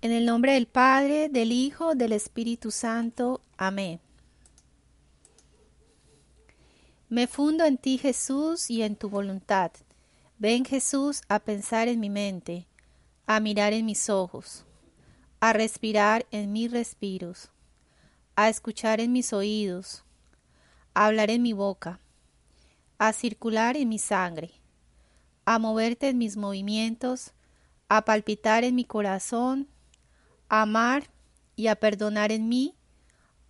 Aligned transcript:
En 0.00 0.12
el 0.12 0.26
nombre 0.26 0.52
del 0.52 0.68
Padre, 0.68 1.28
del 1.28 1.50
Hijo, 1.50 1.96
del 1.96 2.12
Espíritu 2.12 2.70
Santo. 2.70 3.40
Amén. 3.56 3.98
Me 7.08 7.26
fundo 7.26 7.64
en 7.64 7.78
ti, 7.78 7.98
Jesús, 7.98 8.70
y 8.70 8.82
en 8.82 8.94
tu 8.94 9.10
voluntad. 9.10 9.72
Ven, 10.38 10.64
Jesús, 10.64 11.22
a 11.28 11.40
pensar 11.40 11.88
en 11.88 11.98
mi 11.98 12.10
mente, 12.10 12.68
a 13.26 13.40
mirar 13.40 13.72
en 13.72 13.86
mis 13.86 14.08
ojos, 14.08 14.64
a 15.40 15.52
respirar 15.52 16.26
en 16.30 16.52
mis 16.52 16.70
respiros, 16.70 17.50
a 18.36 18.48
escuchar 18.48 19.00
en 19.00 19.10
mis 19.10 19.32
oídos, 19.32 20.04
a 20.94 21.06
hablar 21.06 21.28
en 21.28 21.42
mi 21.42 21.54
boca, 21.54 21.98
a 22.98 23.12
circular 23.12 23.76
en 23.76 23.88
mi 23.88 23.98
sangre, 23.98 24.52
a 25.44 25.58
moverte 25.58 26.08
en 26.08 26.18
mis 26.18 26.36
movimientos, 26.36 27.32
a 27.88 28.04
palpitar 28.04 28.62
en 28.62 28.76
mi 28.76 28.84
corazón, 28.84 29.66
amar 30.48 31.10
y 31.56 31.66
a 31.66 31.76
perdonar 31.76 32.32
en 32.32 32.48
mí, 32.48 32.74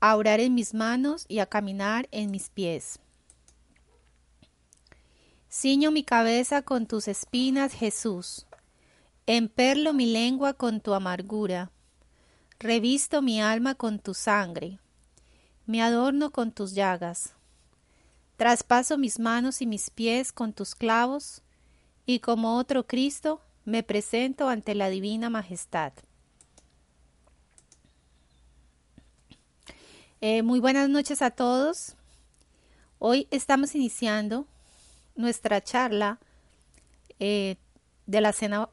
a 0.01 0.17
orar 0.17 0.41
en 0.41 0.55
mis 0.55 0.75
manos 0.75 1.25
y 1.29 1.41
a 1.41 1.47
caminar 1.47 2.09
en 2.11 2.31
mis 2.31 2.51
pies. 2.51 3.01
Ciño 5.51 5.91
mi 5.91 6.05
cabeza 6.05 6.63
con 6.63 6.87
tus 6.87 7.09
espinas, 7.09 7.73
Jesús. 7.73 8.47
Emperlo 9.27 9.93
mi 9.93 10.07
lengua 10.07 10.55
con 10.55 10.81
tu 10.81 10.95
amargura. 10.95 11.71
Revisto 12.59 13.23
mi 13.23 13.41
alma 13.41 13.75
con 13.75 13.99
tu 13.99 14.15
sangre. 14.15 14.79
Me 15.67 15.83
adorno 15.83 16.31
con 16.31 16.53
tus 16.53 16.75
llagas. 16.75 17.35
Traspaso 18.37 18.99
mis 18.99 19.19
manos 19.19 19.61
y 19.63 19.67
mis 19.67 19.91
pies 19.91 20.33
con 20.33 20.53
tus 20.53 20.75
clavos, 20.75 21.43
y 22.07 22.21
como 22.21 22.57
otro 22.57 22.87
Cristo 22.87 23.41
me 23.65 23.83
presento 23.83 24.49
ante 24.49 24.75
la 24.75 24.89
divina 24.89 25.29
majestad. 25.29 25.93
Eh, 30.21 30.43
muy 30.43 30.59
buenas 30.59 30.89
noches 30.89 31.23
a 31.23 31.31
todos. 31.31 31.95
Hoy 32.99 33.29
estamos 33.31 33.77
iniciando 33.77 34.49
nuestra 35.15 35.63
charla 35.63 36.19
eh, 37.21 37.55
de 38.07 38.21
la 38.21 38.33
cena 38.33 38.69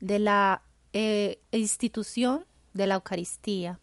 de 0.00 0.18
la 0.18 0.60
eh, 0.92 1.40
institución 1.52 2.44
de 2.74 2.86
la 2.86 2.96
Eucaristía. 2.96 3.80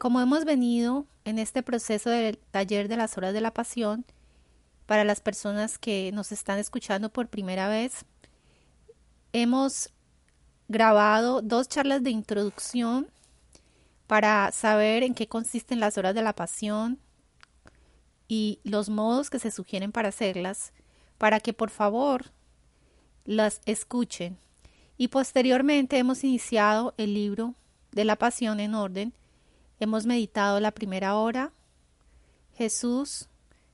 Como 0.00 0.20
hemos 0.22 0.46
venido 0.46 1.06
en 1.24 1.38
este 1.38 1.62
proceso 1.62 2.08
del 2.08 2.38
taller 2.38 2.88
de 2.88 2.96
las 2.96 3.16
horas 3.16 3.34
de 3.34 3.42
la 3.42 3.52
pasión, 3.52 4.04
para 4.86 5.04
las 5.04 5.20
personas 5.20 5.78
que 5.78 6.10
nos 6.12 6.32
están 6.32 6.58
escuchando 6.58 7.10
por 7.10 7.28
primera 7.28 7.68
vez, 7.68 8.06
hemos 9.34 9.90
grabado 10.66 11.42
dos 11.42 11.68
charlas 11.68 12.02
de 12.02 12.10
introducción 12.10 13.08
para 14.06 14.50
saber 14.52 15.02
en 15.02 15.14
qué 15.14 15.26
consisten 15.28 15.80
las 15.80 15.98
horas 15.98 16.14
de 16.14 16.22
la 16.22 16.34
pasión, 16.34 17.00
y 18.28 18.60
los 18.64 18.88
modos 18.88 19.30
que 19.30 19.38
se 19.38 19.50
sugieren 19.50 19.92
para 19.92 20.08
hacerlas, 20.08 20.72
para 21.18 21.40
que 21.40 21.52
por 21.52 21.70
favor 21.70 22.32
las 23.24 23.60
escuchen. 23.66 24.38
Y 24.96 25.08
posteriormente 25.08 25.98
hemos 25.98 26.24
iniciado 26.24 26.94
el 26.96 27.14
libro 27.14 27.54
de 27.92 28.04
la 28.04 28.16
pasión 28.16 28.60
en 28.60 28.74
orden. 28.74 29.12
Hemos 29.78 30.06
meditado 30.06 30.58
la 30.60 30.70
primera 30.70 31.16
hora. 31.16 31.52
Jesús 32.54 33.28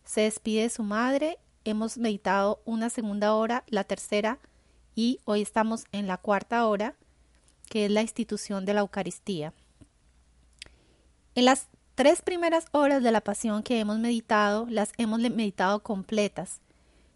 se 0.04 0.22
despide 0.22 0.62
de 0.62 0.70
su 0.70 0.82
madre. 0.82 1.38
Hemos 1.64 1.96
meditado 1.96 2.60
una 2.64 2.90
segunda 2.90 3.34
hora, 3.34 3.62
la 3.68 3.84
tercera, 3.84 4.40
y 4.96 5.20
hoy 5.24 5.42
estamos 5.42 5.84
en 5.92 6.08
la 6.08 6.16
cuarta 6.16 6.66
hora, 6.66 6.96
que 7.68 7.86
es 7.86 7.90
la 7.90 8.02
institución 8.02 8.64
de 8.64 8.74
la 8.74 8.80
Eucaristía. 8.80 9.54
En 11.34 11.46
las 11.46 11.68
tres 11.94 12.20
primeras 12.20 12.66
horas 12.72 13.02
de 13.02 13.10
la 13.10 13.22
pasión 13.22 13.62
que 13.62 13.80
hemos 13.80 13.98
meditado 13.98 14.66
las 14.68 14.92
hemos 14.98 15.18
meditado 15.18 15.82
completas, 15.82 16.60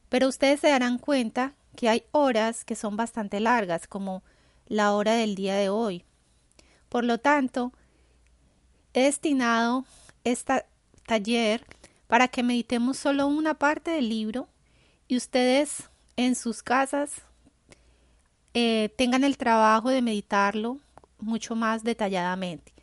pero 0.09 0.27
ustedes 0.29 0.61
se 0.61 0.69
darán 0.69 0.97
cuenta 0.97 1.53
que 1.77 1.91
hay 1.91 2.05
horas 2.13 2.65
que 2.65 2.77
son 2.77 2.97
bastante 2.97 3.41
largas, 3.41 3.87
como 3.87 4.23
la 4.69 4.95
hora 4.95 5.13
del 5.13 5.35
día 5.35 5.57
de 5.57 5.69
hoy. 5.69 6.03
Por 6.89 7.05
lo 7.05 7.19
tanto, 7.19 7.75
he 8.95 9.03
destinado 9.03 9.85
este 10.25 10.65
taller 11.07 11.67
para 12.07 12.29
que 12.29 12.43
meditemos 12.43 12.97
solo 12.97 13.27
una 13.27 13.53
parte 13.53 13.91
del 13.91 14.09
libro 14.09 14.49
y 15.09 15.19
ustedes 15.19 15.91
en 16.17 16.37
sus 16.37 16.63
casas 16.63 17.13
eh, 18.55 18.95
tengan 18.97 19.25
el 19.25 19.37
trabajo 19.37 19.91
de 19.91 20.01
meditarlo 20.01 20.79
mucho 21.19 21.55
más 21.55 21.85
detalladamente 21.85 22.76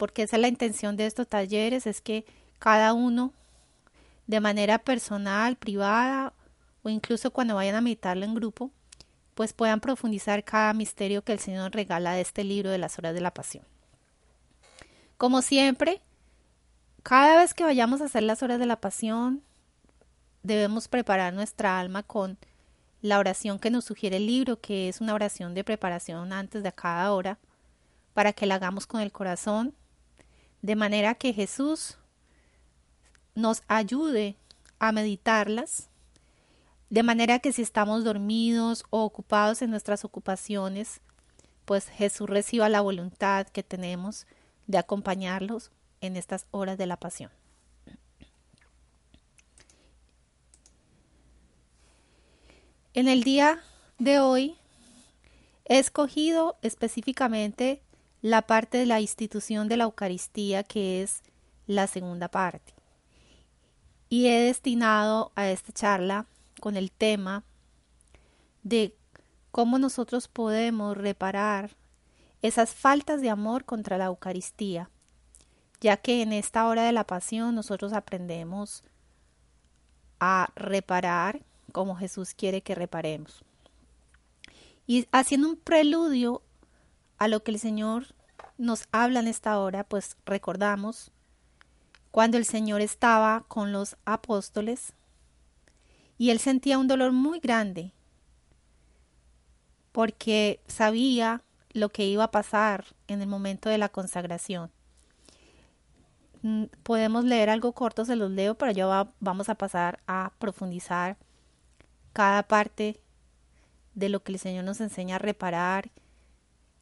porque 0.00 0.22
esa 0.22 0.36
es 0.36 0.40
la 0.40 0.48
intención 0.48 0.96
de 0.96 1.04
estos 1.04 1.28
talleres, 1.28 1.86
es 1.86 2.00
que 2.00 2.24
cada 2.58 2.94
uno 2.94 3.34
de 4.26 4.40
manera 4.40 4.78
personal, 4.78 5.56
privada 5.56 6.32
o 6.82 6.88
incluso 6.88 7.30
cuando 7.32 7.56
vayan 7.56 7.74
a 7.74 7.82
meditarlo 7.82 8.24
en 8.24 8.34
grupo, 8.34 8.70
pues 9.34 9.52
puedan 9.52 9.80
profundizar 9.80 10.42
cada 10.42 10.72
misterio 10.72 11.22
que 11.22 11.32
el 11.32 11.38
Señor 11.38 11.72
regala 11.72 12.14
de 12.14 12.22
este 12.22 12.44
libro 12.44 12.70
de 12.70 12.78
las 12.78 12.98
horas 12.98 13.12
de 13.12 13.20
la 13.20 13.34
pasión. 13.34 13.62
Como 15.18 15.42
siempre, 15.42 16.00
cada 17.02 17.36
vez 17.36 17.52
que 17.52 17.64
vayamos 17.64 18.00
a 18.00 18.06
hacer 18.06 18.22
las 18.22 18.42
horas 18.42 18.58
de 18.58 18.64
la 18.64 18.80
pasión, 18.80 19.42
debemos 20.42 20.88
preparar 20.88 21.34
nuestra 21.34 21.78
alma 21.78 22.02
con 22.04 22.38
la 23.02 23.18
oración 23.18 23.58
que 23.58 23.70
nos 23.70 23.84
sugiere 23.84 24.16
el 24.16 24.26
libro, 24.26 24.62
que 24.62 24.88
es 24.88 25.02
una 25.02 25.12
oración 25.12 25.52
de 25.52 25.62
preparación 25.62 26.32
antes 26.32 26.62
de 26.62 26.72
cada 26.72 27.12
hora, 27.12 27.38
para 28.14 28.32
que 28.32 28.46
la 28.46 28.54
hagamos 28.54 28.86
con 28.86 29.02
el 29.02 29.12
corazón 29.12 29.74
de 30.62 30.76
manera 30.76 31.14
que 31.14 31.32
Jesús 31.32 31.96
nos 33.34 33.62
ayude 33.68 34.36
a 34.78 34.92
meditarlas, 34.92 35.88
de 36.90 37.02
manera 37.02 37.38
que 37.38 37.52
si 37.52 37.62
estamos 37.62 38.04
dormidos 38.04 38.84
o 38.90 39.02
ocupados 39.02 39.62
en 39.62 39.70
nuestras 39.70 40.04
ocupaciones, 40.04 41.00
pues 41.64 41.88
Jesús 41.88 42.28
reciba 42.28 42.68
la 42.68 42.80
voluntad 42.80 43.46
que 43.46 43.62
tenemos 43.62 44.26
de 44.66 44.78
acompañarlos 44.78 45.70
en 46.00 46.16
estas 46.16 46.46
horas 46.50 46.78
de 46.78 46.86
la 46.86 46.96
pasión. 46.96 47.30
En 52.92 53.06
el 53.06 53.22
día 53.22 53.62
de 53.98 54.18
hoy 54.18 54.56
he 55.64 55.78
escogido 55.78 56.56
específicamente 56.62 57.82
la 58.22 58.42
parte 58.42 58.78
de 58.78 58.86
la 58.86 59.00
institución 59.00 59.68
de 59.68 59.76
la 59.76 59.84
Eucaristía, 59.84 60.62
que 60.62 61.02
es 61.02 61.22
la 61.66 61.86
segunda 61.86 62.28
parte. 62.28 62.74
Y 64.08 64.26
he 64.26 64.40
destinado 64.40 65.32
a 65.36 65.48
esta 65.48 65.72
charla 65.72 66.26
con 66.60 66.76
el 66.76 66.90
tema 66.90 67.44
de 68.62 68.94
cómo 69.50 69.78
nosotros 69.78 70.28
podemos 70.28 70.96
reparar 70.96 71.76
esas 72.42 72.74
faltas 72.74 73.20
de 73.20 73.30
amor 73.30 73.64
contra 73.64 73.98
la 73.98 74.06
Eucaristía, 74.06 74.90
ya 75.80 75.96
que 75.96 76.22
en 76.22 76.32
esta 76.32 76.66
hora 76.66 76.84
de 76.84 76.92
la 76.92 77.04
pasión 77.04 77.54
nosotros 77.54 77.92
aprendemos 77.92 78.82
a 80.18 80.50
reparar 80.54 81.42
como 81.72 81.96
Jesús 81.96 82.34
quiere 82.34 82.62
que 82.62 82.74
reparemos. 82.74 83.44
Y 84.86 85.06
haciendo 85.12 85.48
un 85.48 85.56
preludio 85.56 86.42
a 87.20 87.28
lo 87.28 87.44
que 87.44 87.52
el 87.52 87.60
Señor 87.60 88.06
nos 88.56 88.88
habla 88.92 89.20
en 89.20 89.28
esta 89.28 89.58
hora, 89.58 89.84
pues 89.84 90.16
recordamos 90.24 91.12
cuando 92.10 92.38
el 92.38 92.46
Señor 92.46 92.80
estaba 92.80 93.44
con 93.46 93.72
los 93.72 93.96
apóstoles 94.06 94.94
y 96.16 96.30
él 96.30 96.40
sentía 96.40 96.78
un 96.78 96.88
dolor 96.88 97.12
muy 97.12 97.38
grande 97.38 97.92
porque 99.92 100.60
sabía 100.66 101.42
lo 101.72 101.90
que 101.90 102.06
iba 102.06 102.24
a 102.24 102.30
pasar 102.30 102.86
en 103.06 103.20
el 103.20 103.28
momento 103.28 103.68
de 103.68 103.78
la 103.78 103.90
consagración. 103.90 104.70
Mm, 106.42 106.64
podemos 106.82 107.24
leer 107.24 107.50
algo 107.50 107.72
corto, 107.72 108.06
se 108.06 108.16
los 108.16 108.30
leo, 108.30 108.56
pero 108.56 108.72
ya 108.72 109.12
vamos 109.20 109.50
a 109.50 109.56
pasar 109.56 110.00
a 110.06 110.32
profundizar 110.38 111.18
cada 112.14 112.42
parte 112.44 113.02
de 113.94 114.08
lo 114.08 114.22
que 114.22 114.32
el 114.32 114.38
Señor 114.38 114.64
nos 114.64 114.80
enseña 114.80 115.16
a 115.16 115.18
reparar 115.18 115.90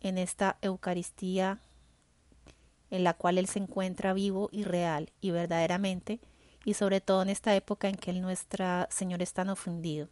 en 0.01 0.19
esta 0.19 0.59
Eucaristía 0.63 1.61
en 2.91 3.05
la 3.05 3.15
cual 3.15 3.39
Él 3.39 3.47
se 3.47 3.59
encuentra 3.59 4.13
vivo 4.13 4.49
y 4.53 4.65
real 4.65 5.13
y 5.21 5.31
verdaderamente, 5.31 6.21
y 6.65 6.75
sobre 6.75 7.01
todo 7.01 7.23
en 7.23 7.29
esta 7.29 7.55
época 7.55 7.89
en 7.89 7.97
que 7.97 8.11
el 8.11 8.21
nuestro 8.21 8.87
Señor 8.91 9.23
es 9.23 9.33
tan 9.33 9.49
ofendido. 9.51 10.09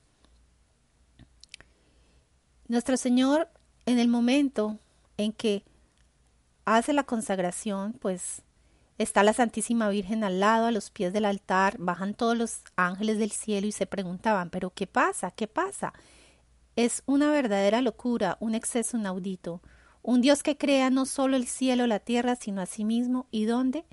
Nuestro 2.69 2.97
Señor, 2.97 3.49
en 3.87 3.99
el 3.99 4.09
momento 4.09 4.79
en 5.17 5.33
que 5.33 5.65
hace 6.65 6.93
la 6.93 7.05
consagración, 7.05 7.93
pues 7.95 8.43
está 8.99 9.23
la 9.23 9.33
Santísima 9.33 9.89
Virgen 9.89 10.25
al 10.25 10.41
lado, 10.41 10.67
a 10.67 10.73
los 10.73 10.91
pies 10.91 11.13
del 11.13 11.25
altar, 11.25 11.77
bajan 11.79 12.15
todos 12.15 12.37
los 12.37 12.61
ángeles 12.77 13.19
del 13.19 13.31
cielo 13.31 13.67
y 13.67 13.73
se 13.73 13.87
preguntaban, 13.87 14.51
pero 14.51 14.71
¿qué 14.71 14.87
pasa? 14.87 15.31
¿Qué 15.31 15.47
pasa? 15.47 15.93
Es 16.75 17.03
una 17.07 17.31
verdadera 17.31 17.81
locura, 17.81 18.37
un 18.41 18.55
exceso 18.55 18.97
inaudito, 18.99 19.63
Un 20.07 20.21
Dios 20.21 20.45
que 20.45 20.57
crea 20.57 20.89
no 20.89 21.05
solo 21.05 21.37
el 21.37 21.49
cielo, 21.49 21.89
la 21.89 21.99
tierra, 21.99 22.37
sino 22.37 22.61
a 22.61 22.67
sí 22.67 22.85
mismo. 22.85 23.27
¿Y 23.33 23.47
dónde? 23.47 23.85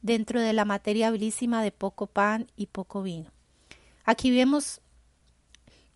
Dentro 0.00 0.40
de 0.40 0.52
la 0.52 0.64
materia 0.64 1.08
habilísima 1.08 1.60
de 1.60 1.72
poco 1.72 2.06
pan 2.06 2.46
y 2.54 2.66
poco 2.66 3.02
vino. 3.02 3.32
Aquí 4.04 4.30
vemos 4.30 4.80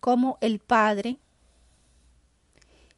cómo 0.01 0.37
el 0.41 0.59
Padre 0.59 1.19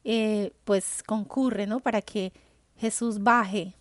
eh, 0.04 0.52
pues 0.64 1.04
concurre, 1.04 1.68
¿no? 1.68 1.80
Para 1.80 2.02
que 2.02 2.34
Jesús 2.78 3.22
baje 3.22 3.76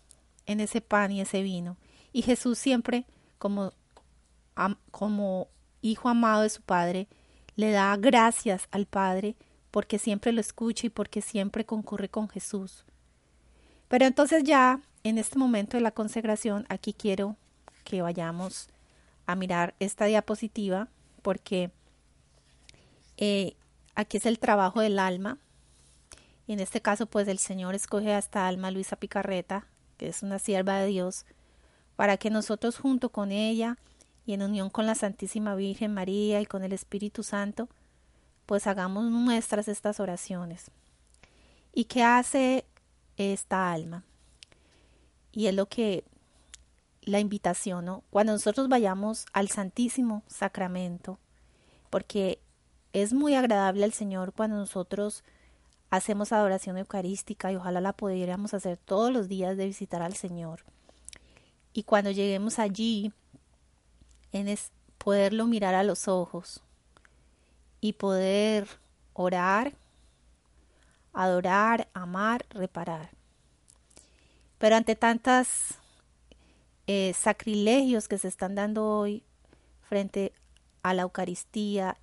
en 0.45 0.61
ese 0.61 0.83
pan 0.83 1.13
y 1.13 1.23
ese 1.23 1.41
vino. 1.41 1.79
Y 2.13 2.21
Jesús 2.21 2.59
siempre, 2.59 3.07
como 3.39 3.73
hijo 5.81 6.11
amado 6.11 6.43
de 6.43 6.51
su 6.51 6.61
Padre, 6.61 7.09
le 7.57 7.71
da 7.71 7.97
gracias 7.97 8.69
al 8.71 8.85
Padre 8.85 9.35
porque 9.73 9.99
siempre 9.99 10.31
lo 10.31 10.41
escucha 10.41 10.87
y 10.87 10.91
porque 10.91 11.23
siempre 11.23 11.65
concurre 11.65 12.09
con 12.09 12.29
Jesús. 12.29 12.85
Pero 13.89 14.07
entonces 14.07 14.45
ya 14.45 14.81
en 15.03 15.19
este 15.19 15.39
momento 15.39 15.77
de 15.77 15.83
la 15.83 15.91
consagración, 15.91 16.67
aquí 16.69 16.93
quiero 16.93 17.37
que 17.83 18.03
vayamos 18.03 18.69
a 19.27 19.35
mirar 19.35 19.75
esta 19.81 20.05
diapositiva 20.05 20.89
porque 21.23 21.71
eh, 23.17 23.57
aquí 23.95 24.19
es 24.19 24.27
el 24.27 24.39
trabajo 24.39 24.81
del 24.81 24.99
alma. 24.99 25.39
Y 26.47 26.53
en 26.53 26.61
este 26.61 26.83
caso, 26.83 27.07
pues 27.07 27.27
el 27.29 27.39
Señor 27.39 27.75
escoge 27.75 28.13
a 28.13 28.19
esta 28.19 28.47
alma 28.47 28.71
Luisa 28.71 28.97
Picarreta, 28.97 29.67
que 29.97 30.09
es 30.09 30.23
una 30.23 30.39
sierva 30.39 30.79
de 30.79 30.89
Dios, 30.89 31.25
para 31.97 32.17
que 32.19 32.31
nosotros 32.31 32.79
junto 32.79 33.11
con 33.11 33.33
ella 33.33 33.79
y 34.27 34.35
en 34.35 34.43
unión 34.43 34.69
con 34.69 34.87
la 34.87 34.95
Santísima 34.95 35.55
Virgen 35.55 35.95
María 35.95 36.41
y 36.41 36.47
con 36.47 36.63
el 36.63 36.73
Espíritu 36.73 37.23
Santo, 37.23 37.69
pues 38.53 38.67
hagamos 38.67 39.11
nuestras 39.11 39.67
estas 39.67 39.99
oraciones. 39.99 40.71
¿Y 41.73 41.85
qué 41.85 42.03
hace 42.03 42.67
esta 43.17 43.73
alma? 43.73 44.05
Y 45.33 45.47
es 45.47 45.55
lo 45.55 45.71
que 45.71 46.05
la 47.01 47.19
invitación, 47.19 47.87
¿no? 47.87 48.05
Cuando 48.11 48.35
nosotros 48.35 48.69
vayamos 48.69 49.25
al 49.33 49.49
Santísimo 49.49 50.23
Sacramento, 50.27 51.19
porque 51.89 52.43
es 52.93 53.15
muy 53.15 53.37
agradable 53.37 53.85
al 53.85 53.95
Señor 53.95 54.35
cuando 54.35 54.59
nosotros 54.59 55.25
hacemos 55.89 56.31
adoración 56.31 56.77
eucarística 56.77 57.51
y 57.51 57.57
ojalá 57.57 57.81
la 57.81 57.95
pudiéramos 57.95 58.53
hacer 58.53 58.77
todos 58.77 59.11
los 59.11 59.29
días 59.29 59.57
de 59.57 59.65
visitar 59.65 60.03
al 60.03 60.15
Señor. 60.15 60.63
Y 61.73 61.85
cuando 61.85 62.11
lleguemos 62.11 62.59
allí, 62.59 63.15
en 64.31 64.49
es 64.49 64.73
poderlo 64.99 65.47
mirar 65.47 65.75
a 65.75 65.85
los 65.85 66.07
ojos, 66.07 66.63
y 67.83 67.95
poder 67.95 68.69
orar, 69.13 69.75
adorar, 71.13 71.89
amar, 71.93 72.47
reparar. 72.49 73.11
Pero 74.57 74.77
ante 74.77 74.95
tantas 74.95 75.75
eh, 76.87 77.13
sacrilegios 77.13 78.07
que 78.07 78.19
se 78.19 78.29
están 78.29 78.55
dando 78.55 78.87
hoy 78.87 79.25
frente 79.89 80.33
a 80.83 80.95
la 80.95 81.03
Eucaristía 81.03 81.99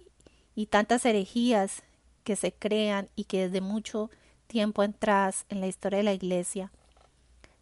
y 0.54 0.66
tantas 0.66 1.06
herejías 1.06 1.82
que 2.26 2.36
se 2.36 2.52
crean 2.52 3.08
y 3.16 3.24
que 3.24 3.48
desde 3.48 3.62
mucho 3.62 4.12
tiempo 4.48 4.82
atrás 4.82 5.46
en 5.48 5.62
la 5.62 5.68
historia 5.68 5.98
de 5.98 6.04
la 6.04 6.14
Iglesia 6.14 6.72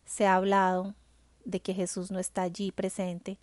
se 0.05 0.25
ha 0.25 0.35
hablado 0.35 0.95
de 1.45 1.59
que 1.59 1.75
Jesús 1.75 2.09
no 2.09 2.17
está 2.17 2.41
allí 2.41 2.71
presente, 2.71 3.37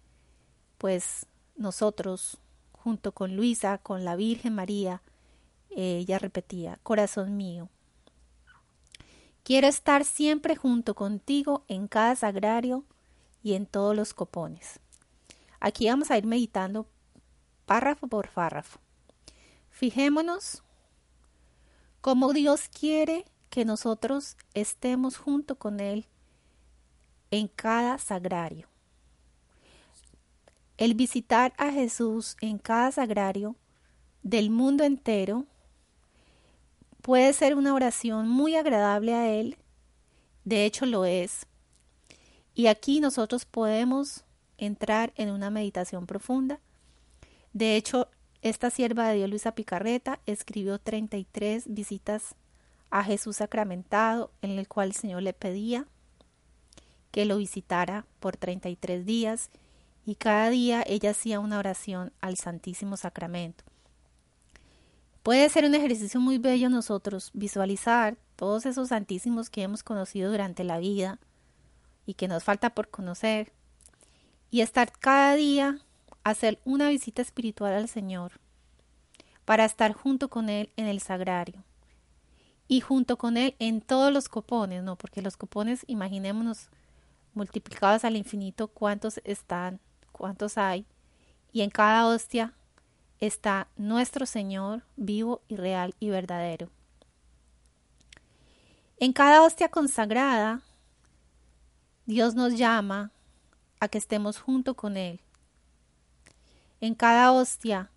pues 0.79 1.27
nosotros 1.57 2.39
junto 2.85 3.13
con 3.13 3.35
Luisa, 3.35 3.79
con 3.79 4.05
la 4.05 4.15
Virgen 4.15 4.55
María, 4.55 5.01
ella 5.71 6.19
repetía, 6.19 6.79
corazón 6.83 7.35
mío, 7.35 7.71
quiero 9.43 9.69
estar 9.69 10.05
siempre 10.05 10.55
junto 10.55 10.95
contigo 10.95 11.65
en 11.67 11.89
cada 11.89 12.15
sagrario 12.15 12.85
y 13.43 13.55
en 13.55 13.65
todos 13.65 13.97
los 13.97 14.13
copones. 14.13 14.81
Aquí 15.61 15.89
vamos 15.89 16.11
a 16.11 16.19
ir 16.19 16.27
meditando 16.27 16.87
párrafo 17.65 18.07
por 18.07 18.29
párrafo. 18.29 18.79
Fijémonos 19.71 20.63
cómo 22.03 22.35
Dios 22.35 22.69
quiere 22.69 23.25
que 23.49 23.65
nosotros 23.65 24.37
estemos 24.53 25.17
junto 25.17 25.57
con 25.57 25.81
Él 25.81 26.07
en 27.31 27.49
cada 27.49 27.97
sagrario. 27.97 28.74
El 30.77 30.95
visitar 30.95 31.53
a 31.57 31.71
Jesús 31.71 32.37
en 32.41 32.59
cada 32.59 32.91
sagrario 32.91 33.55
del 34.25 34.51
mundo 34.51 34.83
entero 34.83 35.47
puede 37.01 37.33
ser 37.33 37.55
una 37.55 37.75
oración 37.75 38.29
muy 38.29 38.57
agradable 38.57 39.15
a 39.15 39.31
Él, 39.31 39.57
de 40.45 40.65
hecho 40.65 40.85
lo 40.87 41.05
es. 41.05 41.47
Y 42.55 42.67
aquí 42.67 42.99
nosotros 42.99 43.45
podemos 43.45 44.25
entrar 44.59 45.13
en 45.17 45.31
una 45.31 45.51
meditación 45.51 46.07
profunda. 46.07 46.59
De 47.53 47.77
hecho, 47.77 48.09
esta 48.43 48.71
sierva 48.71 49.09
de 49.09 49.17
Dios 49.17 49.31
Luisa 49.31 49.55
Picarreta 49.55 50.21
escribió 50.27 50.79
33 50.81 51.73
visitas 51.73 52.35
a 52.91 53.05
Jesús 53.05 53.37
sacramentado, 53.37 54.33
en 54.43 54.51
el 54.53 54.67
cual 54.67 54.89
el 54.89 54.95
Señor 54.95 55.23
le 55.23 55.35
pedía 55.35 55.87
que 57.11 57.27
lo 57.27 57.37
visitara 57.39 58.07
por 58.19 58.37
33 58.37 59.07
días 59.07 59.51
y 60.05 60.17
cada 60.17 60.51
día 60.51 60.85
ella 60.87 61.11
hacía 61.11 61.41
una 61.41 61.59
oración 61.59 62.13
al 62.21 62.37
Santísimo 62.37 62.97
Sacramento. 62.97 63.65
Puede 65.23 65.49
ser 65.49 65.65
un 65.65 65.75
ejercicio 65.75 66.21
muy 66.21 66.39
bello 66.39 66.69
nosotros 66.69 67.31
visualizar 67.33 68.19
todos 68.37 68.67
esos 68.67 68.89
santísimos 68.89 69.49
que 69.49 69.63
hemos 69.63 69.83
conocido 69.83 70.31
durante 70.31 70.65
la 70.65 70.79
vida 70.79 71.19
y 72.05 72.15
que 72.15 72.29
nos 72.29 72.45
falta 72.45 72.71
por 72.71 72.91
conocer 72.91 73.53
y 74.51 74.61
estar 74.61 74.93
cada 74.93 75.35
día 75.35 75.79
hacer 76.25 76.61
una 76.65 76.89
visita 76.89 77.23
espiritual 77.23 77.73
al 77.73 77.89
Señor 77.89 78.33
para 79.45 79.65
estar 79.65 79.93
junto 79.93 80.29
con 80.29 80.49
Él 80.51 80.71
en 80.77 80.87
el 80.87 81.01
sagrario 81.01 81.65
y 82.69 82.81
junto 82.81 83.17
con 83.17 83.37
Él 83.37 83.55
en 83.59 83.81
todos 83.81 84.13
los 84.13 84.29
copones, 84.29 84.83
¿no? 84.83 84.97
Porque 84.97 85.23
los 85.23 85.37
copones, 85.37 85.85
imaginémonos 85.87 86.69
multiplicados 87.35 88.05
al 88.05 88.17
infinito, 88.17 88.69
cuántos 88.69 89.21
están 89.25 89.81
cuántos 90.15 90.57
hay, 90.57 90.87
y 91.53 91.61
en 91.61 91.71
cada 91.71 92.07
hostia 92.07 92.55
está 93.21 93.69
nuestro 93.77 94.25
Señor 94.27 94.85
vivo 94.97 95.43
y 95.49 95.57
real 95.57 95.95
y 96.01 96.09
verdadero. 96.09 96.71
En 98.99 99.13
cada 99.13 99.43
hostia 99.43 99.69
consagrada, 99.69 100.63
Dios 102.07 102.35
nos 102.35 102.57
llama 102.57 103.11
a 103.81 103.89
que 103.89 103.99
estemos 103.99 104.39
junto 104.39 104.75
con 104.75 104.97
Él. 104.97 105.21
En 106.81 106.95
cada 106.95 107.33
hostia, 107.33 107.91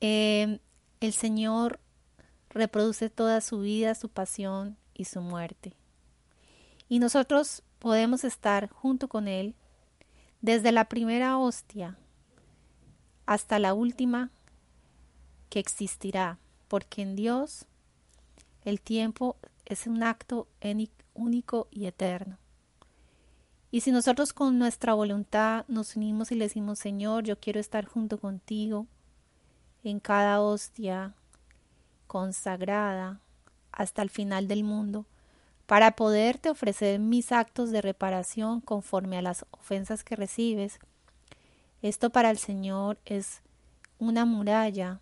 eh, 0.00 0.60
el 1.00 1.12
Señor 1.12 1.78
reproduce 2.48 3.10
toda 3.10 3.40
su 3.40 3.60
vida, 3.60 3.94
su 3.94 4.08
pasión 4.08 4.76
y 4.94 5.04
su 5.04 5.20
muerte. 5.20 5.74
Y 6.88 6.98
nosotros 6.98 7.62
podemos 7.78 8.24
estar 8.24 8.68
junto 8.70 9.08
con 9.08 9.28
Él 9.28 9.54
desde 10.42 10.72
la 10.72 10.86
primera 10.86 11.38
hostia 11.38 11.96
hasta 13.26 13.60
la 13.60 13.74
última 13.74 14.30
que 15.48 15.60
existirá, 15.60 16.38
porque 16.66 17.02
en 17.02 17.14
Dios 17.14 17.66
el 18.64 18.80
tiempo 18.80 19.36
es 19.64 19.86
un 19.86 20.02
acto 20.02 20.48
único 21.14 21.68
y 21.70 21.86
eterno. 21.86 22.38
Y 23.70 23.80
si 23.80 23.92
nosotros 23.92 24.32
con 24.32 24.58
nuestra 24.58 24.94
voluntad 24.94 25.64
nos 25.68 25.96
unimos 25.96 26.32
y 26.32 26.34
le 26.34 26.46
decimos, 26.46 26.78
Señor, 26.78 27.24
yo 27.24 27.38
quiero 27.38 27.60
estar 27.60 27.86
junto 27.86 28.18
contigo 28.18 28.86
en 29.84 30.00
cada 30.00 30.40
hostia 30.40 31.14
consagrada 32.08 33.20
hasta 33.70 34.02
el 34.02 34.10
final 34.10 34.48
del 34.48 34.64
mundo, 34.64 35.06
para 35.72 35.92
poderte 35.92 36.50
ofrecer 36.50 37.00
mis 37.00 37.32
actos 37.32 37.70
de 37.70 37.80
reparación 37.80 38.60
conforme 38.60 39.16
a 39.16 39.22
las 39.22 39.46
ofensas 39.52 40.04
que 40.04 40.16
recibes. 40.16 40.78
Esto 41.80 42.10
para 42.10 42.30
el 42.30 42.36
Señor 42.36 42.98
es 43.06 43.40
una 43.98 44.26
muralla 44.26 45.00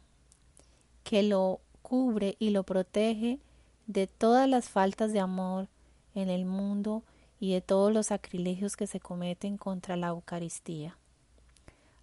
que 1.03 1.25
lo 1.25 1.59
cubre 1.83 2.37
y 2.39 2.51
lo 2.51 2.63
protege 2.63 3.41
de 3.89 4.07
todas 4.07 4.49
las 4.49 4.69
faltas 4.69 5.13
de 5.13 5.19
amor 5.19 5.67
en 6.15 6.29
el 6.29 6.45
mundo 6.45 7.03
y 7.41 7.53
de 7.53 7.63
todos 7.63 7.93
los 7.93 8.07
sacrilegios 8.07 8.77
que 8.77 8.87
se 8.87 9.01
cometen 9.01 9.57
contra 9.57 9.97
la 9.97 10.11
Eucaristía. 10.11 10.97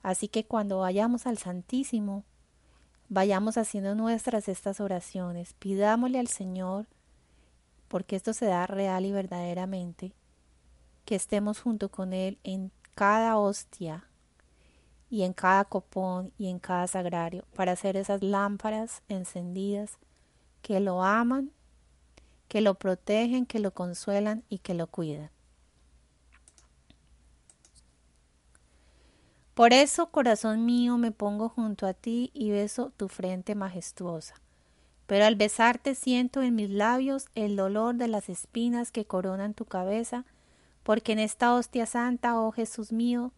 Así 0.04 0.28
que 0.28 0.44
cuando 0.44 0.80
vayamos 0.80 1.26
al 1.26 1.38
Santísimo, 1.38 2.26
vayamos 3.08 3.58
haciendo 3.58 3.96
nuestras 3.96 4.50
estas 4.50 4.82
oraciones, 4.82 5.54
pidámosle 5.54 6.20
al 6.20 6.28
Señor 6.28 6.86
porque 7.88 8.16
esto 8.16 8.34
se 8.34 8.46
da 8.46 8.68
real 8.68 9.06
y 9.06 9.12
verdaderamente, 9.12 10.14
que 11.06 11.16
estemos 11.16 11.60
junto 11.60 11.90
con 11.90 12.14
Él 12.14 12.38
en 12.44 12.72
cada 12.96 13.38
hostia 13.38 14.06
y 15.10 15.24
en 15.24 15.34
cada 15.34 15.66
copón 15.66 16.34
y 16.38 16.50
en 16.50 16.60
cada 16.60 16.88
sagrario 16.88 17.46
para 17.56 17.72
hacer 17.74 17.96
esas 17.96 18.22
lámparas 18.22 19.04
encendidas 19.08 19.98
que 20.62 20.80
lo 20.80 21.04
aman 21.04 21.52
que 22.48 22.62
lo 22.62 22.76
protegen, 22.76 23.46
que 23.46 23.60
lo 23.60 23.72
consuelan 23.72 24.44
y 24.50 24.60
que 24.60 24.74
lo 24.74 24.88
cuidan. 24.88 25.30
Por 29.54 29.74
eso, 29.74 30.12
corazón 30.12 30.66
mío, 30.66 30.98
me 30.98 31.12
pongo 31.12 31.50
junto 31.50 31.88
a 31.88 31.94
ti 31.94 32.30
y 32.34 32.52
beso 32.52 32.92
tu 32.96 33.08
frente 33.08 33.56
majestuosa. 33.56 34.36
Pero 35.08 35.26
al 35.26 35.36
besarte 35.36 35.96
siento 35.96 36.42
en 36.42 36.56
mis 36.56 36.70
labios 36.70 37.28
el 37.34 37.56
dolor 37.56 37.96
de 37.96 38.08
las 38.08 38.30
espinas 38.30 38.92
que 38.92 39.06
coronan 39.06 39.54
tu 39.54 39.66
cabeza, 39.66 40.26
porque 40.84 41.14
en 41.14 41.20
esta 41.20 41.56
hostia 41.56 41.86
santa, 41.86 42.40
oh 42.40 42.52
Jesús 42.52 42.92
mío, 42.92 43.34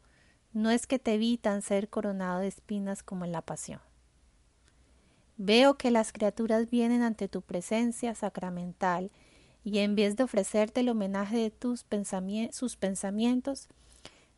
no 0.51 0.71
es 0.71 0.87
que 0.87 0.99
te 0.99 1.13
evitan 1.13 1.61
ser 1.61 1.89
coronado 1.89 2.39
de 2.39 2.47
espinas 2.47 3.03
como 3.03 3.23
en 3.23 3.31
la 3.31 3.41
pasión. 3.41 3.79
Veo 5.37 5.77
que 5.77 5.89
las 5.89 6.11
criaturas 6.11 6.69
vienen 6.69 7.01
ante 7.01 7.29
tu 7.29 7.41
presencia 7.41 8.13
sacramental 8.13 9.09
y 9.63 9.79
en 9.79 9.95
vez 9.95 10.15
de 10.15 10.23
ofrecerte 10.23 10.81
el 10.81 10.89
homenaje 10.89 11.37
de 11.37 11.51
tus 11.51 11.85
sus 12.51 12.75
pensamientos, 12.75 13.69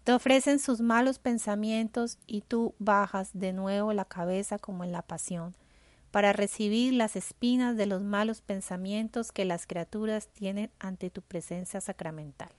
te 0.03 0.13
ofrecen 0.13 0.59
sus 0.59 0.81
malos 0.81 1.19
pensamientos 1.19 2.17
y 2.27 2.41
tú 2.41 2.75
bajas 2.79 3.29
de 3.33 3.53
nuevo 3.53 3.93
la 3.93 4.05
cabeza 4.05 4.59
como 4.59 4.83
en 4.83 4.91
la 4.91 5.01
pasión, 5.01 5.55
para 6.11 6.33
recibir 6.33 6.93
las 6.93 7.15
espinas 7.15 7.77
de 7.77 7.85
los 7.85 8.01
malos 8.01 8.41
pensamientos 8.41 9.31
que 9.31 9.45
las 9.45 9.65
criaturas 9.65 10.27
tienen 10.27 10.69
ante 10.77 11.09
tu 11.09 11.21
presencia 11.21 11.79
sacramental. 11.79 12.49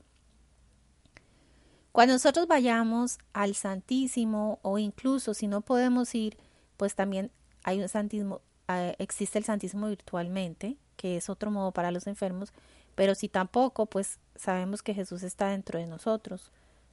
Cuando 1.93 2.15
nosotros 2.15 2.47
vayamos 2.47 3.19
al 3.35 3.55
Santísimo 3.55 4.59
o 4.63 4.79
incluso 4.79 5.35
si 5.35 5.47
no 5.47 5.61
podemos 5.61 6.15
ir, 6.15 6.39
pues 6.79 6.95
también 6.95 7.31
hay 7.63 7.83
un 7.83 7.89
Santísimo, 7.89 8.41
ah, 8.69 8.95
existe 8.99 9.39
el 9.39 9.45
Santísimo 9.45 9.89
virtualmente, 9.89 10.79
que 10.97 11.19
es 11.19 11.29
otro 11.29 11.51
modo 11.51 11.73
para 11.73 11.91
los 11.91 12.07
enfermos, 12.07 12.55
pero 12.95 13.15
si 13.15 13.29
tampoco, 13.29 13.87
pues 13.87 14.19
sabemos 14.37 14.83
que 14.83 14.95
Jesús 14.95 15.23
está 15.23 15.49
dentro 15.49 15.79
de 15.79 15.87
nosotros. 15.87 16.51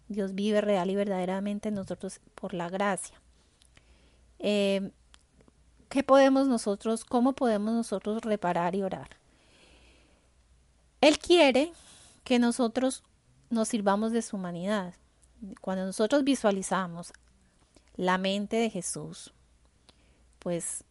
Dios 0.09 0.35
vive 0.35 0.59
real 0.59 0.89
y 0.89 0.95
verdaderamente 0.95 1.69
en 1.69 1.75
nosotros 1.75 2.19
por 2.35 2.53
la 2.53 2.69
gracia. 2.69 3.21
Eh, 4.39 4.91
¿Qué 5.89 6.03
podemos 6.03 6.47
nosotros, 6.47 7.03
cómo 7.03 7.33
podemos 7.33 7.73
nosotros 7.73 8.21
reparar 8.21 8.75
y 8.75 8.83
orar? 8.83 9.09
Él 11.01 11.17
quiere 11.17 11.73
que 12.23 12.37
nosotros 12.37 13.03
nos 13.49 13.69
sirvamos 13.69 14.11
de 14.11 14.21
su 14.21 14.35
humanidad. 14.35 14.93
Cuando 15.61 15.85
nosotros 15.85 16.23
visualizamos 16.23 17.11
la 17.95 18.19
mente 18.19 18.57
de 18.57 18.69
Jesús, 18.69 19.33
pues, 20.37 20.83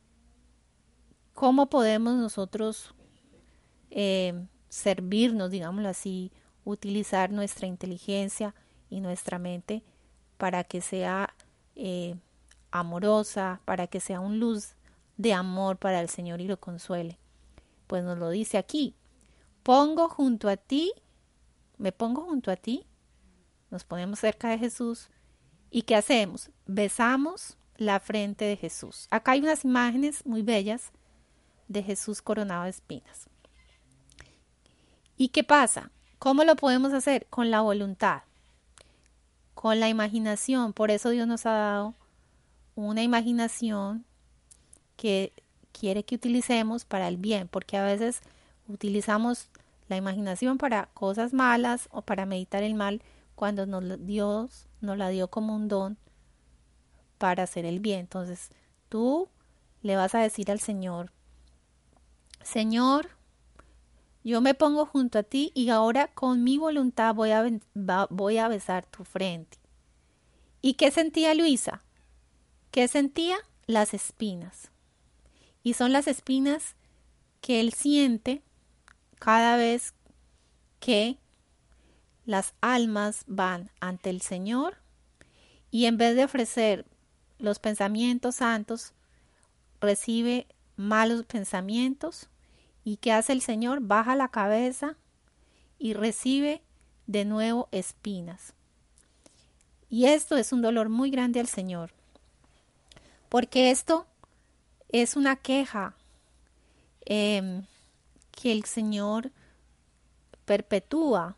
¿cómo 1.33 1.71
podemos 1.71 2.15
nosotros 2.17 2.93
eh, 3.91 4.47
servirnos, 4.69 5.53
digámoslo 5.53 5.91
así, 5.91 6.33
utilizar 6.65 7.31
nuestra 7.31 7.69
inteligencia 7.69 8.53
y 8.91 9.01
nuestra 9.01 9.39
mente 9.39 9.85
para 10.39 10.65
que 10.65 10.81
sea 10.81 11.35
eh, 11.77 12.17
amorosa, 12.73 13.61
para 13.65 13.87
que 13.87 14.01
sea 14.01 14.19
un 14.19 14.41
luz 14.41 14.75
de 15.19 15.35
amor 15.35 15.77
para 15.77 16.01
el 16.01 16.09
Señor 16.09 16.41
y 16.41 16.47
lo 16.47 16.59
consuele? 16.59 17.19
Pues 17.87 18.03
nos 18.03 18.19
lo 18.19 18.31
dice 18.31 18.57
aquí, 18.57 18.95
pongo 19.63 20.09
junto 20.09 20.49
a 20.49 20.57
ti 20.57 20.95
me 21.79 21.93
pongo 21.93 22.23
junto 22.23 22.51
a 22.51 22.57
ti, 22.57 22.87
nos 23.71 23.85
ponemos 23.85 24.19
cerca 24.19 24.49
de 24.49 24.59
Jesús 24.59 25.09
y 25.71 25.83
¿qué 25.83 25.95
hacemos? 25.95 26.51
Besamos 26.67 27.57
la 27.77 28.01
frente 28.01 28.45
de 28.45 28.57
Jesús. 28.57 29.07
Acá 29.11 29.33
hay 29.33 29.41
unas 29.41 29.65
imágenes 29.65 30.27
muy 30.27 30.43
bellas 30.43 30.91
de 31.69 31.83
Jesús 31.83 32.21
coronado 32.21 32.65
de 32.65 32.71
espinas. 32.71 33.29
¿Y 35.17 35.29
qué 35.29 35.45
pasa? 35.45 35.91
¿Cómo 36.19 36.45
lo 36.45 36.57
podemos 36.57 36.93
hacer? 36.93 37.27
Con 37.31 37.51
la 37.51 37.61
voluntad, 37.61 38.23
con 39.55 39.79
la 39.79 39.89
imaginación. 39.89 40.73
Por 40.73 40.91
eso 40.91 41.11
Dios 41.11 41.29
nos 41.29 41.47
ha 41.47 41.53
dado 41.53 41.95
una 42.75 43.03
imaginación 43.03 44.05
que 44.99 45.33
quiere 45.71 46.03
que 46.03 46.17
utilicemos 46.17 46.85
para 46.85 47.07
el 47.07 47.17
bien, 47.17 47.47
porque 47.49 47.77
a 47.77 47.85
veces 47.85 48.21
utilizamos 48.67 49.49
la 49.89 49.97
imaginación 49.97 50.59
para 50.59 50.87
cosas 50.93 51.33
malas 51.33 51.89
o 51.93 52.03
para 52.03 52.27
meditar 52.27 52.65
el 52.65 52.75
mal 52.75 53.01
cuando 53.37 53.65
nos, 53.65 54.05
Dios 54.05 54.67
nos 54.81 54.99
la 54.99 55.09
dio 55.09 55.29
como 55.29 55.55
un 55.55 55.69
don 55.69 55.97
para 57.17 57.45
hacer 57.45 57.65
el 57.65 57.79
bien. 57.79 58.01
Entonces 58.01 58.51
tú 58.89 59.29
le 59.83 59.95
vas 59.95 60.17
a 60.17 60.21
decir 60.21 60.51
al 60.51 60.59
Señor, 60.59 61.13
Señor, 62.43 63.11
yo 64.25 64.41
me 64.41 64.55
pongo 64.55 64.85
junto 64.85 65.21
a 65.21 65.23
ti 65.23 65.53
y 65.55 65.71
ahora 65.71 66.09
con 66.09 66.43
mi 66.43 66.59
voluntad 66.59 67.15
voy 67.15 67.31
a, 67.31 67.47
voy 68.11 68.39
a 68.39 68.49
besar 68.49 68.85
tu 68.85 69.05
frente. 69.05 69.59
¿Y 70.61 70.75
qué 70.75 70.91
sentía 70.91 71.35
Luisa? 71.35 71.85
¿Qué 72.73 72.89
sentía? 72.89 73.37
Las 73.67 73.95
espinas. 73.95 74.73
Y 75.69 75.75
son 75.75 75.93
las 75.93 76.09
espinas 76.09 76.77
que 77.43 77.61
él 77.61 77.75
siente 77.75 78.41
cada 79.19 79.59
vez 79.59 79.93
que 80.81 81.19
las 82.25 82.55
almas 82.63 83.25
van 83.27 83.71
ante 83.79 84.09
el 84.09 84.23
Señor 84.23 84.79
y 85.71 85.85
en 85.85 85.99
vez 85.99 86.17
de 86.17 86.25
ofrecer 86.25 86.87
los 87.39 87.59
pensamientos 87.59 88.37
santos, 88.37 88.95
recibe 89.79 90.47
malos 90.77 91.27
pensamientos 91.27 92.31
y 92.83 92.97
¿qué 92.97 93.13
hace 93.13 93.35
el 93.35 93.43
Señor? 93.43 93.81
Baja 93.83 94.17
la 94.17 94.29
cabeza 94.29 94.97
y 95.79 95.93
recibe 95.93 96.63
de 97.07 97.27
nuevo 97.27 97.69
espinas. 97.73 98.55
Y 99.91 100.07
esto 100.07 100.39
es 100.39 100.51
un 100.55 100.63
dolor 100.63 100.89
muy 100.89 101.11
grande 101.11 101.41
al 101.41 101.47
Señor, 101.47 101.91
porque 103.29 103.71
esto 103.71 104.07
es 104.91 105.17
una 105.17 105.37
queja. 105.37 105.95
Eh, 107.07 107.63
que 108.41 108.53
el 108.53 108.65
Señor 108.65 109.33
perpetúa, 110.45 111.37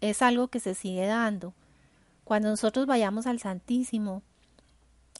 es 0.00 0.20
algo 0.20 0.48
que 0.48 0.60
se 0.60 0.74
sigue 0.74 1.06
dando. 1.06 1.54
Cuando 2.24 2.50
nosotros 2.50 2.86
vayamos 2.86 3.26
al 3.26 3.40
Santísimo, 3.40 4.22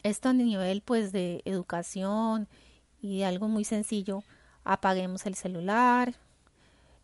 esto 0.02 0.28
a 0.28 0.32
nivel 0.34 0.82
pues 0.82 1.12
de 1.12 1.40
educación 1.46 2.46
y 3.00 3.18
de 3.18 3.24
algo 3.24 3.48
muy 3.48 3.64
sencillo, 3.64 4.22
apaguemos 4.64 5.24
el 5.24 5.34
celular, 5.34 6.14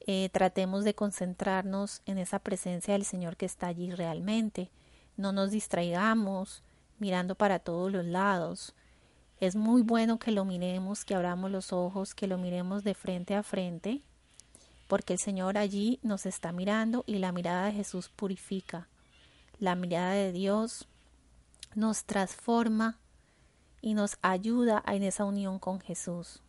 eh, 0.07 0.29
tratemos 0.33 0.85
de 0.85 0.95
concentrarnos 0.95 2.03
en 2.05 2.19
esa 2.19 2.41
presencia 2.41 2.93
del 2.93 3.07
Señor 3.07 3.39
que 3.39 3.47
está 3.47 3.69
allí 3.69 3.91
realmente, 3.91 4.71
no 5.17 5.33
nos 5.33 5.51
distraigamos 5.51 6.63
mirando 6.99 7.35
para 7.35 7.59
todos 7.59 7.91
los 7.91 8.05
lados. 8.05 8.75
Es 9.41 9.57
muy 9.57 9.83
bueno 9.83 10.19
que 10.19 10.31
lo 10.31 10.45
miremos, 10.45 11.05
que 11.05 11.15
abramos 11.15 11.51
los 11.51 11.73
ojos, 11.73 12.15
que 12.15 12.27
lo 12.27 12.39
miremos 12.39 12.85
de 12.85 12.95
frente 12.95 13.35
a 13.35 13.43
frente 13.43 14.03
porque 14.91 15.13
el 15.13 15.21
Señor 15.21 15.57
allí 15.57 16.01
nos 16.03 16.27
está 16.27 16.51
mirando 16.51 17.05
y 17.07 17.19
la 17.19 17.31
mirada 17.31 17.67
de 17.67 17.73
Jesús 17.75 18.09
purifica. 18.09 18.89
La 19.61 19.77
mirada 19.77 20.15
de 20.15 20.33
Dios 20.33 20.89
nos 21.77 22.03
transforma 22.07 22.99
y 23.81 23.95
nos 23.95 24.19
ayuda 24.21 24.83
en 24.89 25.05
esa 25.05 25.25
unión 25.25 25.61
con 25.61 25.79
Jesús. 25.79 26.43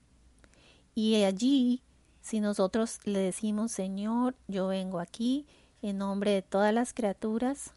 Y 0.95 1.23
allí, 1.23 1.83
si 2.21 2.39
nosotros 2.39 2.97
le 3.03 3.19
decimos, 3.19 3.73
Señor, 3.73 4.33
yo 4.47 4.65
vengo 4.65 4.99
aquí 4.99 5.45
en 5.83 5.99
nombre 5.99 6.31
de 6.31 6.41
todas 6.41 6.73
las 6.73 6.93
criaturas 6.93 7.75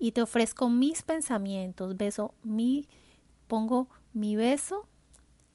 y 0.00 0.10
te 0.10 0.20
ofrezco 0.20 0.68
mis 0.68 1.02
pensamientos, 1.02 1.96
beso 1.96 2.34
mi, 2.42 2.88
pongo 3.48 3.88
mi 4.12 4.36
beso 4.36 4.86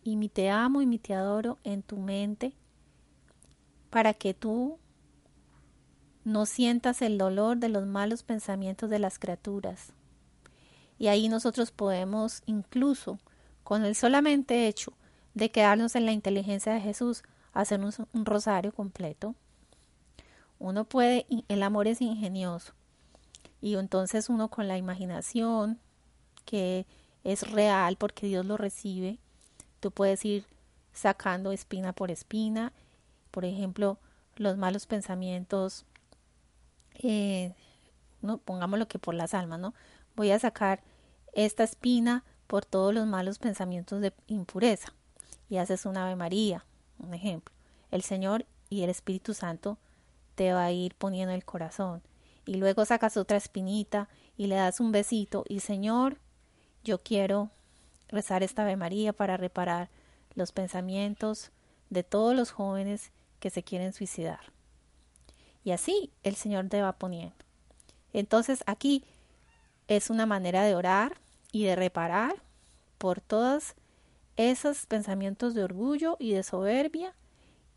y 0.03 0.17
mi 0.17 0.27
te 0.27 0.50
amo 0.50 0.81
y 0.81 0.85
mi 0.85 1.00
te 1.00 1.13
adoro 1.13 1.57
en 1.63 1.81
tu 1.81 1.97
mente 1.97 2.53
para 3.89 4.13
que 4.13 4.33
tú 4.33 4.77
no 6.25 6.45
sientas 6.45 7.01
el 7.01 7.17
dolor 7.17 7.57
de 7.57 7.69
los 7.69 7.85
malos 7.85 8.23
pensamientos 8.23 8.89
de 8.89 9.00
las 9.00 9.19
criaturas. 9.19 9.93
Y 10.97 11.07
ahí 11.07 11.29
nosotros 11.29 11.71
podemos 11.71 12.43
incluso, 12.45 13.19
con 13.63 13.85
el 13.85 13.95
solamente 13.95 14.67
hecho 14.67 14.93
de 15.33 15.51
quedarnos 15.51 15.95
en 15.95 16.05
la 16.05 16.12
inteligencia 16.12 16.73
de 16.73 16.81
Jesús, 16.81 17.23
hacer 17.53 17.79
un, 17.81 18.25
rosario 18.25 18.71
completo. 18.71 19.35
Uno 20.59 20.85
puede, 20.85 21.25
el 21.47 21.63
amor 21.63 21.88
es 21.88 22.01
ingenioso. 22.01 22.73
Y 23.62 23.75
entonces 23.75 24.29
uno 24.29 24.50
con 24.50 24.67
la 24.67 24.77
imaginación, 24.77 25.79
que 26.45 26.85
es 27.24 27.50
real 27.51 27.96
porque 27.98 28.27
Dios 28.27 28.46
lo 28.46 28.58
recibe, 28.58 29.20
tú 29.80 29.92
puedes 29.92 30.24
ir 30.25 30.46
sacando 30.94 31.51
espina 31.51 31.94
por 31.94 32.12
espina 32.12 32.74
por 33.34 33.46
ejemplo, 33.46 33.98
los 34.36 34.58
malos 34.58 34.86
pensamientos, 34.86 35.86
eh, 37.01 37.56
no, 38.22 38.38
pongámoslo 38.38 38.88
que 38.88 39.00
por 39.00 39.15
las 39.15 39.34
almas, 39.34 39.60
¿no? 39.60 39.74
Voy 40.15 40.30
a 40.30 40.38
sacar 40.38 40.84
esta 41.34 41.63
espina 41.63 42.24
por 42.46 42.63
todos 42.63 42.94
los 42.94 43.08
malos 43.08 43.39
pensamientos 43.39 44.01
de 44.01 44.13
impureza 44.27 44.94
y 45.50 45.58
haces 45.58 45.88
un 45.88 45.98
Ave 45.98 46.15
María, 46.15 46.63
un 47.00 47.15
ejemplo. 47.15 47.51
El 47.89 48.03
Señor 48.03 48.46
y 48.70 48.84
el 48.84 48.92
Espíritu 48.92 49.34
Santo 49.34 49.80
te 50.36 50.53
va 50.53 50.65
a 50.65 50.72
ir 50.72 50.94
poniendo 50.94 51.34
el 51.34 51.44
corazón. 51.44 52.03
Y 52.46 52.58
luego 52.58 52.86
sacas 52.86 53.18
otra 53.18 53.38
espinita 53.38 54.10
y 54.38 54.46
le 54.46 54.58
das 54.58 54.80
un 54.80 54.92
besito 54.92 55.44
y 55.50 55.62
Señor, 55.62 56.20
yo 56.84 57.02
quiero 57.02 57.50
rezar 58.10 58.44
esta 58.44 58.63
Ave 58.63 58.75
María 58.75 59.13
para 59.13 59.38
reparar 59.38 59.90
los 60.36 60.52
pensamientos 60.52 61.52
de 61.90 62.04
todos 62.04 62.36
los 62.36 62.52
jóvenes 62.52 63.12
que 63.40 63.50
se 63.50 63.63
quieren 63.63 63.94
suicidar. 63.94 64.40
Y 65.63 65.72
así 65.72 66.12
el 66.24 66.36
Señor 66.36 66.68
te 66.70 66.82
va 66.82 66.94
poniendo. 66.94 67.36
Entonces 68.12 68.63
aquí 68.68 69.04
es 69.88 70.10
una 70.10 70.25
manera 70.25 70.63
de 70.63 70.75
orar 70.75 71.18
y 71.52 71.63
de 71.63 71.75
reparar 71.75 72.36
por 72.98 73.22
todos 73.22 73.75
esos 74.38 74.86
pensamientos 74.86 75.54
de 75.54 75.63
orgullo 75.63 76.18
y 76.20 76.34
de 76.34 76.44
soberbia 76.44 77.13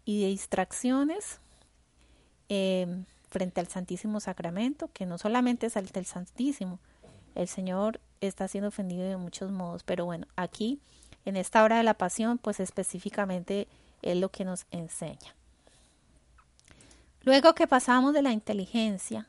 y 0.05 0.23
de 0.23 0.29
distracciones 0.29 1.41
em, 2.49 3.05
frente 3.29 3.61
al 3.61 3.69
Santísimo 3.69 4.21
Sacramento, 4.21 4.89
que 4.93 5.05
no 5.05 5.19
solamente 5.19 5.67
es 5.67 5.77
el 5.77 5.89
Santísimo, 6.07 6.79
el 7.37 7.49
Señor 7.49 8.00
está 8.21 8.49
siendo 8.49 8.69
ofendido 8.69 9.05
de 9.05 9.16
muchos 9.16 9.50
modos, 9.50 9.83
pero 9.85 10.05
bueno, 10.05 10.26
aquí 10.37 10.81
en 11.25 11.37
esta 11.37 11.62
hora 11.62 11.76
de 11.76 11.83
la 11.83 11.95
pasión, 11.95 12.38
pues 12.38 12.61
específicamente 12.61 13.69
es 14.02 14.16
lo 14.16 14.31
que 14.31 14.45
nos 14.45 14.66
enseña. 14.71 15.35
Luego 17.23 17.55
que 17.55 17.66
pasamos 17.66 18.14
de 18.14 18.23
la 18.23 18.33
inteligencia, 18.33 19.28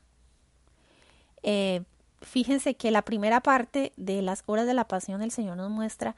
eh, 1.42 1.82
fíjense 2.22 2.74
que 2.74 2.90
la 2.90 3.02
primera 3.02 3.40
parte 3.40 3.92
de 3.96 4.22
las 4.22 4.42
horas 4.46 4.66
de 4.66 4.74
la 4.74 4.86
pasión 4.86 5.22
el 5.22 5.32
Señor 5.32 5.56
nos 5.56 5.70
muestra 5.70 6.14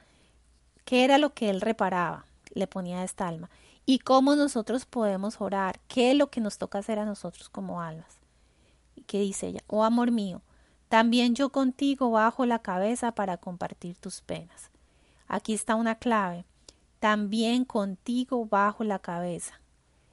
qué 0.85 1.05
era 1.05 1.19
lo 1.19 1.33
que 1.33 1.51
Él 1.51 1.61
reparaba, 1.61 2.27
le 2.53 2.67
ponía 2.67 3.01
a 3.01 3.05
esta 3.05 3.27
alma, 3.27 3.51
y 3.87 3.99
cómo 3.99 4.37
nosotros 4.37 4.85
podemos 4.85 5.41
orar, 5.41 5.81
qué 5.89 6.11
es 6.11 6.17
lo 6.17 6.31
que 6.31 6.41
nos 6.41 6.59
toca 6.59 6.79
hacer 6.79 6.99
a 6.99 7.05
nosotros 7.05 7.49
como 7.49 7.81
almas. 7.81 8.19
¿Y 8.95 9.03
qué 9.03 9.21
dice 9.21 9.49
ella? 9.49 9.61
Oh 9.67 9.83
amor 9.83 10.11
mío, 10.11 10.43
también 10.91 11.37
yo 11.37 11.51
contigo 11.51 12.11
bajo 12.11 12.47
la 12.47 12.59
cabeza 12.59 13.13
para 13.13 13.37
compartir 13.37 13.95
tus 13.95 14.23
penas. 14.23 14.73
Aquí 15.29 15.55
está 15.55 15.77
una 15.77 15.95
clave. 15.95 16.45
También 16.99 17.65
contigo 17.65 18.45
bajo 18.45 18.83
la 18.83 18.99
cabeza. 18.99 19.61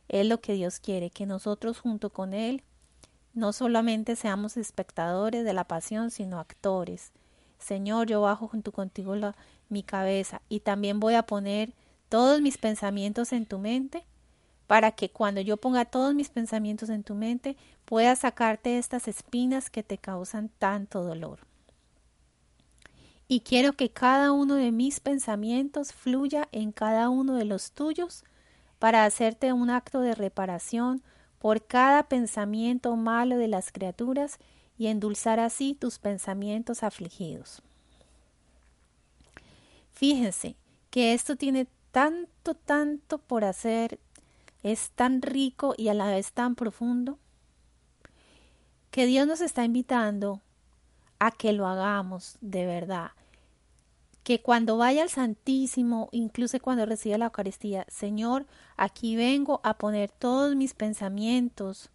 Es 0.07 0.27
lo 0.27 0.39
que 0.39 0.53
Dios 0.53 0.79
quiere, 0.79 1.10
que 1.10 1.25
nosotros 1.25 1.79
junto 1.79 2.12
con 2.12 2.36
Él 2.36 2.62
no 3.34 3.53
solamente 3.53 4.15
seamos 4.15 4.55
espectadores 4.55 5.43
de 5.43 5.53
la 5.53 5.63
pasión, 5.63 6.12
sino 6.12 6.39
actores. 6.39 7.12
Señor, 7.57 8.05
yo 8.05 8.22
bajo 8.22 8.48
junto 8.48 8.72
contigo 8.72 9.15
mi 9.69 9.81
cabeza 9.81 10.43
y 10.48 10.60
también 10.60 11.00
voy 11.00 11.15
a 11.15 11.24
poner 11.25 11.74
todos 12.07 12.39
mis 12.39 12.60
pensamientos 12.60 13.34
en 13.34 13.48
tu 13.48 13.57
mente 13.57 14.05
para 14.67 14.91
que 14.91 15.09
cuando 15.09 15.41
yo 15.41 15.57
ponga 15.57 15.86
todos 15.86 16.13
mis 16.13 16.29
pensamientos 16.29 16.89
en 16.89 17.03
tu 17.03 17.15
mente 17.15 17.55
pueda 17.86 18.15
sacarte 18.15 18.77
estas 18.77 19.07
espinas 19.07 19.69
que 19.69 19.81
te 19.81 19.97
causan 19.97 20.50
tanto 20.59 21.03
dolor. 21.03 21.39
Y 23.29 23.41
quiero 23.41 23.74
que 23.74 23.89
cada 23.89 24.31
uno 24.31 24.55
de 24.55 24.71
mis 24.71 25.00
pensamientos 25.00 25.93
fluya 25.93 26.47
en 26.51 26.71
cada 26.71 27.09
uno 27.09 27.36
de 27.36 27.45
los 27.45 27.71
tuyos 27.71 28.24
para 28.79 29.05
hacerte 29.05 29.51
un 29.53 29.69
acto 29.69 30.01
de 30.01 30.15
reparación 30.15 31.01
por 31.39 31.65
cada 31.65 32.03
pensamiento 32.03 32.95
malo 32.95 33.38
de 33.38 33.47
las 33.47 33.71
criaturas 33.71 34.38
y 34.77 34.88
endulzar 34.88 35.39
así 35.39 35.74
tus 35.74 36.00
pensamientos 36.00 36.83
afligidos. 36.83 37.62
Fíjense 39.93 40.55
que 40.89 41.13
esto 41.13 41.36
tiene 41.36 41.67
tanto, 41.91 42.53
tanto 42.53 43.17
por 43.17 43.43
hacer, 43.43 44.00
es 44.63 44.91
tan 44.91 45.21
rico 45.21 45.73
y 45.77 45.89
a 45.89 45.93
la 45.93 46.07
vez 46.07 46.33
tan 46.33 46.55
profundo, 46.55 47.19
que 48.91 49.05
Dios 49.05 49.27
nos 49.27 49.41
está 49.41 49.63
invitando 49.63 50.41
a 51.20 51.31
que 51.31 51.53
lo 51.53 51.67
hagamos 51.67 52.37
de 52.41 52.65
verdad, 52.65 53.11
que 54.24 54.41
cuando 54.41 54.75
vaya 54.75 55.03
al 55.03 55.09
Santísimo, 55.09 56.09
incluso 56.11 56.59
cuando 56.59 56.85
reciba 56.85 57.17
la 57.17 57.25
Eucaristía, 57.25 57.85
Señor, 57.87 58.46
aquí 58.75 59.15
vengo 59.15 59.61
a 59.63 59.77
poner 59.77 60.11
todos 60.11 60.53
mis 60.55 60.74
pensamientos. 60.74 61.89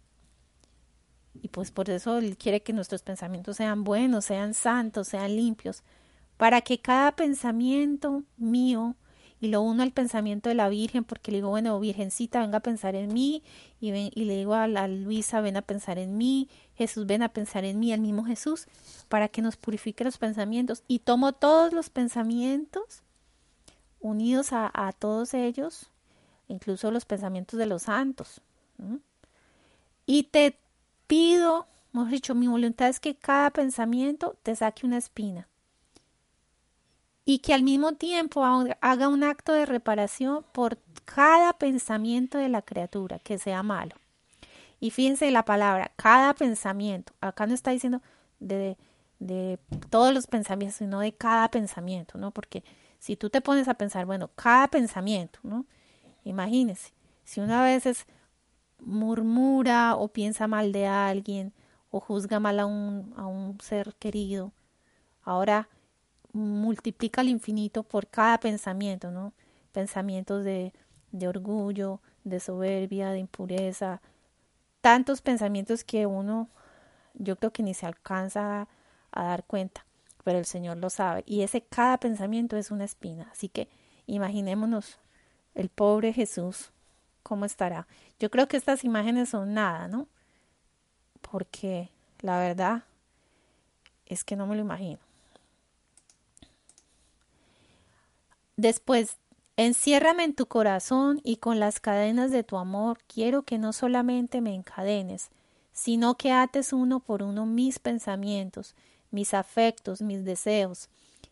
Y 1.41 1.49
pues 1.49 1.69
por 1.69 1.91
eso 1.91 2.17
Él 2.17 2.37
quiere 2.37 2.63
que 2.63 2.73
nuestros 2.73 3.03
pensamientos 3.03 3.57
sean 3.57 3.83
buenos, 3.83 4.25
sean 4.25 4.55
santos, 4.55 5.09
sean 5.09 5.35
limpios, 5.35 5.83
para 6.37 6.61
que 6.61 6.79
cada 6.79 7.15
pensamiento 7.15 8.23
mío 8.37 8.95
y 9.43 9.49
lo 9.49 9.61
uno 9.61 9.83
al 9.83 9.91
pensamiento 9.91 10.47
de 10.47 10.55
la 10.55 10.69
Virgen, 10.69 11.03
porque 11.03 11.29
le 11.29 11.39
digo, 11.39 11.49
bueno, 11.49 11.77
Virgencita, 11.77 12.39
venga 12.39 12.59
a 12.59 12.61
pensar 12.61 12.95
en 12.95 13.13
mí, 13.13 13.43
y, 13.81 13.91
y 13.91 14.23
le 14.23 14.37
digo 14.37 14.53
a, 14.53 14.69
la 14.69 14.87
Luisa, 14.87 15.41
ven 15.41 15.57
a 15.57 15.61
pensar 15.61 15.99
en 15.99 16.17
mí, 16.17 16.47
Jesús, 16.75 17.05
ven 17.05 17.23
a 17.23 17.27
pensar 17.27 17.65
en 17.65 17.77
mí, 17.77 17.91
al 17.91 17.99
mismo 17.99 18.23
Jesús, 18.23 18.67
para 19.09 19.27
que 19.27 19.41
nos 19.41 19.57
purifique 19.57 20.05
los 20.05 20.17
pensamientos. 20.17 20.83
Y 20.87 20.99
tomo 20.99 21.33
todos 21.33 21.73
los 21.73 21.89
pensamientos 21.89 23.03
unidos 23.99 24.53
a, 24.53 24.93
todos 24.97 25.33
ellos, 25.33 25.89
incluso 26.47 26.89
los 26.89 27.03
pensamientos 27.03 27.59
de 27.59 27.65
los 27.65 27.83
santos. 27.83 28.39
Y 30.05 30.23
te 30.23 30.57
pido, 31.07 31.67
hemos 31.93 32.09
dicho, 32.09 32.33
mi 32.33 32.47
voluntad 32.47 32.87
es 32.87 33.01
que 33.01 33.15
cada 33.15 33.49
pensamiento 33.49 34.37
te 34.41 34.55
saque 34.55 34.85
una 34.85 34.99
espina 34.99 35.49
y 37.25 37.39
que 37.39 37.53
al 37.53 37.63
mismo 37.63 37.93
tiempo 37.93 38.43
haga 38.81 39.07
un 39.07 39.23
acto 39.23 39.53
de 39.53 39.65
reparación 39.65 40.45
por 40.51 40.77
cada 41.05 41.53
pensamiento 41.53 42.37
de 42.37 42.49
la 42.49 42.61
criatura 42.61 43.19
que 43.19 43.37
sea 43.37 43.63
malo. 43.63 43.95
Y 44.79 44.91
fíjense 44.91 45.31
la 45.31 45.45
palabra, 45.45 45.91
cada 45.95 46.33
pensamiento. 46.33 47.13
Acá 47.21 47.47
no 47.47 47.53
está 47.53 47.71
diciendo 47.71 48.01
de, 48.39 48.77
de 49.19 49.57
todos 49.89 50.13
los 50.13 50.27
pensamientos, 50.27 50.77
sino 50.77 50.99
de 50.99 51.13
cada 51.13 51.49
pensamiento, 51.49 52.17
¿no? 52.17 52.31
Porque 52.31 52.63
si 52.99 53.15
tú 53.15 53.29
te 53.29 53.39
pones 53.39 53.69
a 53.69 53.75
pensar, 53.75 54.05
bueno, 54.05 54.29
cada 54.35 54.67
pensamiento, 54.67 55.39
¿no? 55.43 55.65
Imagínense, 56.25 56.91
si 57.23 57.39
una 57.39 57.63
vez 57.63 58.05
murmura 58.79 59.95
o 59.95 60.09
piensa 60.09 60.47
mal 60.47 60.73
de 60.73 60.87
alguien 60.87 61.53
o 61.89 62.01
juzga 62.01 62.41
mal 62.41 62.59
a 62.59 62.65
un, 62.65 63.13
a 63.15 63.25
un 63.25 63.57
ser 63.61 63.95
querido, 63.95 64.51
ahora 65.21 65.69
multiplica 66.33 67.21
al 67.21 67.29
infinito 67.29 67.83
por 67.83 68.07
cada 68.07 68.39
pensamiento, 68.39 69.11
¿no? 69.11 69.33
Pensamientos 69.71 70.43
de, 70.43 70.73
de 71.11 71.27
orgullo, 71.27 72.01
de 72.23 72.39
soberbia, 72.39 73.11
de 73.11 73.19
impureza, 73.19 74.01
tantos 74.81 75.21
pensamientos 75.21 75.83
que 75.83 76.05
uno 76.05 76.49
yo 77.13 77.35
creo 77.37 77.53
que 77.53 77.63
ni 77.63 77.73
se 77.73 77.85
alcanza 77.85 78.67
a 79.11 79.23
dar 79.23 79.45
cuenta, 79.45 79.85
pero 80.23 80.39
el 80.39 80.45
Señor 80.45 80.77
lo 80.77 80.89
sabe. 80.89 81.23
Y 81.25 81.41
ese 81.41 81.61
cada 81.61 81.97
pensamiento 81.99 82.57
es 82.57 82.71
una 82.71 82.85
espina. 82.85 83.29
Así 83.31 83.49
que 83.49 83.69
imaginémonos 84.07 84.99
el 85.53 85.69
pobre 85.69 86.13
Jesús, 86.13 86.71
cómo 87.21 87.45
estará. 87.45 87.87
Yo 88.19 88.29
creo 88.29 88.47
que 88.47 88.57
estas 88.57 88.83
imágenes 88.83 89.29
son 89.29 89.53
nada, 89.53 89.87
¿no? 89.87 90.07
Porque 91.21 91.91
la 92.21 92.39
verdad 92.39 92.83
es 94.05 94.23
que 94.23 94.35
no 94.35 94.47
me 94.47 94.55
lo 94.55 94.61
imagino. 94.61 94.99
Después, 98.57 99.17
enciérrame 99.57 100.23
en 100.23 100.35
tu 100.35 100.45
corazón 100.45 101.19
y 101.23 101.37
con 101.37 101.59
las 101.59 101.79
cadenas 101.79 102.31
de 102.31 102.43
tu 102.43 102.57
amor 102.57 102.99
quiero 103.07 103.43
que 103.43 103.57
no 103.57 103.73
solamente 103.73 104.41
me 104.41 104.53
encadenes, 104.53 105.29
sino 105.71 106.15
que 106.15 106.31
ates 106.31 106.71
uno 106.71 106.99
por 106.99 107.23
uno 107.23 107.45
mis 107.45 107.79
pensamientos, 107.79 108.75
mis 109.11 109.33
afectos, 109.33 110.01
mis 110.01 110.23
deseos, 110.23 110.89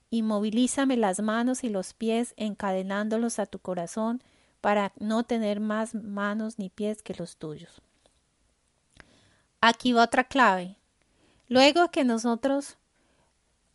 y 0.10 0.24
movilízame 0.24 0.98
las 0.98 1.22
manos 1.22 1.64
y 1.64 1.70
los 1.70 1.94
pies 1.94 2.34
encadenándolos 2.38 3.40
a 3.40 3.46
tu 3.46 3.60
corazón 3.60 4.22
para 4.60 4.92
no 5.00 5.24
tener 5.24 5.60
más 5.60 5.96
manos 5.96 6.60
ni 6.60 6.70
pies 6.70 7.02
que 7.02 7.16
los 7.16 7.38
tuyos. 7.38 7.82
Aquí 9.62 9.94
va 9.94 10.04
otra 10.04 10.24
clave. 10.24 10.76
Luego 11.48 11.92
que 11.92 12.04
nosotros 12.04 12.78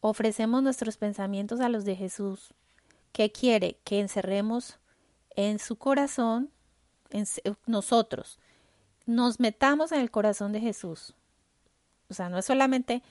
ofrecemos 0.01 0.63
nuestros 0.63 0.97
pensamientos 0.97 1.61
a 1.61 1.69
los 1.69 1.85
de 1.85 1.97
Jesús, 1.97 2.55
¿Qué 3.17 3.33
quiere? 3.33 3.79
Que 3.83 3.99
encerremos 3.99 4.79
en 5.37 5.59
su 5.59 5.77
corazón, 5.77 6.51
en 7.09 7.25
nosotros, 7.65 8.39
nos 9.07 9.41
metamos 9.41 9.91
en 9.93 10.01
el 10.01 10.11
corazón 10.11 10.53
de 10.53 10.61
Jesús. 10.61 11.15
O 12.11 12.13
sea, 12.13 12.29
no 12.29 12.37
es 12.37 12.45
solamente 12.45 13.03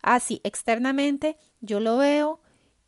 así, 0.00 0.40
externamente 0.42 1.36
yo 1.60 1.80
lo 1.80 1.98
veo 1.98 2.40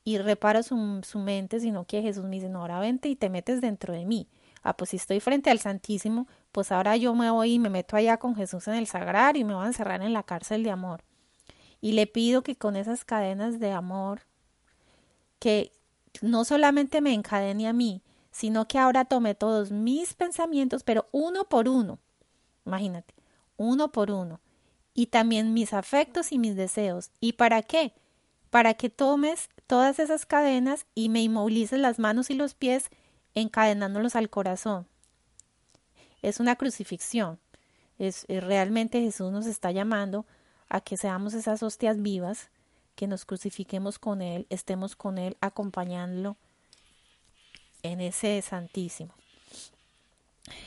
y 0.05 0.17
reparo 0.17 0.63
su, 0.63 1.03
su, 1.03 1.19
mente, 1.19 1.61
sino 1.61 1.85
que 1.85 2.01
Jesús 2.01 2.25
me 2.25 2.37
dice, 2.37 2.49
no, 2.49 2.61
ahora 2.63 2.81
vente 2.81 3.11
y 3.11 3.17
te 3.17 3.29
metes 3.29 3.61
dentro 3.61 3.93
de 3.93 4.07
mí. 4.07 4.27
Ah, 4.63 4.75
pues 4.75 4.89
si 4.89 4.97
estoy 4.97 5.21
frente 5.21 5.51
al 5.51 5.59
Santísimo, 5.59 6.29
pues 6.51 6.73
ahora 6.73 6.97
yo 6.97 7.15
me 7.15 7.31
voy 7.31 7.53
y 7.53 7.59
me 7.59 7.69
meto 7.69 7.95
allá 7.95 8.17
con 8.17 8.37
Jesús 8.37 8.69
en 8.69 8.75
el 8.77 8.87
sagrario 8.87 9.43
y 9.43 9.45
me 9.45 9.53
voy 9.53 9.65
a 9.65 9.69
encerrar 9.69 10.01
en 10.01 10.15
la 10.15 10.23
cárcel 10.23 10.63
de 10.63 10.71
amor. 10.71 11.05
Y 11.83 11.93
le 11.93 12.07
pido 12.07 12.43
que 12.43 12.57
con 12.57 12.75
esas 12.75 13.05
cadenas 13.05 13.61
de 13.61 13.73
amor, 13.73 14.23
que 15.39 15.71
no 16.23 16.45
solamente 16.45 17.01
me 17.01 17.13
encadene 17.13 17.69
a 17.69 17.73
mí, 17.73 18.03
sino 18.31 18.67
que 18.67 18.79
ahora 18.79 19.05
tome 19.05 19.35
todos 19.35 19.71
mis 19.71 20.15
pensamientos, 20.15 20.83
pero 20.83 21.09
uno 21.13 21.49
por 21.49 21.69
uno. 21.69 21.99
Imagínate, 22.67 23.15
uno 23.57 23.93
por 23.93 24.11
uno. 24.11 24.41
Y 24.93 25.07
también 25.07 25.55
mis 25.55 25.73
afectos 25.73 26.33
y 26.33 26.39
mis 26.39 26.57
deseos. 26.57 27.11
¿Y 27.21 27.35
para 27.35 27.63
qué? 27.63 27.95
Para 28.51 28.75
que 28.75 28.91
tomes 28.91 29.49
todas 29.67 29.99
esas 29.99 30.27
cadenas 30.27 30.87
y 30.95 31.09
me 31.09 31.23
inmovilices 31.23 31.79
las 31.79 31.99
manos 31.99 32.31
y 32.31 32.35
los 32.35 32.55
pies 32.55 32.91
encadenándolos 33.35 34.17
al 34.17 34.31
corazón. 34.31 34.87
Es 36.23 36.41
una 36.41 36.57
crucifixión. 36.57 37.39
Es, 37.99 38.25
realmente 38.29 39.01
Jesús 39.01 39.31
nos 39.31 39.47
está 39.47 39.71
llamando 39.71 40.27
a 40.69 40.81
que 40.81 40.97
seamos 40.97 41.35
esas 41.35 41.63
hostias 41.63 42.01
vivas, 42.03 42.51
que 42.95 43.07
nos 43.07 43.25
crucifiquemos 43.25 43.99
con 43.99 44.23
Él, 44.23 44.47
estemos 44.51 44.97
con 44.97 45.19
Él 45.19 45.37
acompañándolo 45.41 46.37
en 47.83 48.01
ese 48.01 48.41
santísimo. 48.43 49.13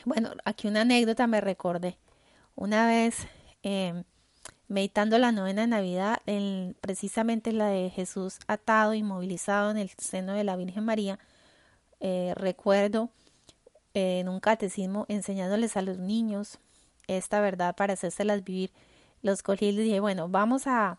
Bueno, 0.06 0.32
aquí 0.46 0.68
una 0.68 0.82
anécdota 0.82 1.28
me 1.28 1.42
recordé. 1.42 1.98
Una 2.56 2.88
vez, 2.88 3.28
em, 3.64 4.04
meditando 4.68 5.18
la 5.18 5.32
novena 5.32 5.62
de 5.62 5.68
Navidad, 5.68 6.22
precisamente 6.82 7.52
la 7.54 7.68
de 7.68 7.90
Jesús 7.90 8.40
atado, 8.48 8.94
inmovilizado 8.94 9.72
en 9.72 9.78
el 9.78 9.90
seno 9.90 10.34
de 10.34 10.44
la 10.44 10.56
Virgen 10.56 10.86
María, 10.86 11.20
eh, 12.00 12.34
recuerdo 12.36 13.10
eh, 13.94 14.20
en 14.20 14.30
un 14.30 14.40
catecismo 14.40 15.06
enseñándoles 15.10 15.78
a 15.78 15.82
los 15.82 15.98
niños 15.98 16.60
esta 17.08 17.42
verdad 17.42 17.76
para 17.76 17.94
hacérselas 17.94 18.44
vivir. 18.44 18.72
Los 19.22 19.42
cogí 19.42 19.68
y 19.68 19.72
les 19.72 19.86
dije, 19.86 20.00
bueno, 20.00 20.30
vamos 20.30 20.68
a, 20.68 20.98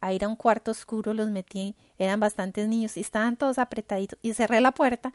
a 0.00 0.12
ir 0.12 0.24
a 0.24 0.28
un 0.28 0.36
cuarto 0.36 0.70
oscuro, 0.70 1.14
los 1.14 1.30
metí, 1.30 1.74
eran 1.98 2.20
bastantes 2.20 2.68
niños 2.68 2.96
y 2.96 3.00
estaban 3.00 3.36
todos 3.36 3.58
apretaditos 3.58 4.18
y 4.22 4.34
cerré 4.34 4.60
la 4.60 4.72
puerta 4.72 5.12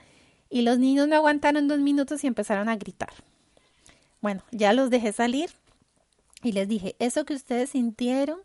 y 0.50 0.62
los 0.62 0.78
niños 0.78 1.08
me 1.08 1.16
aguantaron 1.16 1.68
dos 1.68 1.80
minutos 1.80 2.24
y 2.24 2.28
empezaron 2.28 2.70
a 2.70 2.76
gritar. 2.76 3.14
Bueno, 4.22 4.44
ya 4.52 4.74
los 4.74 4.90
dejé 4.90 5.12
salir 5.12 5.50
y 6.44 6.52
les 6.52 6.68
dije, 6.68 6.96
eso 7.00 7.26
que 7.26 7.34
ustedes 7.34 7.72
sintieron 7.72 8.40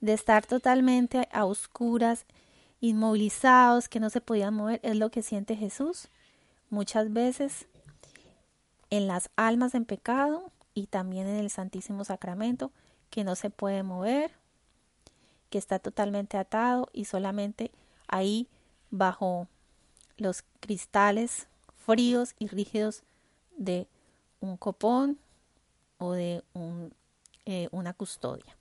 de 0.00 0.12
estar 0.12 0.46
totalmente 0.46 1.28
a 1.32 1.44
oscuras, 1.44 2.26
inmovilizados, 2.80 3.88
que 3.88 4.00
no 4.00 4.10
se 4.10 4.20
podían 4.20 4.54
mover, 4.54 4.80
es 4.82 4.96
lo 4.96 5.10
que 5.10 5.22
siente 5.22 5.56
Jesús 5.56 6.08
muchas 6.70 7.12
veces 7.12 7.66
en 8.90 9.06
las 9.06 9.30
almas 9.36 9.74
en 9.74 9.84
pecado 9.84 10.52
y 10.74 10.86
también 10.86 11.26
en 11.26 11.36
el 11.36 11.50
Santísimo 11.50 12.04
Sacramento, 12.04 12.70
que 13.10 13.24
no 13.24 13.34
se 13.34 13.50
puede 13.50 13.82
mover, 13.82 14.32
está 15.56 15.78
totalmente 15.78 16.36
atado 16.36 16.88
y 16.92 17.04
solamente 17.04 17.70
ahí 18.08 18.48
bajo 18.90 19.48
los 20.16 20.44
cristales 20.60 21.48
fríos 21.74 22.34
y 22.38 22.48
rígidos 22.48 23.02
de 23.56 23.86
un 24.40 24.56
copón 24.56 25.18
o 25.98 26.12
de 26.12 26.42
un, 26.52 26.92
eh, 27.44 27.68
una 27.70 27.92
custodia. 27.92 28.56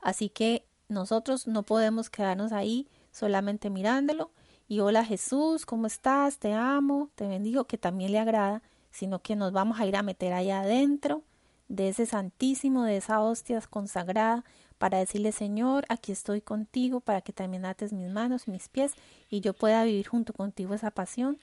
Así 0.00 0.28
que 0.28 0.64
nosotros 0.88 1.46
no 1.46 1.62
podemos 1.62 2.10
quedarnos 2.10 2.52
ahí 2.52 2.88
solamente 3.10 3.70
mirándolo 3.70 4.30
y 4.68 4.80
hola 4.80 5.04
Jesús, 5.04 5.64
¿cómo 5.64 5.86
estás? 5.86 6.38
Te 6.38 6.52
amo, 6.52 7.08
te 7.14 7.26
bendigo, 7.26 7.64
que 7.64 7.78
también 7.78 8.12
le 8.12 8.18
agrada, 8.18 8.62
sino 8.90 9.20
que 9.20 9.34
nos 9.34 9.52
vamos 9.52 9.80
a 9.80 9.86
ir 9.86 9.96
a 9.96 10.02
meter 10.02 10.34
allá 10.34 10.60
adentro 10.60 11.22
de 11.68 11.88
ese 11.88 12.04
santísimo, 12.04 12.84
de 12.84 12.98
esa 12.98 13.20
hostia 13.20 13.60
consagrada, 13.70 14.44
para 14.78 14.98
decirle, 14.98 15.32
Señor, 15.32 15.84
aquí 15.88 16.12
estoy 16.12 16.40
contigo, 16.40 17.00
para 17.00 17.20
que 17.20 17.32
también 17.32 17.64
ates 17.64 17.92
mis 17.92 18.10
manos 18.10 18.46
y 18.46 18.52
mis 18.52 18.68
pies 18.68 18.94
y 19.28 19.40
yo 19.40 19.52
pueda 19.52 19.84
vivir 19.84 20.06
junto 20.06 20.32
contigo 20.32 20.74
esa 20.74 20.90
pasión 20.90 21.38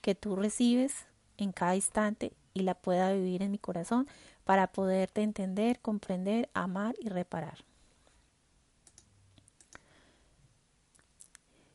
que 0.00 0.14
tú 0.14 0.36
recibes 0.36 1.06
en 1.36 1.52
cada 1.52 1.76
instante 1.76 2.32
y 2.54 2.62
la 2.62 2.74
pueda 2.74 3.12
vivir 3.12 3.42
en 3.42 3.50
mi 3.50 3.58
corazón 3.58 4.08
para 4.44 4.66
poderte 4.68 5.22
entender, 5.22 5.80
comprender, 5.80 6.48
amar 6.54 6.94
y 7.00 7.08
reparar. 7.08 7.58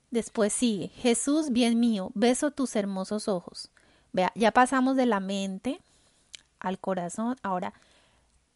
Después 0.09 0.53
sigue, 0.53 0.89
Jesús, 0.89 1.51
bien 1.51 1.79
mío, 1.79 2.11
beso 2.13 2.51
tus 2.51 2.75
hermosos 2.75 3.27
ojos. 3.27 3.71
Vea, 4.11 4.31
ya 4.35 4.51
pasamos 4.51 4.95
de 4.95 5.07
la 5.07 5.19
mente 5.19 5.79
al 6.59 6.79
corazón, 6.79 7.35
ahora 7.41 7.73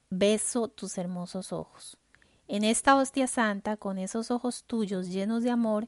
beso 0.09 0.67
tus 0.67 0.97
hermosos 0.97 1.51
ojos. 1.51 1.97
En 2.47 2.63
esta 2.63 2.95
hostia 2.95 3.27
santa, 3.27 3.75
con 3.75 3.97
esos 3.97 4.31
ojos 4.31 4.63
tuyos 4.65 5.09
llenos 5.09 5.43
de 5.43 5.49
amor, 5.49 5.87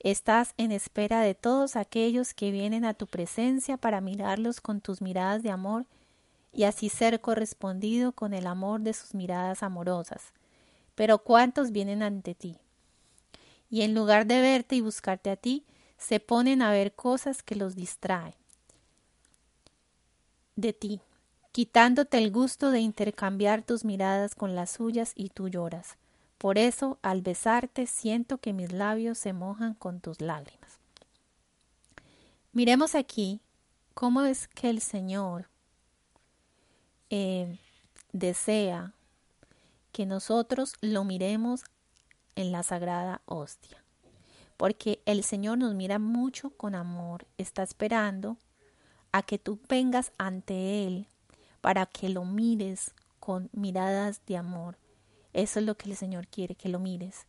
estás 0.00 0.54
en 0.56 0.72
espera 0.72 1.20
de 1.20 1.34
todos 1.34 1.76
aquellos 1.76 2.34
que 2.34 2.50
vienen 2.50 2.84
a 2.84 2.94
tu 2.94 3.06
presencia 3.06 3.76
para 3.76 4.00
mirarlos 4.00 4.60
con 4.60 4.80
tus 4.80 5.00
miradas 5.00 5.42
de 5.42 5.50
amor 5.50 5.86
y 6.52 6.64
así 6.64 6.88
ser 6.88 7.20
correspondido 7.20 8.12
con 8.12 8.34
el 8.34 8.46
amor 8.46 8.80
de 8.80 8.92
sus 8.92 9.14
miradas 9.14 9.62
amorosas. 9.62 10.32
Pero 10.96 11.18
¿cuántos 11.18 11.70
vienen 11.70 12.02
ante 12.02 12.34
ti? 12.34 12.56
Y 13.70 13.82
en 13.82 13.94
lugar 13.94 14.26
de 14.26 14.40
verte 14.40 14.74
y 14.74 14.80
buscarte 14.80 15.30
a 15.30 15.36
ti, 15.36 15.64
se 15.96 16.18
ponen 16.18 16.60
a 16.60 16.72
ver 16.72 16.94
cosas 16.94 17.42
que 17.42 17.54
los 17.54 17.76
distraen 17.76 18.34
de 20.56 20.72
ti, 20.72 21.00
quitándote 21.52 22.18
el 22.18 22.30
gusto 22.30 22.70
de 22.70 22.80
intercambiar 22.80 23.62
tus 23.62 23.84
miradas 23.84 24.34
con 24.34 24.54
las 24.54 24.70
suyas 24.70 25.12
y 25.14 25.30
tú 25.30 25.48
lloras. 25.48 25.96
Por 26.38 26.58
eso, 26.58 26.98
al 27.02 27.22
besarte, 27.22 27.86
siento 27.86 28.38
que 28.38 28.52
mis 28.52 28.72
labios 28.72 29.18
se 29.18 29.32
mojan 29.32 29.74
con 29.74 30.00
tus 30.00 30.20
lágrimas. 30.20 30.78
Miremos 32.52 32.94
aquí 32.94 33.40
cómo 33.94 34.22
es 34.22 34.48
que 34.48 34.70
el 34.70 34.80
Señor 34.80 35.48
eh, 37.10 37.58
desea 38.12 38.94
que 39.92 40.06
nosotros 40.06 40.74
lo 40.80 41.04
miremos 41.04 41.64
en 42.36 42.52
la 42.52 42.62
sagrada 42.62 43.20
hostia. 43.26 43.82
Porque 44.56 45.02
el 45.06 45.24
Señor 45.24 45.58
nos 45.58 45.74
mira 45.74 45.98
mucho 45.98 46.50
con 46.50 46.74
amor, 46.74 47.26
está 47.38 47.62
esperando 47.62 48.36
a 49.12 49.22
que 49.22 49.38
tú 49.38 49.58
vengas 49.68 50.12
ante 50.18 50.86
Él 50.86 51.06
para 51.60 51.86
que 51.86 52.08
lo 52.08 52.24
mires 52.24 52.94
con 53.18 53.50
miradas 53.52 54.22
de 54.26 54.36
amor. 54.36 54.78
Eso 55.32 55.60
es 55.60 55.66
lo 55.66 55.76
que 55.76 55.90
el 55.90 55.96
Señor 55.96 56.26
quiere, 56.26 56.54
que 56.54 56.68
lo 56.68 56.78
mires. 56.78 57.26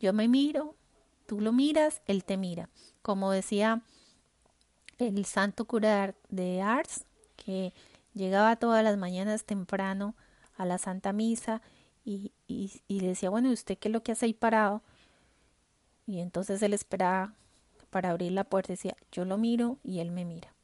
Yo 0.00 0.12
me 0.12 0.28
miro, 0.28 0.74
tú 1.26 1.40
lo 1.40 1.52
miras, 1.52 2.02
Él 2.06 2.24
te 2.24 2.36
mira. 2.36 2.68
Como 3.02 3.30
decía 3.30 3.82
el 4.98 5.24
santo 5.26 5.66
cura 5.66 6.14
de 6.28 6.62
Ars, 6.62 7.04
que 7.36 7.72
llegaba 8.14 8.56
todas 8.56 8.82
las 8.82 8.96
mañanas 8.96 9.44
temprano 9.44 10.14
a 10.56 10.64
la 10.64 10.78
Santa 10.78 11.12
Misa 11.12 11.60
y, 12.04 12.32
decía, 12.88 13.30
bueno, 13.30 13.50
¿y 13.50 13.52
usted 13.52 13.78
qué 13.78 13.88
es 13.88 13.92
lo 13.92 14.02
que 14.02 14.12
hace 14.12 14.26
ahí 14.26 14.34
parado? 14.34 14.82
Y 16.06 16.20
entonces 16.20 16.62
él 16.62 16.72
esperaba 16.72 17.34
para 17.90 18.10
abrir 18.10 18.32
la 18.32 18.44
puerta 18.44 18.72
y 18.72 18.76
decía, 18.76 18.96
yo 19.10 19.24
lo 19.24 19.38
miro 19.38 19.78
y 19.82 19.98
él 19.98 20.12
me 20.12 20.24
mira. 20.24 20.55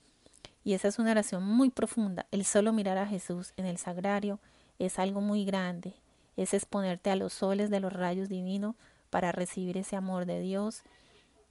Y 0.65 0.75
esa 0.75 0.89
es 0.89 0.99
una 0.99 1.11
oración 1.11 1.45
muy 1.45 1.71
profunda. 1.71 2.27
El 2.31 2.45
solo 2.45 2.73
mirar 2.73 2.99
a 2.99 3.07
Jesús 3.07 3.53
en 3.57 3.67
el 3.67 3.79
sagrario 3.79 4.39
es 4.79 4.99
algo 4.99 5.21
muy 5.21 5.45
grande. 5.45 5.95
Es 6.37 6.55
exponerte 6.55 7.11
a 7.11 7.17
los 7.17 7.33
soles 7.33 7.71
de 7.71 7.81
los 7.81 7.93
rayos 7.93 8.29
divinos 8.29 8.77
para 9.11 9.33
recibir 9.33 9.77
ese 9.77 9.97
amor 9.97 10.25
de 10.25 10.41
Dios 10.41 10.83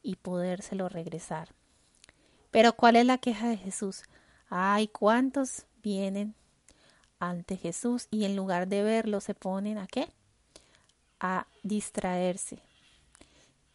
y 0.01 0.15
podérselo 0.15 0.89
regresar. 0.89 1.49
Pero 2.49 2.73
¿cuál 2.73 2.95
es 2.95 3.05
la 3.05 3.17
queja 3.17 3.49
de 3.49 3.57
Jesús? 3.57 4.03
Ay, 4.49 4.87
¿cuántos 4.87 5.65
vienen 5.83 6.35
ante 7.19 7.55
Jesús 7.55 8.07
y 8.11 8.25
en 8.25 8.35
lugar 8.35 8.67
de 8.67 8.83
verlo 8.83 9.21
se 9.21 9.33
ponen 9.33 9.77
a 9.77 9.87
qué? 9.87 10.09
A 11.19 11.47
distraerse. 11.63 12.59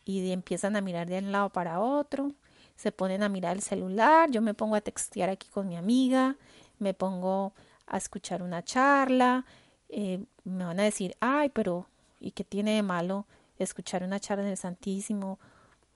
Y 0.04 0.30
empiezan 0.30 0.76
a 0.76 0.80
mirar 0.80 1.08
de 1.08 1.18
un 1.18 1.32
lado 1.32 1.50
para 1.50 1.80
otro, 1.80 2.32
se 2.76 2.92
ponen 2.92 3.22
a 3.22 3.28
mirar 3.28 3.56
el 3.56 3.62
celular, 3.62 4.30
yo 4.30 4.42
me 4.42 4.54
pongo 4.54 4.76
a 4.76 4.80
textear 4.80 5.30
aquí 5.30 5.48
con 5.48 5.68
mi 5.68 5.76
amiga, 5.76 6.36
me 6.78 6.94
pongo 6.94 7.52
a 7.86 7.96
escuchar 7.96 8.42
una 8.42 8.62
charla, 8.62 9.44
eh, 9.88 10.24
me 10.44 10.64
van 10.64 10.80
a 10.80 10.84
decir, 10.84 11.16
ay, 11.20 11.48
pero 11.48 11.86
¿y 12.20 12.32
qué 12.32 12.44
tiene 12.44 12.74
de 12.74 12.82
malo 12.82 13.26
escuchar 13.58 14.02
una 14.02 14.20
charla 14.20 14.44
en 14.44 14.50
el 14.50 14.56
Santísimo? 14.56 15.38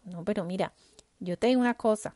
No, 0.05 0.25
pero 0.25 0.45
mira, 0.45 0.73
yo 1.19 1.38
te 1.38 1.49
digo 1.49 1.61
una 1.61 1.75
cosa, 1.75 2.14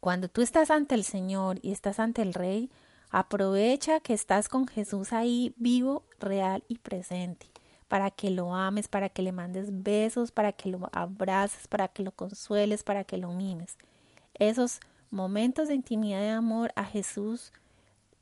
cuando 0.00 0.28
tú 0.28 0.40
estás 0.40 0.70
ante 0.70 0.94
el 0.94 1.04
Señor 1.04 1.58
y 1.62 1.72
estás 1.72 1.98
ante 1.98 2.22
el 2.22 2.32
Rey, 2.32 2.70
aprovecha 3.10 4.00
que 4.00 4.14
estás 4.14 4.48
con 4.48 4.66
Jesús 4.66 5.12
ahí 5.12 5.54
vivo, 5.56 6.04
real 6.18 6.64
y 6.68 6.78
presente 6.78 7.55
para 7.88 8.10
que 8.10 8.30
lo 8.30 8.54
ames, 8.54 8.88
para 8.88 9.08
que 9.08 9.22
le 9.22 9.32
mandes 9.32 9.82
besos, 9.82 10.32
para 10.32 10.52
que 10.52 10.68
lo 10.68 10.88
abraces, 10.92 11.68
para 11.68 11.88
que 11.88 12.02
lo 12.02 12.12
consueles, 12.12 12.82
para 12.82 13.04
que 13.04 13.16
lo 13.16 13.32
mimes. 13.32 13.76
Esos 14.34 14.80
momentos 15.10 15.68
de 15.68 15.74
intimidad 15.74 16.22
y 16.22 16.28
amor 16.28 16.72
a 16.76 16.84
Jesús 16.84 17.52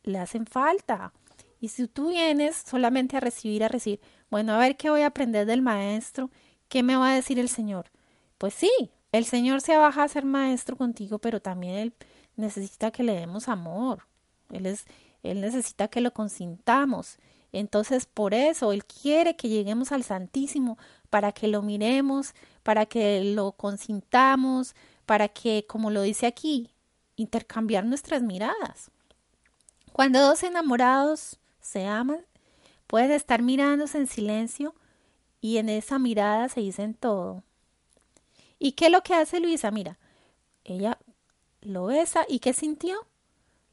le 0.03 0.19
hacen 0.19 0.47
falta. 0.47 1.13
Y 1.61 1.69
si 1.69 1.89
tú 1.89 2.09
vienes 2.09 2.57
solamente 2.57 3.17
a 3.17 3.21
recibir, 3.21 3.65
a 3.65 3.69
recibir, 3.69 4.01
bueno, 4.31 4.53
a 4.53 4.59
ver 4.59 4.77
qué 4.77 4.91
voy 4.91 5.01
a 5.01 5.07
aprender 5.07 5.47
del 5.47 5.63
maestro, 5.63 6.31
qué 6.69 6.83
me 6.83 6.97
va 6.97 7.11
a 7.11 7.15
decir 7.15 7.39
el 7.39 7.49
Señor. 7.49 7.87
Pues 8.39 8.55
sí, 8.55 8.71
el 9.13 9.25
Señor 9.25 9.61
se 9.61 9.77
baja 9.77 10.03
a 10.03 10.09
ser 10.09 10.25
maestro 10.25 10.77
contigo, 10.77 11.19
pero 11.19 11.41
también 11.41 11.77
Él 11.77 11.95
necesita 12.37 12.91
que 12.91 13.03
le 13.03 13.15
demos 13.15 13.49
amor. 13.49 14.07
Él, 14.51 14.67
es, 14.67 14.85
él 15.23 15.41
necesita 15.41 15.89
que 15.89 16.01
lo 16.01 16.13
consintamos. 16.13 17.19
Entonces, 17.55 18.07
por 18.07 18.35
eso 18.35 18.73
Él 18.73 18.85
quiere 18.85 19.37
que 19.37 19.49
lleguemos 19.49 19.93
al 19.93 20.03
Santísimo, 20.03 20.77
para 21.09 21.31
que 21.31 21.47
lo 21.47 21.63
miremos, 21.63 22.35
para 22.65 22.87
que 22.87 23.23
lo 23.23 23.53
consintamos, 23.53 24.75
para 25.07 25.29
que, 25.29 25.65
como 25.69 25.91
lo 25.91 26.03
dice 26.03 26.27
aquí, 26.27 26.71
intercambiar 27.15 27.85
nuestras 27.85 28.23
miradas. 28.23 28.91
Cuando 29.93 30.21
dos 30.21 30.43
enamorados 30.43 31.39
se 31.61 31.87
aman, 31.87 32.27
pueden 32.89 33.13
estar 33.13 33.41
mirándose 33.41 33.99
en 33.99 34.09
silencio 34.09 34.75
y 35.41 35.59
en 35.59 35.69
esa 35.69 36.01
mirada 36.01 36.49
se 36.49 36.61
dicen 36.61 36.95
todo. 36.95 37.45
¿Y 38.59 38.73
qué 38.73 38.87
es 38.87 38.93
lo 38.93 39.03
que 39.03 39.15
hace 39.15 39.39
Luisa? 39.39 39.71
Mira, 39.71 39.97
ella 40.65 40.99
lo 41.61 41.87
besa 41.87 42.25
y 42.29 42.41
¿qué 42.41 42.53
sintió? 42.53 43.07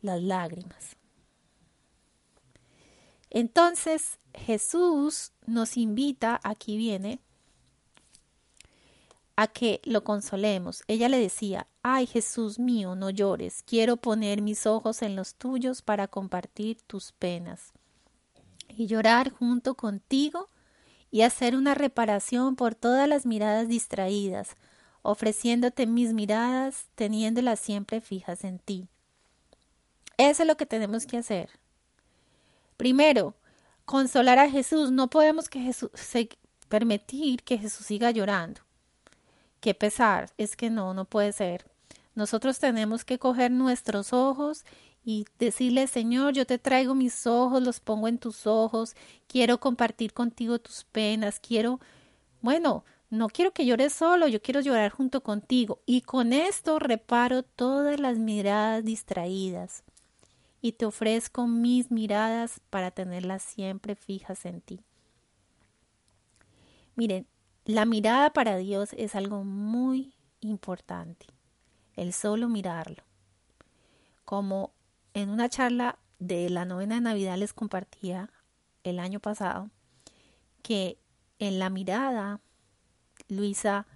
Las 0.04 0.22
lágrimas. 0.22 1.01
Entonces 3.32 4.20
Jesús 4.34 5.32
nos 5.46 5.78
invita, 5.78 6.40
aquí 6.44 6.78
viene, 6.78 7.22
a 9.38 9.48
que 9.48 9.82
lo 9.86 10.04
consolemos. 10.04 10.84
Ella 10.88 11.10
le 11.10 11.18
decía, 11.18 11.66
ay 11.82 12.06
Jesús 12.06 12.60
mío, 12.60 12.96
no 12.96 13.10
llores, 13.10 13.64
quiero 13.64 13.98
poner 13.98 14.42
mis 14.42 14.68
ojos 14.68 15.02
en 15.02 15.16
los 15.16 15.36
tuyos 15.36 15.82
para 15.82 16.08
compartir 16.08 16.82
tus 16.82 17.14
penas 17.14 17.72
y 18.68 18.88
llorar 18.88 19.32
junto 19.32 19.76
contigo 19.76 20.50
y 21.10 21.22
hacer 21.22 21.56
una 21.56 21.74
reparación 21.74 22.58
por 22.58 22.76
todas 22.76 23.08
las 23.08 23.26
miradas 23.26 23.70
distraídas, 23.70 24.58
ofreciéndote 25.04 25.88
mis 25.88 26.14
miradas, 26.14 26.88
teniéndolas 26.96 27.62
siempre 27.62 28.02
fijas 28.02 28.44
en 28.44 28.60
ti. 28.60 28.90
Eso 30.18 30.44
es 30.44 30.48
lo 30.48 30.58
que 30.58 30.66
tenemos 30.66 31.06
que 31.06 31.18
hacer. 31.18 31.61
Primero, 32.82 33.36
consolar 33.86 34.40
a 34.40 34.50
Jesús. 34.50 34.92
No 34.92 35.08
podemos 35.08 35.50
que 35.50 35.60
Jesús, 35.60 35.92
permitir 36.68 37.44
que 37.44 37.60
Jesús 37.60 37.86
siga 37.86 38.10
llorando. 38.10 38.62
Qué 39.60 39.76
pesar, 39.76 40.32
es 40.40 40.56
que 40.56 40.72
no, 40.72 40.96
no 40.96 41.06
puede 41.06 41.32
ser. 41.32 41.64
Nosotros 42.16 42.58
tenemos 42.58 43.06
que 43.06 43.20
coger 43.20 43.52
nuestros 43.52 44.14
ojos 44.14 44.66
y 45.06 45.26
decirle, 45.38 45.86
Señor, 45.86 46.34
yo 46.34 46.48
te 46.48 46.58
traigo 46.58 46.96
mis 46.96 47.28
ojos, 47.28 47.62
los 47.62 47.80
pongo 47.80 48.08
en 48.08 48.18
tus 48.18 48.48
ojos, 48.48 48.96
quiero 49.28 49.60
compartir 49.60 50.12
contigo 50.12 50.58
tus 50.58 50.84
penas, 50.86 51.40
quiero, 51.40 51.80
bueno, 52.42 52.84
no 53.12 53.28
quiero 53.28 53.52
que 53.52 53.68
llores 53.68 53.94
solo, 53.94 54.28
yo 54.28 54.42
quiero 54.42 54.60
llorar 54.60 54.90
junto 54.90 55.22
contigo. 55.22 55.82
Y 55.86 56.02
con 56.02 56.34
esto 56.34 56.80
reparo 56.80 57.44
todas 57.44 58.00
las 58.00 58.18
miradas 58.18 58.84
distraídas 58.84 59.84
y 60.62 60.74
te 60.74 60.86
ofrezco 60.86 61.48
mis 61.48 61.92
miradas 61.92 62.62
para 62.70 62.92
tenerlas 62.92 63.42
siempre 63.42 63.96
fijas 63.96 64.46
en 64.46 64.62
ti. 64.62 64.80
Miren, 66.96 67.26
la 67.66 67.86
mirada 67.86 68.32
para 68.32 68.58
Dios 68.58 68.94
es 68.94 69.16
algo 69.16 69.44
muy 69.44 70.14
importante, 70.40 71.26
el 71.96 72.14
solo 72.14 72.48
mirarlo. 72.48 73.04
Como 74.24 74.72
en 75.14 75.30
una 75.30 75.50
charla 75.50 75.98
de 76.20 76.50
la 76.50 76.66
novena 76.66 76.96
de 76.96 77.02
Navidad 77.02 77.38
les 77.38 77.54
compartía 77.54 78.30
el 78.84 79.00
año 79.00 79.20
pasado, 79.20 79.70
que 80.62 80.98
en 81.40 81.58
la 81.58 81.70
mirada 81.70 82.40
Luisa 83.28 83.88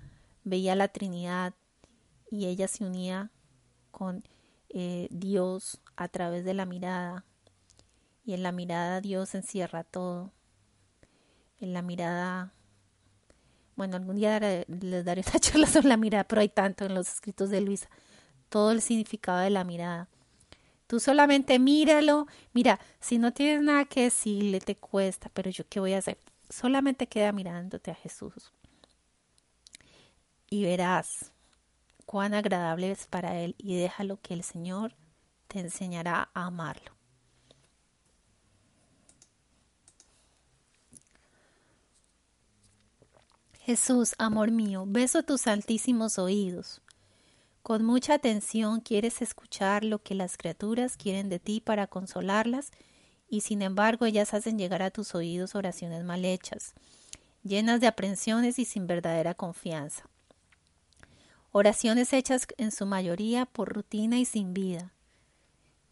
veía 0.43 0.75
la 0.75 0.87
Trinidad 0.87 1.53
y 2.31 2.47
ella 2.47 2.67
se 2.67 2.83
unía 2.83 3.29
con 3.91 4.23
eh, 4.69 5.07
Dios 5.11 5.79
a 5.95 6.07
través 6.07 6.45
de 6.45 6.53
la 6.53 6.65
mirada. 6.65 7.25
Y 8.25 8.33
en 8.33 8.43
la 8.43 8.51
mirada 8.51 9.01
Dios 9.01 9.35
encierra 9.35 9.83
todo. 9.83 10.31
En 11.59 11.73
la 11.73 11.81
mirada, 11.81 12.53
bueno, 13.75 13.97
algún 13.97 14.17
día 14.17 14.39
les 14.39 15.05
daré 15.05 15.21
una 15.27 15.39
charla 15.39 15.67
sobre 15.67 15.87
la 15.87 15.97
mirada, 15.97 16.23
pero 16.23 16.41
hay 16.41 16.49
tanto 16.49 16.85
en 16.85 16.95
los 16.95 17.07
escritos 17.07 17.49
de 17.49 17.61
Luisa. 17.61 17.89
Todo 18.49 18.71
el 18.71 18.81
significado 18.81 19.39
de 19.39 19.49
la 19.49 19.63
mirada. 19.63 20.07
Tú 20.87 20.99
solamente 20.99 21.57
míralo. 21.59 22.27
Mira, 22.53 22.79
si 22.99 23.17
no 23.17 23.33
tienes 23.33 23.61
nada 23.61 23.85
que 23.85 24.03
decirle, 24.03 24.59
te 24.59 24.75
cuesta, 24.75 25.29
pero 25.33 25.49
yo 25.49 25.67
qué 25.67 25.79
voy 25.79 25.93
a 25.93 25.99
hacer. 25.99 26.17
Solamente 26.49 27.07
queda 27.07 27.31
mirándote 27.31 27.91
a 27.91 27.95
Jesús 27.95 28.51
y 30.49 30.63
verás 30.63 31.31
cuán 32.05 32.33
agradable 32.33 32.91
es 32.91 33.07
para 33.07 33.39
Él 33.39 33.55
y 33.57 33.75
déjalo 33.77 34.19
que 34.21 34.33
el 34.33 34.43
Señor 34.43 34.95
te 35.55 35.61
enseñará 35.61 36.29
a 36.33 36.47
amarlo. 36.47 36.91
Jesús, 43.61 44.15
amor 44.17 44.51
mío, 44.51 44.83
beso 44.85 45.23
tus 45.23 45.47
altísimos 45.47 46.19
oídos. 46.19 46.81
Con 47.63 47.85
mucha 47.85 48.15
atención 48.15 48.81
quieres 48.81 49.21
escuchar 49.21 49.85
lo 49.85 50.03
que 50.03 50.13
las 50.13 50.35
criaturas 50.35 50.97
quieren 50.97 51.29
de 51.29 51.39
ti 51.39 51.61
para 51.61 51.87
consolarlas 51.87 52.71
y 53.29 53.39
sin 53.39 53.61
embargo 53.61 54.05
ellas 54.05 54.33
hacen 54.33 54.59
llegar 54.59 54.81
a 54.81 54.91
tus 54.91 55.15
oídos 55.15 55.55
oraciones 55.55 56.03
mal 56.03 56.25
hechas, 56.25 56.73
llenas 57.43 57.79
de 57.79 57.87
aprensiones 57.87 58.59
y 58.59 58.65
sin 58.65 58.87
verdadera 58.87 59.33
confianza 59.35 60.03
oraciones 61.57 62.11
hechas 62.11 62.47
en 62.57 62.69
su 62.73 62.85
mayoría 62.85 63.45
por 63.45 63.73
rutina 63.73 64.19
y 64.19 64.25
sin 64.25 64.53
vida. 64.53 64.94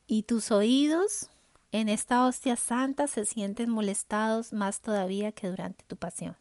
Y 0.08 0.24
tus 0.24 0.52
oídos 0.52 1.30
en 1.72 1.90
esta 1.90 2.26
hostia 2.26 2.56
santa 2.56 3.08
se 3.08 3.26
sienten 3.26 3.70
molestados 3.70 4.54
más 4.54 4.82
todavía 4.82 5.32
que 5.32 5.48
durante 5.48 5.84
tu 5.86 5.96
pasión. 5.96 6.36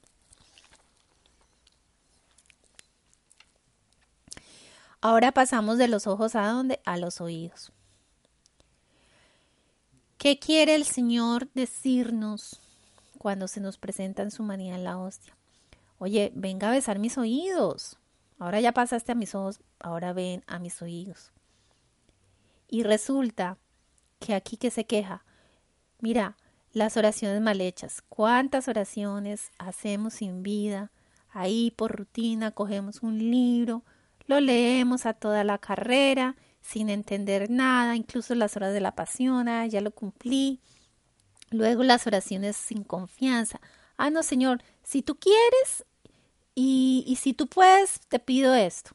Ahora 5.01 5.33
pasamos 5.33 5.79
de 5.79 5.89
los 5.89 6.07
ojos 6.07 6.37
a 6.37 6.47
dónde? 6.47 6.81
A 6.85 6.97
los 6.97 7.21
oídos. 7.21 7.73
¿Qué 10.17 10.39
quiere 10.39 10.77
el 10.77 10.85
Señor 10.85 11.49
decirnos 11.55 12.61
cuando 13.19 13.49
se 13.49 13.61
nos 13.61 13.79
presenta 13.79 14.23
en 14.23 14.31
su 14.31 14.45
manía 14.45 14.77
en 14.77 14.85
la 14.85 14.99
hostia? 14.99 15.35
Oye, 15.99 16.31
venga 16.37 16.69
a 16.69 16.73
besar 16.73 17.01
mis 17.01 17.19
oídos. 17.19 17.97
Ahora 18.39 18.61
ya 18.61 18.71
pasaste 18.73 19.11
a 19.11 19.17
mis 19.17 19.35
ojos, 19.35 19.61
ahora 19.81 20.13
ven 20.13 20.45
a 20.47 20.61
mis 20.61 20.81
oídos. 20.83 21.33
Y 22.73 22.85
resulta 22.85 23.59
que 24.19 24.33
aquí 24.35 24.57
que 24.57 24.71
se 24.71 24.87
queja, 24.87 25.27
mira, 26.01 26.39
las 26.73 26.97
oraciones 26.97 27.43
mal 27.43 27.61
hechas, 27.61 28.01
cuántas 28.09 28.67
oraciones 28.67 29.51
hacemos 29.59 30.15
sin 30.15 30.43
vida, 30.43 30.91
ahí 31.29 31.71
por 31.73 31.95
rutina 31.95 32.51
cogemos 32.51 33.03
un 33.03 33.19
libro, 33.19 33.85
lo 34.27 34.41
leemos 34.41 35.05
a 35.05 35.13
toda 35.13 35.45
la 35.45 35.59
carrera, 35.59 36.35
sin 36.63 36.89
entender 36.89 37.51
nada, 37.51 37.95
incluso 37.95 38.35
las 38.35 38.57
horas 38.57 38.73
de 38.73 38.81
la 38.81 38.95
pasión, 38.95 39.51
ah, 39.51 39.67
ya 39.67 39.83
lo 39.83 39.91
cumplí. 39.91 40.59
Luego 41.51 41.83
las 41.83 42.07
oraciones 42.07 42.57
sin 42.57 42.85
confianza. 42.85 43.61
Ah, 43.99 44.09
no, 44.09 44.23
Señor, 44.23 44.63
si 44.83 45.03
tú 45.03 45.17
quieres, 45.17 45.85
y, 46.55 47.19
si 47.21 47.35
tú 47.35 47.49
puedes, 47.49 48.01
te 48.09 48.19
pido 48.19 48.55
esto. 48.55 48.93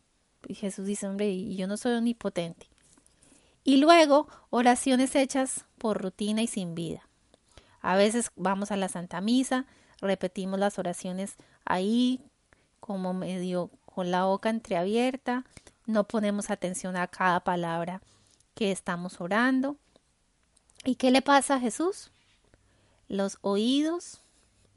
Y 0.48 0.56
Jesús 0.56 0.88
dice, 0.88 1.08
hombre, 1.08 1.30
y 1.30 1.56
yo 1.56 1.68
no 1.68 1.78
soy 1.78 1.94
omnipotente. 1.94 2.68
Y 3.68 3.76
luego, 3.76 4.30
oraciones 4.50 5.14
hechas 5.14 5.66
por 5.78 6.02
rutina 6.02 6.42
y 6.42 6.48
sin 6.48 6.74
vida. 6.74 7.06
A 7.82 7.98
veces 7.98 8.32
vamos 8.38 8.72
a 8.72 8.78
la 8.78 8.88
Santa 8.88 9.20
Misa, 9.20 9.66
repetimos 10.00 10.58
las 10.58 10.80
oraciones 10.80 11.36
ahí, 11.66 12.22
como 12.80 13.14
medio 13.14 13.70
con 13.84 14.10
la 14.10 14.24
boca 14.24 14.50
entreabierta, 14.50 15.44
no 15.86 16.06
ponemos 16.08 16.50
atención 16.50 16.96
a 16.96 17.08
cada 17.08 17.42
palabra 17.42 18.02
que 18.56 18.72
estamos 18.72 19.20
orando. 19.20 19.76
¿Y 20.86 20.96
qué 20.96 21.12
le 21.12 21.22
pasa 21.22 21.56
a 21.56 21.60
Jesús? 21.60 22.10
Los 23.10 23.38
oídos 23.42 24.22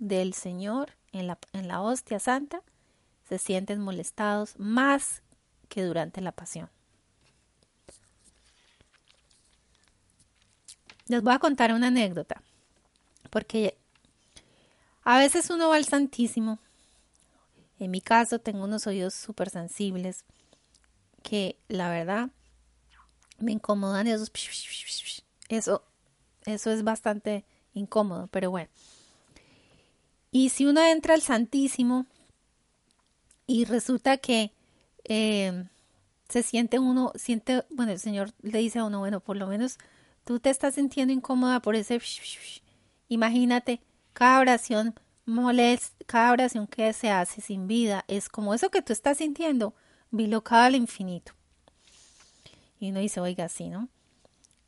del 0.01 0.35
Señor 0.35 0.97
en 1.13 1.29
la, 1.29 1.39
en 1.53 1.69
la 1.69 1.81
hostia 1.81 2.19
santa 2.19 2.61
se 3.29 3.39
sienten 3.39 3.81
molestados 3.81 4.59
más 4.59 5.23
que 5.69 5.85
durante 5.85 6.21
la 6.21 6.33
pasión. 6.33 6.71
Les 11.11 11.25
voy 11.25 11.35
a 11.35 11.41
contar 11.41 11.73
una 11.73 11.89
anécdota, 11.89 12.41
porque 13.31 13.77
a 15.03 15.19
veces 15.19 15.51
uno 15.51 15.69
va 15.69 15.75
al 15.75 15.85
Santísimo. 15.85 16.61
En 17.81 17.91
mi 17.91 18.01
caso 18.01 18.39
tengo 18.39 18.63
unos 18.63 18.87
oídos 18.87 19.15
súper 19.15 19.51
sensibles 19.51 20.25
que 21.25 21.57
la 21.67 21.91
verdad 21.91 22.31
me 23.41 23.51
incomodan 23.51 24.07
esos... 24.07 24.31
Eso, 25.49 25.83
eso 26.45 26.71
es 26.71 26.85
bastante 26.85 27.45
incómodo, 27.75 28.29
pero 28.29 28.53
bueno. 28.53 28.71
Y 30.31 30.51
si 30.51 30.65
uno 30.65 30.81
entra 30.81 31.15
al 31.15 31.23
Santísimo, 31.23 32.07
y 33.49 33.65
resulta 33.65 34.17
que 34.19 34.53
eh, 35.03 35.65
se 36.29 36.45
siente 36.45 36.79
uno, 36.79 37.11
siente, 37.17 37.65
bueno, 37.71 37.91
el 37.91 37.99
Señor 37.99 38.31
le 38.43 38.61
dice 38.61 38.79
a 38.79 38.85
uno, 38.85 39.01
bueno, 39.01 39.19
por 39.19 39.37
lo 39.37 39.49
menos 39.49 39.77
tú 40.25 40.41
te 40.41 40.51
estás 40.51 40.75
sintiendo 40.75 41.13
incómoda 41.13 41.61
por 41.61 41.77
ese... 41.77 42.01
Imagínate, 43.09 43.81
cada 44.13 44.41
oración 44.41 44.95
molest, 45.27 45.95
cada 46.07 46.33
oración 46.33 46.67
que 46.67 46.93
se 46.93 47.11
hace 47.11 47.41
sin 47.41 47.67
vida 47.67 48.05
es 48.09 48.29
como 48.29 48.55
eso 48.55 48.71
que 48.71 48.83
tú 48.83 48.93
estás 48.93 49.19
sintiendo, 49.19 49.75
bilocado 50.11 50.63
al 50.65 50.75
infinito. 50.75 51.33
Y 52.79 52.91
uno 52.91 53.01
dice, 53.01 53.21
oiga, 53.21 53.49
sí, 53.49 53.69
¿no? 53.69 53.89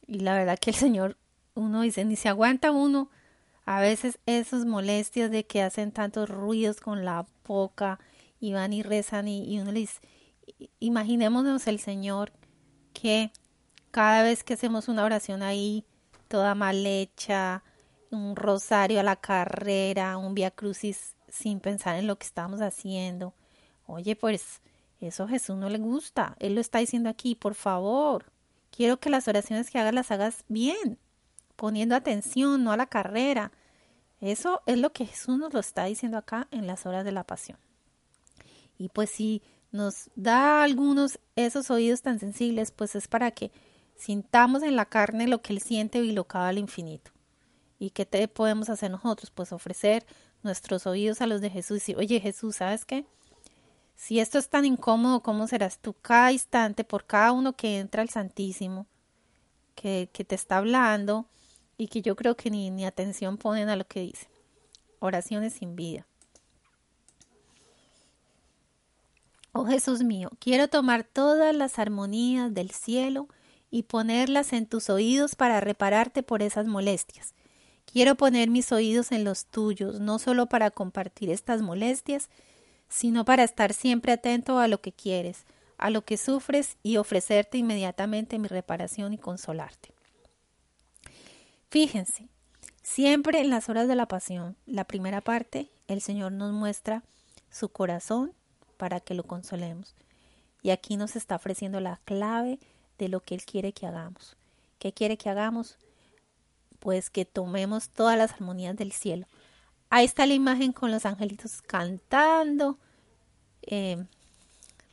Y 0.06 0.20
la 0.20 0.34
verdad 0.34 0.58
que 0.58 0.70
el 0.70 0.76
Señor, 0.76 1.16
uno 1.54 1.82
dice, 1.82 2.04
ni 2.04 2.16
se 2.16 2.28
aguanta 2.28 2.70
uno 2.70 3.10
a 3.64 3.80
veces 3.80 4.18
esas 4.26 4.64
molestias 4.64 5.30
de 5.30 5.44
que 5.46 5.62
hacen 5.62 5.92
tantos 5.92 6.28
ruidos 6.28 6.80
con 6.80 7.04
la 7.04 7.26
boca 7.46 8.00
y 8.40 8.52
van 8.52 8.72
y 8.72 8.82
rezan 8.82 9.28
y, 9.28 9.44
y 9.44 9.60
uno 9.60 9.72
les 9.72 10.00
imaginémonos 10.80 11.66
el 11.66 11.78
Señor 11.78 12.32
que 12.92 13.30
cada 13.92 14.22
vez 14.22 14.42
que 14.42 14.55
hacemos 14.55 14.88
una 14.88 15.05
oración 15.05 15.42
ahí, 15.42 15.85
toda 16.26 16.57
mal 16.57 16.85
hecha, 16.85 17.62
un 18.11 18.35
rosario 18.35 18.98
a 18.98 19.02
la 19.05 19.16
carrera, 19.16 20.16
un 20.16 20.35
via 20.35 20.50
crucis 20.50 21.14
sin 21.28 21.61
pensar 21.61 21.96
en 21.96 22.07
lo 22.07 22.16
que 22.16 22.26
estamos 22.26 22.61
haciendo. 22.61 23.35
Oye, 23.87 24.16
pues 24.16 24.62
eso 25.00 25.28
Jesús 25.28 25.57
no 25.57 25.68
le 25.68 25.78
gusta. 25.78 26.37
Él 26.40 26.55
lo 26.55 26.61
está 26.61 26.78
diciendo 26.78 27.11
aquí, 27.11 27.35
por 27.35 27.55
favor. 27.55 28.33
Quiero 28.70 28.98
que 28.98 29.11
las 29.11 29.28
oraciones 29.28 29.70
que 29.70 29.78
hagas 29.78 29.94
las 29.94 30.11
hagas 30.11 30.44
bien, 30.48 30.98
poniendo 31.57 31.94
atención, 31.94 32.64
no 32.64 32.72
a 32.72 32.78
la 32.78 32.87
carrera. 32.87 33.52
Eso 34.22 34.62
es 34.66 34.78
lo 34.78 34.92
que 34.92 35.05
Jesús 35.05 35.38
nos 35.38 35.52
lo 35.52 35.61
está 35.61 35.85
diciendo 35.85 36.16
acá 36.16 36.48
en 36.50 36.66
las 36.66 36.87
horas 36.87 37.05
de 37.05 37.12
la 37.12 37.24
pasión. 37.24 37.59
Y 38.78 38.88
pues 38.88 39.11
si 39.11 39.42
nos 39.70 40.11
da 40.14 40.62
algunos 40.62 41.18
esos 41.37 41.70
oídos 41.70 42.00
tan 42.00 42.18
sensibles, 42.18 42.70
pues 42.70 42.94
es 42.94 43.07
para 43.07 43.33
que 43.33 43.50
sintamos 44.02 44.64
en 44.64 44.74
la 44.74 44.86
carne 44.86 45.28
lo 45.28 45.42
que 45.42 45.52
Él 45.52 45.60
siente 45.60 46.00
bilocado 46.00 46.46
al 46.46 46.58
infinito. 46.58 47.12
¿Y 47.78 47.90
qué 47.90 48.04
te 48.04 48.26
podemos 48.26 48.68
hacer 48.68 48.90
nosotros? 48.90 49.30
Pues 49.30 49.52
ofrecer 49.52 50.04
nuestros 50.42 50.86
oídos 50.86 51.20
a 51.20 51.26
los 51.26 51.40
de 51.40 51.50
Jesús 51.50 51.76
y 51.76 51.80
decir, 51.80 51.96
oye 51.98 52.20
Jesús, 52.20 52.56
¿sabes 52.56 52.84
qué? 52.84 53.06
Si 53.94 54.18
esto 54.18 54.38
es 54.38 54.48
tan 54.48 54.64
incómodo, 54.64 55.22
¿cómo 55.22 55.46
serás 55.46 55.78
tú 55.78 55.94
cada 55.94 56.32
instante 56.32 56.82
por 56.82 57.06
cada 57.06 57.30
uno 57.30 57.52
que 57.52 57.78
entra 57.78 58.02
al 58.02 58.08
Santísimo, 58.08 58.86
que, 59.76 60.10
que 60.12 60.24
te 60.24 60.34
está 60.34 60.58
hablando 60.58 61.26
y 61.76 61.86
que 61.86 62.02
yo 62.02 62.16
creo 62.16 62.36
que 62.36 62.50
ni, 62.50 62.70
ni 62.70 62.84
atención 62.84 63.36
ponen 63.36 63.68
a 63.68 63.76
lo 63.76 63.86
que 63.86 64.00
dice? 64.00 64.26
Oraciones 64.98 65.52
sin 65.52 65.76
vida. 65.76 66.06
Oh 69.52 69.64
Jesús 69.64 70.02
mío, 70.02 70.30
quiero 70.40 70.66
tomar 70.66 71.04
todas 71.04 71.54
las 71.54 71.78
armonías 71.78 72.52
del 72.52 72.70
cielo 72.70 73.28
y 73.72 73.85
ponerlas 73.85 74.52
en 74.52 74.66
tus 74.66 74.90
oídos 74.90 75.35
para 75.35 75.58
repararte 75.58 76.22
por 76.22 76.42
esas 76.42 76.66
molestias. 76.66 77.35
Quiero 77.90 78.14
poner 78.16 78.50
mis 78.50 78.70
oídos 78.70 79.12
en 79.12 79.24
los 79.24 79.46
tuyos, 79.46 79.98
no 79.98 80.18
solo 80.18 80.46
para 80.46 80.70
compartir 80.70 81.30
estas 81.30 81.62
molestias, 81.62 82.28
sino 82.90 83.24
para 83.24 83.44
estar 83.44 83.72
siempre 83.72 84.12
atento 84.12 84.58
a 84.58 84.68
lo 84.68 84.82
que 84.82 84.92
quieres, 84.92 85.46
a 85.78 85.88
lo 85.88 86.04
que 86.04 86.18
sufres 86.18 86.76
y 86.82 86.98
ofrecerte 86.98 87.56
inmediatamente 87.56 88.38
mi 88.38 88.46
reparación 88.46 89.14
y 89.14 89.18
consolarte. 89.18 89.94
Fíjense, 91.70 92.28
siempre 92.82 93.40
en 93.40 93.48
las 93.48 93.70
horas 93.70 93.88
de 93.88 93.96
la 93.96 94.06
pasión, 94.06 94.54
la 94.66 94.85
primera 94.85 95.22
parte, 95.22 95.70
el 95.88 96.02
Señor 96.02 96.32
nos 96.32 96.52
muestra 96.52 97.02
su 97.50 97.70
corazón 97.70 98.35
para 98.76 99.00
que 99.00 99.14
lo 99.14 99.24
consolemos. 99.24 99.94
Y 100.61 100.70
aquí 100.70 100.98
nos 100.98 101.16
está 101.16 101.37
ofreciendo 101.37 101.80
la 101.80 102.00
clave 102.04 102.58
de 102.98 103.09
lo 103.09 103.20
que 103.20 103.35
Él 103.35 103.44
quiere 103.44 103.72
que 103.72 103.87
hagamos. 103.87 104.37
¿Qué 104.78 104.92
quiere 104.92 105.16
que 105.16 105.31
hagamos? 105.31 105.76
Pues 106.81 107.11
que 107.11 107.24
tomemos 107.24 107.88
todas 107.88 108.18
las 108.18 108.33
armonías 108.33 108.76
del 108.76 108.92
cielo. 108.92 109.26
Ahí 109.90 110.05
está 110.05 110.26
la 110.26 110.35
imagen 110.35 110.72
con 110.72 110.90
los 110.90 111.07
angelitos 111.07 111.62
cantando. 111.62 112.78
Eh, 113.62 114.05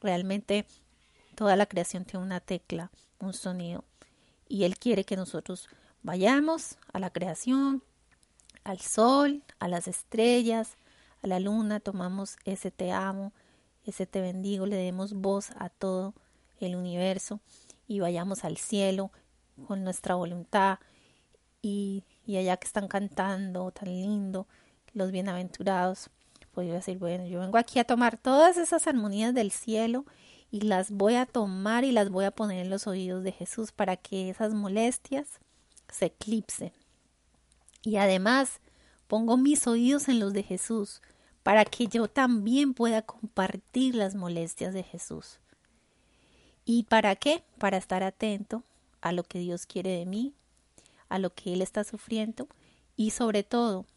realmente 0.02 0.66
toda 1.36 1.56
la 1.56 1.66
creación 1.66 2.06
tiene 2.06 2.26
una 2.26 2.40
tecla, 2.40 2.92
un 3.20 3.34
sonido. 3.34 3.84
Y 4.48 4.66
Él 4.66 4.78
quiere 4.78 5.06
que 5.06 5.16
nosotros 5.16 5.70
vayamos 6.04 6.78
a 6.94 7.00
la 7.00 7.10
creación, 7.10 7.82
al 8.64 8.80
sol, 8.80 9.42
a 9.60 9.68
las 9.68 9.88
estrellas, 9.88 10.76
a 11.24 11.28
la 11.28 11.40
luna, 11.40 11.80
tomamos 11.80 12.38
ese 12.46 12.72
te 12.72 12.92
amo, 12.92 13.34
ese 13.86 14.06
te 14.06 14.22
bendigo, 14.22 14.66
le 14.66 14.76
demos 14.76 15.14
voz 15.14 15.52
a 15.58 15.70
todo 15.70 16.14
el 16.60 16.76
universo 16.76 17.40
y 17.90 18.00
vayamos 18.00 18.46
al 18.46 18.56
cielo 18.56 19.12
con 19.68 19.84
nuestra 19.84 20.16
voluntad 20.16 20.78
y, 21.62 22.06
y 22.26 22.38
allá 22.38 22.56
que 22.56 22.68
están 22.68 22.88
cantando 22.88 23.72
tan 23.72 23.90
lindo, 23.90 24.48
los 24.94 25.12
bienaventurados, 25.12 26.10
pues 26.54 26.68
yo 26.68 26.74
decir, 26.76 27.00
bueno, 27.00 27.26
yo 27.26 27.40
vengo 27.40 27.58
aquí 27.58 27.80
a 27.80 27.84
tomar 27.84 28.18
todas 28.18 28.58
esas 28.58 28.88
armonías 28.88 29.34
del 29.34 29.52
cielo 29.52 30.06
y 30.52 30.62
las 30.62 30.92
voy 30.92 31.16
a 31.16 31.26
tomar 31.26 31.84
y 31.84 31.92
las 31.92 32.10
voy 32.10 32.26
a 32.26 32.32
poner 32.32 32.60
en 32.60 32.70
los 32.70 32.86
oídos 32.88 33.24
de 33.24 33.32
Jesús 33.32 33.72
para 33.72 33.98
que 33.98 34.30
esas 34.30 34.54
molestias 34.54 35.40
se 35.92 36.06
eclipsen. 36.06 36.72
Y 37.82 37.98
además 37.98 38.62
pongo 39.08 39.36
mis 39.36 39.66
oídos 39.66 40.10
en 40.10 40.20
los 40.20 40.32
de 40.34 40.44
Jesús 40.44 41.02
para 41.42 41.66
que 41.66 41.88
yo 41.88 42.08
también 42.08 42.76
pueda 42.76 43.02
compartir 43.02 43.96
las 43.96 44.14
molestias 44.14 44.76
de 44.76 44.84
Jesús. 44.84 45.40
¿Y 46.72 46.84
para 46.84 47.16
qué? 47.16 47.42
Para 47.58 47.78
estar 47.78 48.04
atento 48.04 48.62
a 49.02 49.12
lo 49.12 49.24
que 49.24 49.40
Dios 49.40 49.66
quiere 49.66 49.90
de 49.90 50.06
mí, 50.06 50.36
a 51.08 51.18
lo 51.18 51.34
que 51.34 51.54
Él 51.54 51.64
está 51.64 51.84
sufriendo 51.84 52.48
y 52.96 53.10
sobre 53.10 53.42
todo 53.42 53.88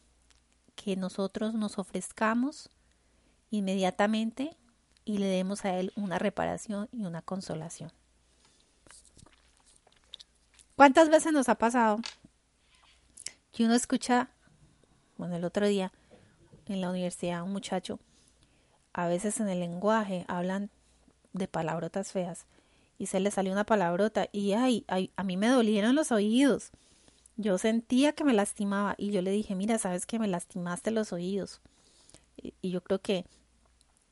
que 0.74 0.96
nosotros 0.96 1.52
nos 1.52 1.76
ofrezcamos 1.76 2.70
inmediatamente 3.50 4.56
y 5.04 5.18
le 5.18 5.26
demos 5.26 5.66
a 5.66 5.78
Él 5.78 5.92
una 5.96 6.18
reparación 6.18 6.88
y 6.92 7.04
una 7.04 7.20
consolación. 7.20 7.92
¿Cuántas 10.74 11.10
veces 11.10 11.34
nos 11.34 11.50
ha 11.50 11.56
pasado 11.56 11.98
que 13.52 13.66
uno 13.66 13.74
escucha, 13.74 14.30
bueno, 15.18 15.36
el 15.36 15.44
otro 15.44 15.66
día, 15.66 15.92
en 16.68 16.80
la 16.80 16.88
universidad 16.88 17.42
un 17.42 17.52
muchacho, 17.52 18.00
a 18.94 19.08
veces 19.08 19.40
en 19.40 19.50
el 19.50 19.60
lenguaje 19.60 20.24
hablan 20.26 20.70
de 21.34 21.48
palabrotas 21.48 22.12
feas 22.12 22.46
y 22.98 23.06
se 23.06 23.20
le 23.20 23.30
salió 23.30 23.52
una 23.52 23.64
palabrota 23.64 24.28
y 24.32 24.52
ay, 24.52 24.84
a 25.16 25.22
mí 25.24 25.36
me 25.36 25.48
dolieron 25.48 25.94
los 25.94 26.12
oídos. 26.12 26.70
Yo 27.36 27.58
sentía 27.58 28.12
que 28.12 28.24
me 28.24 28.34
lastimaba 28.34 28.94
y 28.98 29.10
yo 29.10 29.22
le 29.22 29.30
dije, 29.30 29.54
mira, 29.54 29.78
sabes 29.78 30.06
que 30.06 30.18
me 30.18 30.28
lastimaste 30.28 30.90
los 30.90 31.12
oídos. 31.12 31.60
Y, 32.36 32.54
y 32.60 32.70
yo 32.70 32.82
creo 32.82 33.00
que 33.00 33.24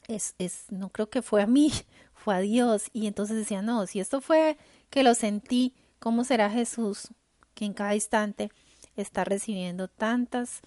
es, 0.09 0.35
es, 0.39 0.67
no 0.71 0.89
creo 0.89 1.09
que 1.11 1.23
fue 1.23 1.43
a 1.43 1.47
mí, 1.47 1.71
fue 2.15 2.35
a 2.35 2.41
Dios. 2.41 2.89
Y 2.93 3.07
entonces 3.07 3.37
decía, 3.37 3.63
no, 3.63 3.87
si 3.87 4.01
esto 4.01 4.21
fue 4.21 4.57
que 4.89 5.03
lo 5.03 5.15
sentí, 5.15 5.75
¿cómo 5.99 6.25
será 6.25 6.51
Jesús 6.51 7.09
que 7.55 7.65
en 7.65 7.75
cada 7.75 7.95
instante 7.95 8.51
está 8.97 9.25
recibiendo 9.25 9.89
tantas 9.89 10.63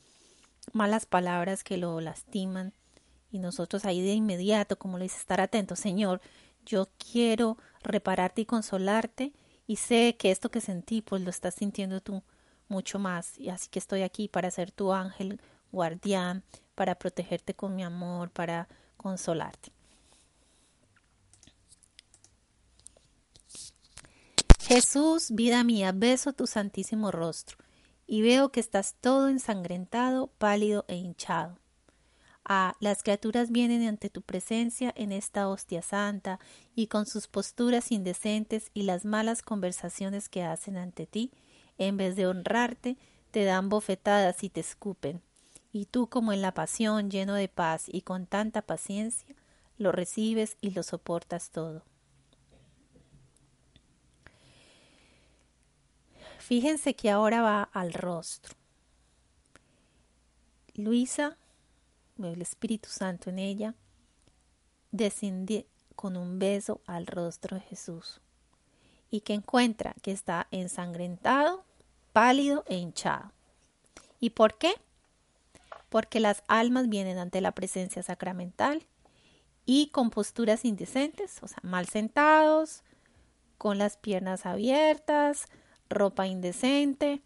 malas 0.71 1.05
palabras 1.05 1.63
que 1.63 1.77
lo 1.77 1.99
lastiman 1.99 2.73
y 3.31 3.39
nosotros 3.39 3.83
ahí 3.85 4.01
de 4.01 4.13
inmediato, 4.13 4.77
como 4.77 4.97
le 4.97 5.05
dice, 5.05 5.17
estar 5.17 5.41
atento, 5.41 5.75
Señor, 5.75 6.21
yo 6.65 6.89
quiero 6.97 7.57
repararte 7.81 8.41
y 8.41 8.45
consolarte 8.45 9.33
y 9.67 9.77
sé 9.77 10.15
que 10.17 10.31
esto 10.31 10.51
que 10.51 10.61
sentí, 10.61 11.01
pues 11.01 11.21
lo 11.21 11.29
estás 11.29 11.55
sintiendo 11.55 12.01
tú 12.01 12.23
mucho 12.67 12.99
más 12.99 13.37
y 13.39 13.49
así 13.49 13.69
que 13.69 13.79
estoy 13.79 14.01
aquí 14.01 14.27
para 14.27 14.51
ser 14.51 14.71
tu 14.71 14.93
ángel 14.93 15.39
guardián, 15.71 16.43
para 16.75 16.95
protegerte 16.95 17.53
con 17.53 17.75
mi 17.75 17.83
amor, 17.83 18.29
para 18.31 18.67
consolarte. 18.97 19.71
Jesús, 24.59 25.31
vida 25.31 25.63
mía, 25.63 25.91
beso 25.93 26.33
tu 26.33 26.47
santísimo 26.47 27.11
rostro 27.11 27.57
y 28.07 28.21
veo 28.21 28.51
que 28.51 28.59
estás 28.59 28.95
todo 28.99 29.27
ensangrentado, 29.27 30.27
pálido 30.37 30.85
e 30.87 30.95
hinchado. 30.95 31.62
Ah, 32.45 32.75
las 32.79 33.03
criaturas 33.03 33.51
vienen 33.51 33.87
ante 33.87 34.09
tu 34.09 34.21
presencia 34.21 34.93
en 34.95 35.11
esta 35.11 35.47
hostia 35.47 35.81
santa, 35.81 36.39
y 36.75 36.87
con 36.87 37.05
sus 37.05 37.27
posturas 37.27 37.91
indecentes 37.91 38.69
y 38.73 38.83
las 38.83 39.05
malas 39.05 39.41
conversaciones 39.41 40.27
que 40.29 40.43
hacen 40.43 40.77
ante 40.77 41.07
ti, 41.07 41.31
en 41.77 41.97
vez 41.97 42.15
de 42.15 42.27
honrarte, 42.27 42.97
te 43.31 43.45
dan 43.45 43.69
bofetadas 43.69 44.43
y 44.43 44.49
te 44.49 44.59
escupen. 44.59 45.21
Y 45.71 45.85
tú, 45.85 46.07
como 46.07 46.33
en 46.33 46.41
la 46.41 46.53
pasión, 46.53 47.09
lleno 47.09 47.33
de 47.33 47.47
paz 47.47 47.85
y 47.87 48.01
con 48.01 48.27
tanta 48.27 48.61
paciencia, 48.61 49.35
lo 49.77 49.91
recibes 49.91 50.57
y 50.61 50.71
lo 50.71 50.83
soportas 50.83 51.49
todo. 51.49 51.83
Fíjense 56.37 56.93
que 56.93 57.09
ahora 57.09 57.41
va 57.41 57.63
al 57.63 57.93
rostro. 57.93 58.55
Luisa, 60.75 61.37
el 62.17 62.41
Espíritu 62.41 62.89
Santo 62.89 63.29
en 63.29 63.39
ella, 63.39 63.75
desciende 64.91 65.65
con 65.95 66.17
un 66.17 66.39
beso 66.39 66.81
al 66.85 67.07
rostro 67.07 67.57
de 67.57 67.63
Jesús 67.63 68.21
y 69.09 69.21
que 69.21 69.33
encuentra 69.33 69.95
que 70.01 70.11
está 70.11 70.47
ensangrentado, 70.51 71.63
pálido 72.13 72.63
e 72.67 72.75
hinchado. 72.75 73.31
¿Y 74.19 74.31
por 74.31 74.57
qué? 74.57 74.73
Porque 75.89 76.19
las 76.19 76.43
almas 76.47 76.89
vienen 76.89 77.17
ante 77.17 77.41
la 77.41 77.51
presencia 77.51 78.01
sacramental 78.03 78.85
y 79.65 79.87
con 79.87 80.09
posturas 80.09 80.65
indecentes, 80.65 81.41
o 81.41 81.47
sea, 81.47 81.59
mal 81.61 81.87
sentados, 81.87 82.83
con 83.57 83.77
las 83.77 83.97
piernas 83.97 84.45
abiertas, 84.45 85.47
ropa 85.89 86.27
indecente, 86.27 87.21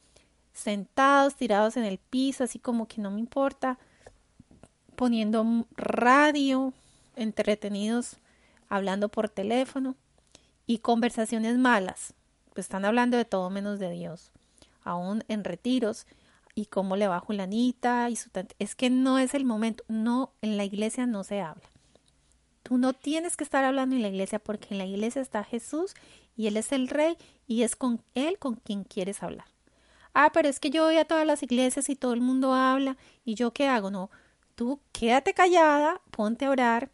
sentados, 0.53 1.35
tirados 1.35 1.77
en 1.77 1.83
el 1.83 1.97
piso, 1.97 2.43
así 2.43 2.59
como 2.59 2.87
que 2.87 3.01
no 3.01 3.11
me 3.11 3.19
importa, 3.19 3.79
poniendo 4.97 5.65
radio, 5.77 6.73
entretenidos, 7.15 8.17
hablando 8.67 9.07
por 9.07 9.29
teléfono 9.29 9.95
y 10.65 10.79
conversaciones 10.79 11.57
malas. 11.57 12.13
Pues 12.53 12.65
están 12.65 12.83
hablando 12.83 13.15
de 13.15 13.23
todo 13.23 13.49
menos 13.49 13.79
de 13.79 13.91
Dios, 13.91 14.31
aún 14.83 15.23
en 15.27 15.43
retiros 15.43 16.07
y 16.55 16.65
cómo 16.65 16.95
le 16.95 17.07
va 17.07 17.19
Julanita 17.19 18.09
y 18.09 18.15
su 18.15 18.31
es 18.57 18.73
que 18.73 18.89
no 18.89 19.19
es 19.19 19.35
el 19.35 19.45
momento, 19.45 19.83
no 19.87 20.31
en 20.41 20.57
la 20.57 20.65
iglesia 20.65 21.05
no 21.05 21.23
se 21.23 21.41
habla. 21.41 21.69
Tú 22.63 22.79
no 22.79 22.93
tienes 22.93 23.37
que 23.37 23.43
estar 23.43 23.63
hablando 23.63 23.95
en 23.95 24.01
la 24.01 24.09
iglesia 24.09 24.39
porque 24.39 24.69
en 24.71 24.79
la 24.79 24.85
iglesia 24.85 25.21
está 25.21 25.43
Jesús 25.43 25.93
y 26.35 26.47
Él 26.47 26.57
es 26.57 26.71
el 26.71 26.87
rey 26.87 27.15
y 27.45 27.61
es 27.61 27.75
con 27.75 28.01
Él 28.15 28.39
con 28.39 28.55
quien 28.55 28.83
quieres 28.83 29.21
hablar. 29.21 29.45
Ah, 30.15 30.31
pero 30.33 30.49
es 30.49 30.59
que 30.59 30.71
yo 30.71 30.85
voy 30.85 30.97
a 30.97 31.05
todas 31.05 31.27
las 31.27 31.43
iglesias 31.43 31.87
y 31.89 31.95
todo 31.95 32.13
el 32.13 32.21
mundo 32.21 32.55
habla 32.55 32.97
y 33.23 33.35
yo 33.35 33.51
qué 33.51 33.67
hago. 33.67 33.91
No, 33.91 34.09
tú 34.57 34.81
quédate 34.91 35.33
callada, 35.33 36.01
ponte 36.11 36.45
a 36.45 36.49
orar 36.49 36.89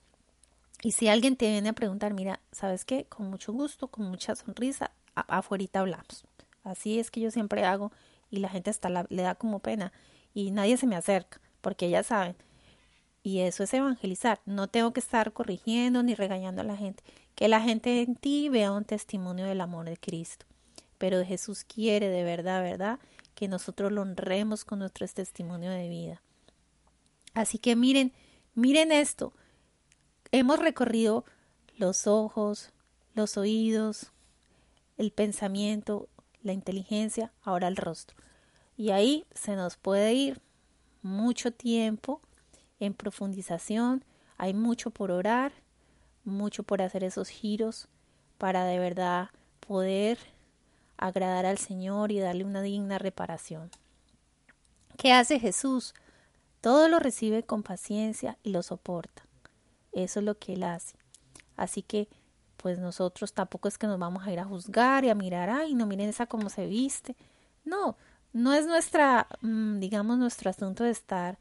y 0.84 0.91
si 0.91 1.07
alguien 1.07 1.38
te 1.38 1.49
viene 1.49 1.70
a 1.70 1.74
preguntar, 1.74 2.14
mira, 2.14 2.41
¿sabes 2.51 2.84
qué? 2.84 3.05
Con 3.05 3.30
mucho 3.30 3.53
gusto, 3.53 3.88
con 3.88 4.05
mucha 4.05 4.36
sonrisa, 4.36 4.91
afuera 5.16 5.66
hablamos. 5.74 6.26
Así 6.64 6.99
es 6.99 7.09
que 7.09 7.22
yo 7.22 7.32
siempre 7.32 7.64
hago 7.66 7.91
y 8.30 8.38
la 8.38 8.49
gente 8.49 8.70
hasta 8.70 8.89
le 8.89 9.22
da 9.24 9.36
como 9.36 9.59
pena 9.59 9.93
y 10.34 10.51
nadie 10.51 10.78
se 10.78 10.86
me 10.86 10.97
acerca 10.97 11.39
porque 11.61 11.89
ya 11.89 12.03
saben 12.03 12.36
y 13.24 13.39
eso 13.39 13.64
es 13.64 13.74
evangelizar. 13.74 14.41
No 14.45 14.68
tengo 14.68 14.91
que 14.91 14.99
estar 14.99 15.32
corrigiendo 15.32 16.03
ni 16.03 16.14
regañando 16.14 16.61
a 16.61 16.66
la 16.66 16.76
gente. 16.76 17.03
Que 17.36 17.47
la 17.47 17.61
gente 17.61 18.01
en 18.01 18.16
ti 18.16 18.49
vea 18.49 18.74
un 18.74 18.84
testimonio 18.84 19.45
del 19.45 19.61
amor 19.61 19.86
de 19.86 19.95
Cristo. 19.95 20.45
Pero 20.97 21.24
Jesús 21.24 21.64
quiere 21.64 22.09
de 22.09 22.24
verdad, 22.24 22.61
verdad, 22.61 22.99
que 23.34 23.47
nosotros 23.47 23.93
lo 23.93 24.01
honremos 24.01 24.66
con 24.66 24.80
nuestro 24.80 25.07
testimonio 25.07 25.72
de 25.72 25.88
vida. 25.88 26.22
Así 27.34 27.57
que 27.57 27.75
miren, 27.75 28.13
miren 28.55 28.91
esto. 28.91 29.34
Hemos 30.31 30.59
recorrido 30.59 31.25
los 31.77 32.07
ojos, 32.07 32.71
los 33.13 33.38
oídos, 33.38 34.11
el 34.97 35.11
pensamiento, 35.11 36.09
la 36.41 36.53
inteligencia, 36.53 37.31
ahora 37.41 37.67
el 37.67 37.77
rostro. 37.77 38.17
Y 38.77 38.91
ahí 38.91 39.25
se 39.34 39.55
nos 39.55 39.77
puede 39.77 40.13
ir 40.13 40.41
mucho 41.01 41.51
tiempo 41.51 42.21
en 42.79 42.93
profundización, 42.93 44.03
hay 44.38 44.53
mucho 44.53 44.89
por 44.89 45.11
orar, 45.11 45.53
mucho 46.23 46.63
por 46.63 46.81
hacer 46.81 47.03
esos 47.03 47.29
giros 47.29 47.88
para 48.38 48.65
de 48.65 48.79
verdad 48.79 49.29
poder 49.59 50.17
agradar 50.97 51.45
al 51.45 51.57
Señor 51.57 52.11
y 52.11 52.19
darle 52.19 52.43
una 52.43 52.61
digna 52.61 52.97
reparación. 52.97 53.69
¿Qué 54.97 55.11
hace 55.11 55.39
Jesús? 55.39 55.93
Todo 56.64 56.88
lo 56.88 56.99
recibe 56.99 57.43
con 57.43 57.61
paciencia 57.61 58.38
y 58.41 58.51
lo 58.51 58.64
soporta. 58.64 59.28
Eso 59.91 60.22
es 60.22 60.26
lo 60.26 60.39
que 60.39 60.53
Él 60.53 60.64
hace. 60.64 60.95
Así 61.57 61.82
que, 61.82 62.07
pues 62.55 62.80
nosotros 62.80 63.34
tampoco 63.34 63.68
es 63.68 63.78
que 63.78 63.86
nos 63.86 63.99
vamos 63.99 64.26
a 64.26 64.32
ir 64.32 64.39
a 64.39 64.45
juzgar 64.45 65.03
y 65.03 65.09
a 65.09 65.14
mirar, 65.14 65.49
ay, 65.49 65.74
no 65.74 65.86
miren 65.86 66.07
esa 66.07 66.26
cómo 66.26 66.49
se 66.49 66.66
viste. 66.66 67.18
No, 67.66 67.97
no 68.32 68.53
es 68.53 68.66
nuestra, 68.66 69.28
mm, 69.41 69.80
digamos, 69.80 70.18
nuestro 70.18 70.49
asunto 70.49 70.86
de 70.86 70.91
estar 70.91 71.38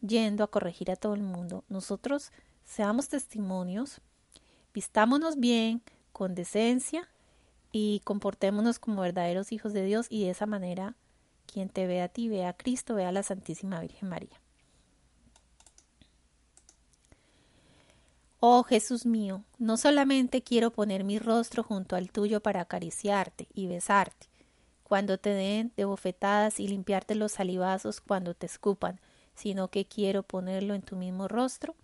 yendo 0.00 0.42
a 0.42 0.50
corregir 0.50 0.90
a 0.90 0.96
todo 0.96 1.14
el 1.14 1.22
mundo. 1.22 1.62
Nosotros 1.68 2.32
seamos 2.64 3.08
testimonios, 3.08 4.00
vistámonos 4.74 5.38
bien, 5.38 5.82
con 6.12 6.34
decencia 6.34 7.08
y 7.70 8.00
comportémonos 8.02 8.80
como 8.80 9.02
verdaderos 9.02 9.52
hijos 9.52 9.72
de 9.72 9.84
Dios 9.84 10.08
y 10.10 10.24
de 10.24 10.30
esa 10.30 10.46
manera 10.46 10.96
quien 11.46 11.68
te 11.68 11.86
ve 11.86 12.02
a 12.02 12.08
ti, 12.08 12.28
ve 12.28 12.44
a 12.44 12.54
Cristo, 12.54 12.96
ve 12.96 13.04
a 13.04 13.12
la 13.12 13.22
Santísima 13.22 13.78
Virgen 13.78 14.08
María. 14.08 14.43
Oh 18.46 18.62
Jesús 18.62 19.06
mío, 19.06 19.42
no 19.56 19.78
solamente 19.78 20.42
quiero 20.42 20.70
poner 20.70 21.02
mi 21.02 21.18
rostro 21.18 21.62
junto 21.62 21.96
al 21.96 22.12
tuyo 22.12 22.42
para 22.42 22.60
acariciarte 22.60 23.48
y 23.54 23.68
besarte, 23.68 24.26
cuando 24.82 25.16
te 25.16 25.30
den 25.30 25.72
de 25.78 25.86
bofetadas 25.86 26.60
y 26.60 26.68
limpiarte 26.68 27.14
los 27.14 27.32
salivazos 27.32 28.02
cuando 28.02 28.34
te 28.34 28.44
escupan, 28.44 29.00
sino 29.34 29.68
que 29.68 29.86
quiero 29.86 30.24
ponerlo 30.24 30.74
en 30.74 30.82
tu 30.82 30.94
mismo 30.94 31.26
rostro 31.26 31.74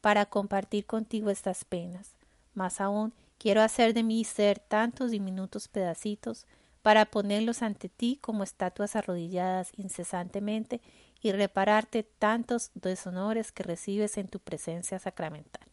para 0.00 0.24
compartir 0.24 0.86
contigo 0.86 1.28
estas 1.28 1.66
penas. 1.66 2.14
Más 2.54 2.80
aún, 2.80 3.12
quiero 3.36 3.60
hacer 3.60 3.92
de 3.92 4.02
mi 4.02 4.24
ser 4.24 4.60
tantos 4.60 5.10
diminutos 5.10 5.68
pedacitos 5.68 6.46
para 6.80 7.04
ponerlos 7.04 7.60
ante 7.60 7.90
ti 7.90 8.18
como 8.22 8.44
estatuas 8.44 8.96
arrodilladas 8.96 9.70
incesantemente 9.76 10.80
y 11.20 11.32
repararte 11.32 12.02
tantos 12.02 12.70
deshonores 12.72 13.52
que 13.52 13.62
recibes 13.62 14.16
en 14.16 14.28
tu 14.28 14.38
presencia 14.38 14.98
sacramental. 14.98 15.71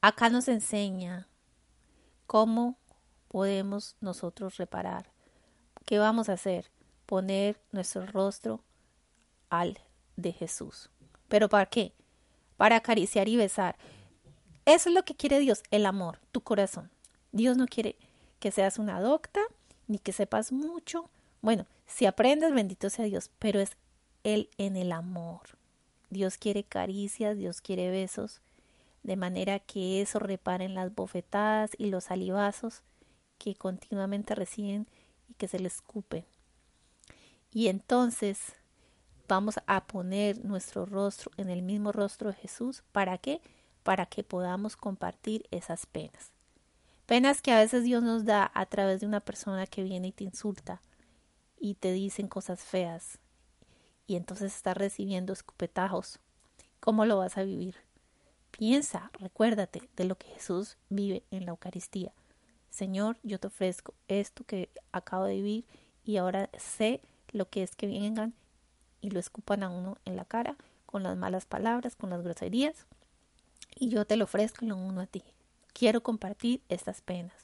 Acá 0.00 0.30
nos 0.30 0.48
enseña 0.48 1.28
cómo 2.26 2.78
podemos 3.28 3.96
nosotros 4.00 4.56
reparar. 4.56 5.10
¿Qué 5.84 5.98
vamos 5.98 6.28
a 6.28 6.34
hacer? 6.34 6.70
poner 7.06 7.56
nuestro 7.72 8.04
rostro 8.06 8.62
al 9.48 9.78
de 10.16 10.32
Jesús. 10.32 10.90
¿Pero 11.28 11.48
para 11.48 11.66
qué? 11.66 11.92
Para 12.56 12.76
acariciar 12.76 13.28
y 13.28 13.36
besar. 13.36 13.76
Eso 14.64 14.88
es 14.88 14.94
lo 14.94 15.04
que 15.04 15.14
quiere 15.14 15.38
Dios, 15.38 15.62
el 15.70 15.86
amor, 15.86 16.18
tu 16.32 16.42
corazón. 16.42 16.90
Dios 17.32 17.56
no 17.56 17.66
quiere 17.66 17.96
que 18.40 18.50
seas 18.50 18.78
una 18.78 19.00
docta, 19.00 19.40
ni 19.86 19.98
que 19.98 20.12
sepas 20.12 20.52
mucho. 20.52 21.08
Bueno, 21.40 21.66
si 21.86 22.06
aprendes, 22.06 22.52
bendito 22.52 22.90
sea 22.90 23.04
Dios, 23.04 23.30
pero 23.38 23.60
es 23.60 23.76
Él 24.24 24.50
en 24.58 24.76
el 24.76 24.90
amor. 24.90 25.42
Dios 26.10 26.38
quiere 26.38 26.64
caricias, 26.64 27.36
Dios 27.36 27.60
quiere 27.60 27.90
besos, 27.90 28.40
de 29.06 29.14
manera 29.14 29.60
que 29.60 30.02
eso 30.02 30.18
reparen 30.18 30.74
las 30.74 30.92
bofetadas 30.92 31.70
y 31.78 31.86
los 31.86 32.04
salivazos 32.04 32.82
que 33.38 33.54
continuamente 33.54 34.34
reciben 34.34 34.88
y 35.28 35.34
que 35.34 35.46
se 35.46 35.60
les 35.60 35.76
escupen. 35.76 36.24
Y 37.52 37.68
entonces 37.68 38.56
vamos 39.28 39.60
a 39.68 39.86
poner 39.86 40.44
nuestro 40.44 40.86
rostro 40.86 41.30
en 41.36 41.50
el 41.50 41.62
mismo 41.62 41.92
rostro 41.92 42.30
de 42.30 42.36
Jesús. 42.36 42.82
¿Para 42.90 43.16
qué? 43.18 43.40
Para 43.84 44.06
que 44.06 44.24
podamos 44.24 44.76
compartir 44.76 45.46
esas 45.52 45.86
penas. 45.86 46.32
Penas 47.06 47.42
que 47.42 47.52
a 47.52 47.60
veces 47.60 47.84
Dios 47.84 48.02
nos 48.02 48.24
da 48.24 48.50
a 48.54 48.66
través 48.66 49.00
de 49.00 49.06
una 49.06 49.20
persona 49.20 49.68
que 49.68 49.84
viene 49.84 50.08
y 50.08 50.12
te 50.12 50.24
insulta 50.24 50.82
y 51.56 51.74
te 51.74 51.92
dicen 51.92 52.26
cosas 52.26 52.64
feas 52.64 53.20
y 54.08 54.16
entonces 54.16 54.56
estás 54.56 54.76
recibiendo 54.76 55.32
escupetajos. 55.32 56.18
¿Cómo 56.80 57.04
lo 57.04 57.18
vas 57.18 57.38
a 57.38 57.44
vivir? 57.44 57.85
Piensa, 58.56 59.10
recuérdate 59.18 59.82
de 59.96 60.04
lo 60.04 60.16
que 60.16 60.28
Jesús 60.28 60.78
vive 60.88 61.22
en 61.30 61.44
la 61.44 61.50
Eucaristía. 61.50 62.14
Señor, 62.70 63.18
yo 63.22 63.38
te 63.38 63.48
ofrezco 63.48 63.92
esto 64.08 64.44
que 64.44 64.70
acabo 64.92 65.24
de 65.24 65.34
vivir 65.34 65.66
y 66.04 66.16
ahora 66.16 66.48
sé 66.56 67.02
lo 67.32 67.50
que 67.50 67.62
es 67.62 67.76
que 67.76 67.86
vengan 67.86 68.32
y 69.02 69.10
lo 69.10 69.20
escupan 69.20 69.62
a 69.62 69.68
uno 69.68 69.98
en 70.06 70.16
la 70.16 70.24
cara 70.24 70.56
con 70.86 71.02
las 71.02 71.18
malas 71.18 71.44
palabras, 71.44 71.96
con 71.96 72.08
las 72.08 72.22
groserías, 72.22 72.86
y 73.74 73.90
yo 73.90 74.06
te 74.06 74.16
lo 74.16 74.24
ofrezco 74.24 74.64
y 74.64 74.68
lo 74.68 74.76
uno 74.76 75.02
a 75.02 75.06
ti. 75.06 75.22
Quiero 75.74 76.02
compartir 76.02 76.62
estas 76.70 77.02
penas 77.02 77.36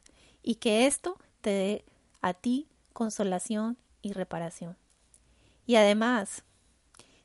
y 0.42 0.54
que 0.54 0.86
esto 0.86 1.18
te 1.42 1.50
dé 1.50 1.84
a 2.22 2.32
ti 2.32 2.68
consolación 2.94 3.76
y 4.00 4.14
reparación. 4.14 4.78
Y 5.66 5.76
además, 5.76 6.42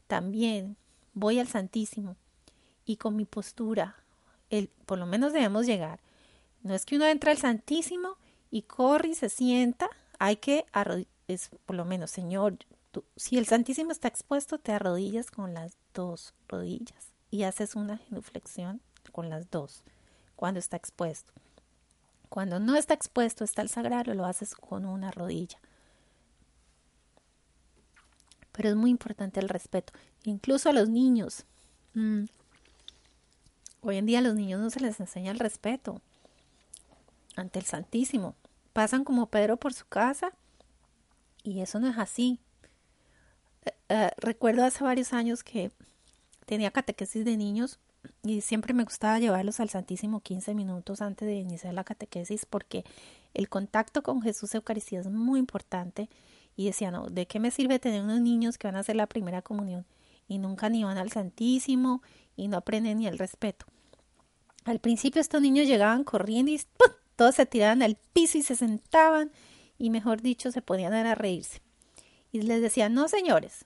también 0.08 0.76
voy 1.14 1.40
al 1.40 1.48
Santísimo 1.48 2.18
y 2.88 2.96
con 2.96 3.16
mi 3.16 3.26
postura, 3.26 3.98
el, 4.50 4.70
por 4.88 4.98
lo 4.98 5.06
menos 5.06 5.34
debemos 5.34 5.68
llegar. 5.68 6.00
No 6.64 6.74
es 6.74 6.86
que 6.86 6.96
uno 6.96 7.06
entra 7.06 7.32
al 7.32 7.38
Santísimo 7.38 8.16
y 8.50 8.64
corre 8.64 9.10
y 9.10 9.16
se 9.16 9.30
sienta, 9.30 9.90
hay 10.18 10.38
que 10.38 10.66
es 11.28 11.50
por 11.66 11.76
lo 11.76 11.84
menos, 11.84 12.10
Señor, 12.10 12.58
si 13.18 13.38
el 13.38 13.46
Santísimo 13.46 13.92
está 13.92 14.08
expuesto, 14.08 14.58
te 14.58 14.72
arrodillas 14.72 15.30
con 15.30 15.54
las 15.54 15.78
dos 15.94 16.34
rodillas 16.48 17.12
y 17.30 17.44
haces 17.44 17.76
una 17.76 17.98
genuflexión 17.98 18.82
con 19.12 19.30
las 19.30 19.52
dos 19.52 19.84
cuando 20.38 20.60
está 20.60 20.78
expuesto. 20.78 21.34
Cuando 22.30 22.60
no 22.60 22.76
está 22.76 22.94
expuesto, 22.94 23.44
está 23.44 23.62
el 23.62 23.70
sagrario, 23.70 24.14
lo 24.14 24.26
haces 24.26 24.56
con 24.56 24.86
una 24.86 25.12
rodilla. 25.12 25.60
Pero 28.54 28.70
es 28.70 28.76
muy 28.76 28.92
importante 28.92 29.42
el 29.42 29.50
respeto, 29.50 29.94
incluso 30.24 30.70
a 30.70 30.74
los 30.74 30.90
niños. 30.90 31.46
Mm, 31.94 32.26
Hoy 33.82 33.98
en 33.98 34.06
día 34.06 34.20
a 34.20 34.22
los 34.22 34.36
niños 34.36 34.60
no 34.60 34.70
se 34.70 34.80
les 34.80 35.00
enseña 35.00 35.32
el 35.32 35.40
respeto 35.40 36.02
ante 37.36 37.60
el 37.60 37.66
Santísimo. 37.66 38.36
Pasan 38.74 39.04
como 39.04 39.28
Pedro 39.28 39.58
por 39.58 39.74
su 39.74 39.86
casa 39.86 40.32
y 41.44 41.62
eso 41.62 41.80
no 41.80 41.88
es 41.88 41.98
así. 41.98 42.40
Eh, 43.66 43.72
eh, 43.90 44.12
recuerdo 44.18 44.66
hace 44.66 44.84
varios 44.84 45.14
años 45.14 45.44
que 45.44 45.72
tenía 46.46 46.72
catequesis 46.72 47.24
de 47.24 47.38
niños 47.38 47.80
y 48.24 48.42
siempre 48.42 48.74
me 48.74 48.84
gustaba 48.84 49.20
llevarlos 49.20 49.60
al 49.60 49.70
Santísimo 49.70 50.22
15 50.22 50.54
minutos 50.56 51.02
antes 51.02 51.28
de 51.28 51.36
iniciar 51.36 51.74
la 51.74 51.84
catequesis 51.84 52.46
porque 52.46 52.84
el 53.34 53.50
contacto 53.50 54.02
con 54.02 54.22
Jesús 54.22 54.56
Eucaristía 54.56 55.00
es 55.00 55.08
muy 55.08 55.40
importante 55.40 56.10
y 56.56 56.66
decía, 56.66 56.90
no, 56.90 57.08
¿de 57.08 57.28
qué 57.28 57.40
me 57.40 57.52
sirve 57.52 57.80
tener 57.80 58.02
unos 58.02 58.22
niños 58.22 58.58
que 58.58 58.68
van 58.68 58.76
a 58.76 58.80
hacer 58.80 58.96
la 58.96 59.08
primera 59.08 59.42
comunión 59.42 59.86
y 60.28 60.40
nunca 60.40 60.70
ni 60.70 60.84
van 60.84 60.98
al 60.98 61.12
Santísimo 61.12 62.02
y 62.38 62.48
no 62.48 62.56
aprenden 62.56 63.00
ni 63.00 63.08
el 63.08 63.18
respeto? 63.18 63.66
Al 64.64 64.80
principio 64.80 65.20
estos 65.20 65.42
niños 65.42 65.68
llegaban 65.68 66.06
corriendo 66.06 66.52
y 66.52 66.62
todos 67.18 67.36
se 67.36 67.46
tiraban 67.46 67.82
al 67.82 67.98
piso 68.14 68.38
y 68.38 68.44
se 68.44 68.56
sentaban 68.56 69.32
y 69.78 69.90
mejor 69.90 70.22
dicho 70.22 70.52
se 70.52 70.62
podían 70.62 70.92
dar 70.92 71.08
a 71.08 71.16
reírse. 71.16 71.62
Y 72.32 72.42
les 72.42 72.62
decía, 72.62 72.88
no 72.88 73.08
señores, 73.08 73.66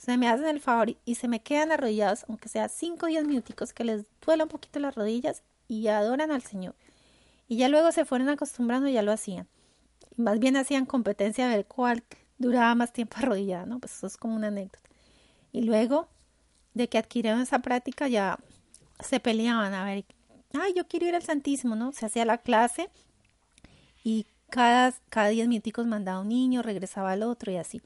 se 0.00 0.16
me 0.16 0.28
hacen 0.28 0.46
el 0.46 0.60
favor 0.60 0.96
y 1.04 1.14
se 1.16 1.28
me 1.28 1.42
quedan 1.42 1.72
arrodillados, 1.72 2.24
aunque 2.28 2.48
sea 2.48 2.68
cinco 2.68 3.06
o 3.06 3.08
diez 3.08 3.26
minuticos, 3.26 3.72
que 3.72 3.84
les 3.84 4.04
duela 4.24 4.44
un 4.44 4.48
poquito 4.48 4.80
las 4.80 4.94
rodillas 4.94 5.42
y 5.68 5.88
adoran 5.88 6.30
al 6.30 6.42
Señor. 6.42 6.74
Y 7.48 7.56
ya 7.56 7.68
luego 7.68 7.92
se 7.92 8.04
fueron 8.04 8.28
acostumbrando 8.28 8.88
y 8.88 8.94
ya 8.94 9.02
lo 9.02 9.12
hacían. 9.12 9.46
Y 10.16 10.22
más 10.22 10.38
bien 10.38 10.56
hacían 10.56 10.86
competencia 10.86 11.46
a 11.46 11.54
ver 11.54 11.66
cuál 11.66 12.02
duraba 12.38 12.74
más 12.74 12.92
tiempo 12.92 13.16
arrodillada, 13.18 13.66
¿no? 13.66 13.78
Pues 13.78 13.94
eso 13.94 14.06
es 14.06 14.16
como 14.16 14.34
una 14.34 14.48
anécdota. 14.48 14.88
Y 15.52 15.62
luego 15.62 16.08
de 16.74 16.88
que 16.88 16.98
adquirieron 16.98 17.40
esa 17.40 17.60
práctica 17.60 18.08
ya 18.08 18.38
se 19.00 19.20
peleaban 19.20 19.74
a 19.74 19.84
ver, 19.84 20.04
ay, 20.52 20.72
yo 20.76 20.86
quiero 20.86 21.06
ir 21.06 21.14
al 21.14 21.22
Santísimo, 21.22 21.76
¿no? 21.76 21.92
Se 21.92 22.06
hacía 22.06 22.24
la 22.24 22.38
clase 22.38 22.90
y 24.04 24.26
cada, 24.50 24.92
cada 25.08 25.28
diez 25.28 25.48
minuticos 25.48 25.86
mandaba 25.86 26.20
un 26.20 26.28
niño, 26.28 26.62
regresaba 26.62 27.12
al 27.12 27.22
otro 27.22 27.52
y 27.52 27.56
así 27.56 27.82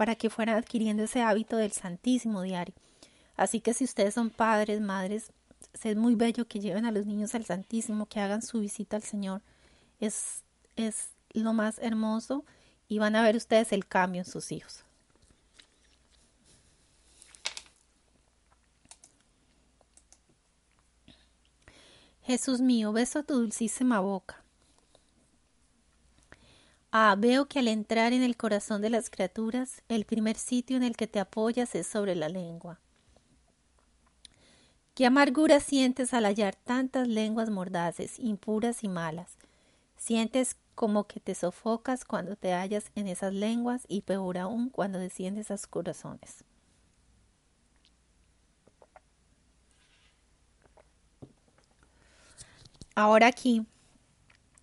para 0.00 0.14
que 0.14 0.30
fueran 0.30 0.56
adquiriendo 0.56 1.02
ese 1.02 1.20
hábito 1.20 1.58
del 1.58 1.72
Santísimo 1.72 2.40
diario. 2.40 2.74
Así 3.36 3.60
que 3.60 3.74
si 3.74 3.84
ustedes 3.84 4.14
son 4.14 4.30
padres, 4.30 4.80
madres, 4.80 5.30
es 5.82 5.94
muy 5.94 6.14
bello 6.14 6.48
que 6.48 6.58
lleven 6.58 6.86
a 6.86 6.90
los 6.90 7.04
niños 7.04 7.34
al 7.34 7.44
Santísimo, 7.44 8.06
que 8.06 8.18
hagan 8.18 8.40
su 8.40 8.60
visita 8.60 8.96
al 8.96 9.02
Señor. 9.02 9.42
Es, 9.98 10.42
es 10.76 11.10
lo 11.34 11.52
más 11.52 11.78
hermoso 11.80 12.46
y 12.88 12.98
van 12.98 13.14
a 13.14 13.22
ver 13.22 13.36
ustedes 13.36 13.72
el 13.72 13.86
cambio 13.86 14.22
en 14.22 14.24
sus 14.24 14.52
hijos. 14.52 14.86
Jesús 22.30 22.60
mío, 22.60 22.92
beso 22.92 23.24
tu 23.24 23.34
dulcísima 23.34 23.98
boca. 23.98 24.44
Ah, 26.92 27.16
veo 27.18 27.46
que 27.46 27.58
al 27.58 27.66
entrar 27.66 28.12
en 28.12 28.22
el 28.22 28.36
corazón 28.36 28.82
de 28.82 28.88
las 28.88 29.10
criaturas, 29.10 29.82
el 29.88 30.04
primer 30.04 30.36
sitio 30.36 30.76
en 30.76 30.84
el 30.84 30.96
que 30.96 31.08
te 31.08 31.18
apoyas 31.18 31.74
es 31.74 31.88
sobre 31.88 32.14
la 32.14 32.28
lengua. 32.28 32.78
¿Qué 34.94 35.06
amargura 35.06 35.58
sientes 35.58 36.14
al 36.14 36.24
hallar 36.24 36.54
tantas 36.54 37.08
lenguas 37.08 37.50
mordaces, 37.50 38.20
impuras 38.20 38.84
y 38.84 38.88
malas? 38.88 39.36
Sientes 39.96 40.56
como 40.76 41.08
que 41.08 41.18
te 41.18 41.34
sofocas 41.34 42.04
cuando 42.04 42.36
te 42.36 42.52
hallas 42.52 42.92
en 42.94 43.08
esas 43.08 43.34
lenguas 43.34 43.86
y 43.88 44.02
peor 44.02 44.38
aún 44.38 44.70
cuando 44.70 45.00
desciendes 45.00 45.50
a 45.50 45.56
sus 45.56 45.66
corazones. 45.66 46.44
Ahora 52.94 53.28
aquí 53.28 53.66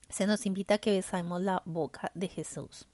se 0.09 0.28
nos 0.28 0.45
invita 0.45 0.75
a 0.75 0.78
que 0.78 0.91
besemos 0.91 1.41
la 1.41 1.61
boca 1.65 2.11
de 2.13 2.28
Jesús. 2.28 2.88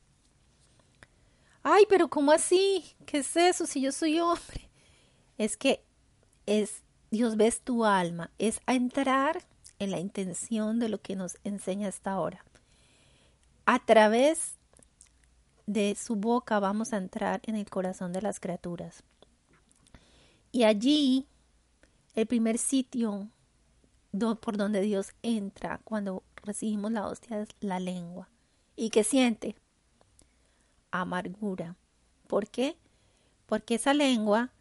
Ay, 1.64 1.86
pero 1.88 2.10
¿cómo 2.10 2.32
así? 2.32 2.96
¿Qué 3.06 3.20
es 3.20 3.36
eso 3.36 3.66
si 3.66 3.82
yo 3.82 3.92
soy 3.92 4.20
hombre? 4.20 4.70
Es 5.38 5.56
que 5.56 5.84
es 6.46 6.84
Dios 7.10 7.38
ves 7.38 7.62
tu 7.62 7.86
alma, 7.86 8.32
es 8.40 8.60
a 8.66 8.74
entrar 8.74 9.44
en 9.80 9.92
la 9.92 10.00
intención 10.00 10.80
de 10.80 10.90
lo 10.90 11.02
que 11.02 11.16
nos 11.16 11.38
enseña 11.44 11.88
esta 11.88 12.20
hora. 12.20 12.44
A 13.66 13.80
través 13.86 14.56
de 15.68 15.96
su 15.96 16.16
boca 16.16 16.60
vamos 16.60 16.92
a 16.92 16.98
entrar 16.98 17.42
en 17.46 17.56
el 17.56 17.70
corazón 17.70 18.14
de 18.14 18.22
las 18.22 18.40
criaturas. 18.40 19.04
Y 20.52 20.64
allí, 20.64 21.28
el 22.16 22.28
primer 22.28 22.58
sitio 22.58 23.30
por 24.42 24.58
donde 24.58 24.82
Dios 24.82 25.14
entra 25.24 25.80
cuando 25.84 26.24
recibimos 26.44 26.92
la 26.92 27.08
hostia 27.08 27.42
es 27.42 27.50
la 27.60 27.80
lengua. 27.80 28.30
¿Y 28.76 28.90
qué 28.90 29.04
siente? 29.04 29.56
Amargura. 30.92 31.76
¿Por 32.28 32.48
qué? 32.48 32.78
Porque 33.48 33.76
esa 33.76 33.94
lengua 33.94 34.52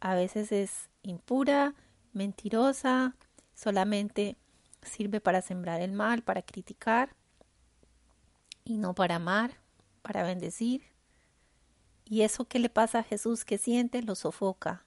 a 0.00 0.14
veces 0.14 0.52
es 0.52 0.88
impura, 1.02 1.74
mentirosa, 2.12 3.16
solamente 3.54 4.36
sirve 4.82 5.20
para 5.20 5.42
sembrar 5.42 5.80
el 5.80 5.92
mal, 5.92 6.22
para 6.22 6.42
criticar 6.42 7.14
y 8.64 8.78
no 8.78 8.94
para 8.94 9.16
amar, 9.16 9.58
para 10.02 10.22
bendecir. 10.22 10.82
Y 12.04 12.22
eso 12.22 12.46
que 12.46 12.58
le 12.60 12.70
pasa 12.70 13.00
a 13.00 13.04
Jesús 13.04 13.44
que 13.44 13.58
siente 13.58 14.02
lo 14.02 14.14
sofoca. 14.14 14.84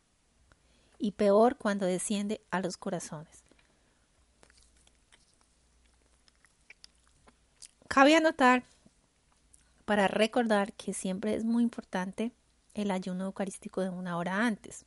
Y 0.97 1.11
peor 1.11 1.57
cuando 1.57 1.85
desciende 1.85 2.41
a 2.51 2.61
los 2.61 2.77
corazones. 2.77 3.40
Cabe 7.93 8.15
anotar 8.15 8.63
para 9.83 10.07
recordar 10.07 10.71
que 10.71 10.93
siempre 10.93 11.35
es 11.35 11.43
muy 11.43 11.61
importante 11.61 12.31
el 12.73 12.89
ayuno 12.89 13.25
eucarístico 13.25 13.81
de 13.81 13.89
una 13.89 14.15
hora 14.15 14.45
antes. 14.45 14.85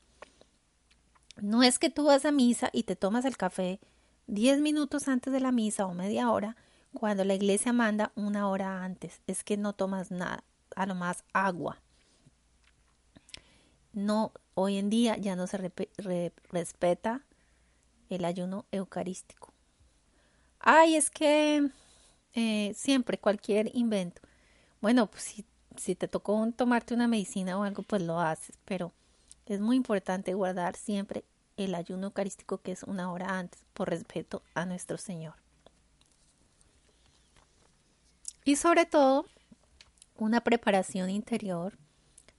No 1.37 1.63
es 1.63 1.79
que 1.79 1.91
tú 1.91 2.07
vas 2.07 2.25
a 2.25 2.33
misa 2.33 2.71
y 2.73 2.85
te 2.85 2.97
tomas 2.97 3.27
el 3.27 3.37
café 3.37 3.79
10 4.27 4.63
minutos 4.63 5.07
antes 5.07 5.35
de 5.35 5.41
la 5.41 5.53
misa 5.53 5.85
o 5.85 5.93
media 5.93 6.31
hora 6.31 6.57
cuando 6.95 7.27
la 7.27 7.35
iglesia 7.35 7.75
manda 7.75 8.11
una 8.15 8.49
hora 8.49 8.83
antes. 8.83 9.21
Es 9.27 9.45
que 9.45 9.59
no 9.59 9.75
tomas 9.75 10.11
nada, 10.11 10.43
a 10.75 10.87
lo 10.87 10.95
más 10.95 11.25
agua. 11.35 11.83
No, 13.93 14.33
hoy 14.55 14.79
en 14.79 14.89
día 14.89 15.19
ya 15.19 15.37
no 15.37 15.47
se 15.47 15.59
respeta 16.49 17.21
el 18.09 18.25
ayuno 18.25 18.65
eucarístico. 18.73 19.53
Ay, 20.59 20.97
es 20.97 21.11
que 21.11 21.69
eh, 22.35 22.73
siempre, 22.77 23.19
cualquier 23.19 23.71
invento. 23.75 24.21
Bueno, 24.81 25.07
pues 25.07 25.23
si, 25.23 25.45
si 25.77 25.95
te 25.95 26.09
tocó 26.09 26.47
tomarte 26.57 26.95
una 26.95 27.09
medicina 27.09 27.59
o 27.59 27.63
algo, 27.63 27.83
pues 27.83 28.03
lo 28.03 28.21
haces, 28.21 28.59
pero 28.65 28.93
es 29.47 29.61
muy 29.61 29.77
importante 29.77 30.35
guardar 30.35 30.77
siempre 30.77 31.25
el 31.57 31.75
ayuno 31.75 32.09
eucarístico 32.09 32.59
que 32.59 32.73
es 32.73 32.83
una 32.83 33.13
hora 33.13 33.39
antes, 33.39 33.61
por 33.73 33.91
respeto 33.91 34.43
a 34.55 34.67
nuestro 34.67 34.99
Señor. 34.99 35.35
Y 38.45 38.57
sobre 38.57 38.85
todo, 38.85 39.27
una 40.17 40.43
preparación 40.43 41.11
interior 41.11 41.79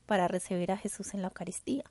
para 0.05 0.27
recibir 0.27 0.71
a 0.71 0.77
Jesús 0.77 1.13
en 1.13 1.21
la 1.21 1.29
Eucaristía. 1.29 1.83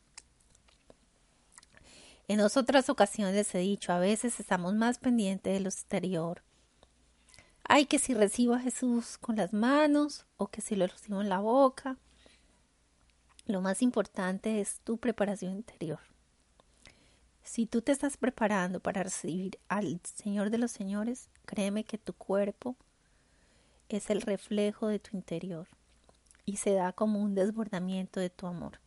En 2.29 2.41
otras 2.41 2.89
ocasiones 2.89 3.55
he 3.55 3.59
dicho, 3.59 3.93
a 3.93 3.99
veces 3.99 4.41
estamos 4.41 4.75
más 4.75 4.99
pendientes 4.99 5.53
de 5.53 5.61
lo 5.61 5.69
exterior, 5.69 6.43
Ay, 7.67 7.87
que 7.87 7.99
si 7.99 8.15
recibo 8.15 8.55
a 8.55 8.61
Jesús 8.61 9.19
con 9.19 9.37
las 9.37 9.53
manos 9.53 10.27
o 10.37 10.49
que 10.49 10.61
si 10.61 10.77
lo 10.77 10.87
recibo 10.87 11.21
en 11.21 11.29
la 11.29 11.41
boca. 11.41 11.97
Lo 13.47 13.61
más 13.61 13.83
importante 13.83 14.61
es 14.61 14.81
tu 14.81 14.99
preparación 14.99 15.53
interior. 15.53 16.01
Si 17.43 17.67
tú 17.67 17.83
te 17.83 17.93
estás 17.93 18.17
preparando 18.17 18.81
para 18.81 19.03
recibir 19.03 19.59
al 19.69 20.01
Señor 20.03 20.51
de 20.51 20.59
los 20.59 20.73
Señores, 20.73 21.29
créeme 21.45 21.85
que 21.85 21.99
tu 21.99 22.13
cuerpo 22.13 22.77
es 23.89 24.11
el 24.11 24.23
reflejo 24.23 24.89
de 24.89 24.99
tu 24.99 25.17
interior 25.17 25.69
y 26.47 26.57
se 26.57 26.73
da 26.73 26.93
como 26.93 27.21
un 27.21 27.35
desbordamiento 27.35 28.21
de 28.21 28.31
tu 28.31 28.47
amor. 28.47 28.81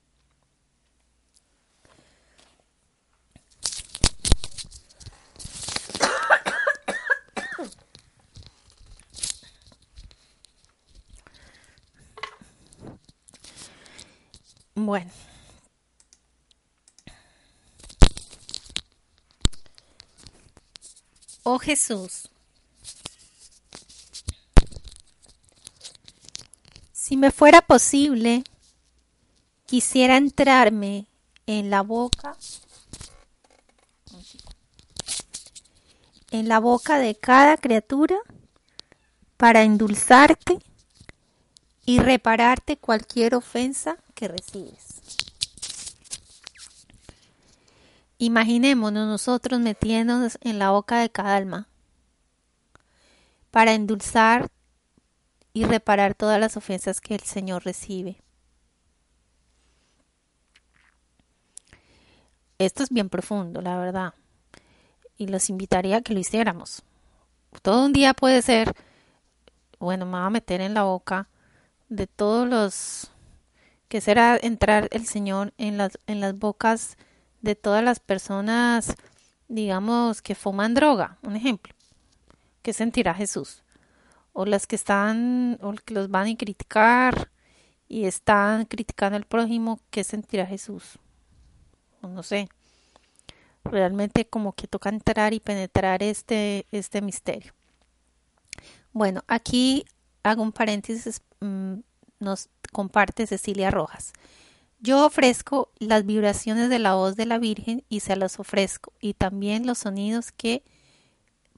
Bueno. 14.88 15.11
Oh 21.43 21.59
Jesús, 21.59 22.29
si 26.93 27.17
me 27.17 27.31
fuera 27.31 27.61
posible, 27.61 28.45
quisiera 29.65 30.15
entrarme 30.15 31.07
en 31.47 31.69
la 31.69 31.81
boca 31.81 32.38
en 36.31 36.47
la 36.47 36.59
boca 36.59 36.97
de 36.97 37.13
cada 37.15 37.57
criatura 37.57 38.15
para 39.35 39.63
endulzarte 39.63 40.59
y 41.85 41.99
repararte 41.99 42.77
cualquier 42.77 43.35
ofensa 43.35 43.97
que 44.18 44.28
recibes. 44.28 44.99
Imaginémonos 48.18 49.07
nosotros 49.07 49.59
metiéndonos 49.59 50.39
en 50.41 50.57
la 50.57 50.72
boca 50.72 50.99
de 50.99 51.11
cada 51.11 51.36
alma 51.36 51.68
para 53.51 53.74
endulzar 53.74 54.49
y 55.53 55.65
reparar 55.65 56.15
todas 56.15 56.39
las 56.39 56.57
ofensas 56.57 56.99
que 56.99 57.13
el 57.13 57.22
Señor 57.22 57.63
recibe. 57.63 58.18
Esto 62.57 62.82
es 62.82 62.89
bien 62.89 63.09
profundo, 63.09 63.61
la 63.61 63.78
verdad. 63.78 64.15
Y 65.15 65.28
los 65.28 65.51
invitaría 65.51 65.97
a 65.97 66.01
que 66.01 66.13
lo 66.13 66.20
hiciéramos. 66.20 66.82
Todo 67.61 67.86
un 67.86 67.93
día 67.93 68.15
puede 68.15 68.41
ser, 68.41 68.74
bueno, 69.78 70.07
me 70.07 70.13
va 70.13 70.26
a 70.26 70.32
meter 70.32 70.61
en 70.61 70.74
la 70.74 70.84
boca 70.84 71.30
de 71.88 72.07
todos 72.07 72.47
los 72.47 73.11
que 73.88 74.01
será 74.01 74.38
entrar 74.41 74.88
el 74.91 75.05
Señor 75.05 75.53
en 75.57 75.77
las, 75.77 75.97
en 76.07 76.19
las 76.19 76.38
bocas 76.38 76.97
de 77.41 77.55
todas 77.55 77.83
las 77.83 77.99
personas, 77.99 78.95
digamos, 79.47 80.21
que 80.21 80.35
fuman 80.35 80.73
droga, 80.73 81.17
un 81.23 81.35
ejemplo. 81.35 81.73
¿Qué 82.61 82.73
sentirá 82.73 83.13
Jesús? 83.13 83.63
O 84.33 84.45
las 84.45 84.67
que 84.67 84.75
están, 84.75 85.57
o 85.61 85.73
que 85.73 85.93
los 85.93 86.09
van 86.09 86.27
a 86.27 86.38
criticar 86.38 87.31
y 87.88 88.05
están 88.05 88.65
criticando 88.65 89.15
al 89.15 89.25
prójimo, 89.25 89.79
¿qué 89.89 90.03
sentirá 90.03 90.45
Jesús? 90.45 90.99
no 92.01 92.23
sé. 92.23 92.49
Realmente 93.63 94.25
como 94.25 94.53
que 94.53 94.67
toca 94.67 94.89
entrar 94.89 95.33
y 95.33 95.39
penetrar 95.39 96.03
este, 96.03 96.65
este 96.71 97.01
misterio. 97.01 97.53
Bueno, 98.93 99.23
aquí 99.27 99.85
hago 100.23 100.41
un 100.41 100.51
paréntesis, 100.51 101.21
mm, 101.41 101.79
nos 102.20 102.49
comparte 102.72 103.28
Cecilia 103.28 103.72
Rojas. 103.72 104.13
Yo 104.80 105.05
ofrezco 105.05 105.72
las 105.80 106.05
vibraciones 106.05 106.70
de 106.70 106.80
la 106.80 106.93
voz 106.93 107.15
de 107.15 107.26
la 107.26 107.39
Virgen 107.39 107.84
y 107.89 108.01
se 108.01 108.15
las 108.15 108.39
ofrezco, 108.39 108.93
y 109.01 109.13
también 109.13 109.65
los 109.65 109.80
sonidos 109.80 110.32
que 110.32 110.63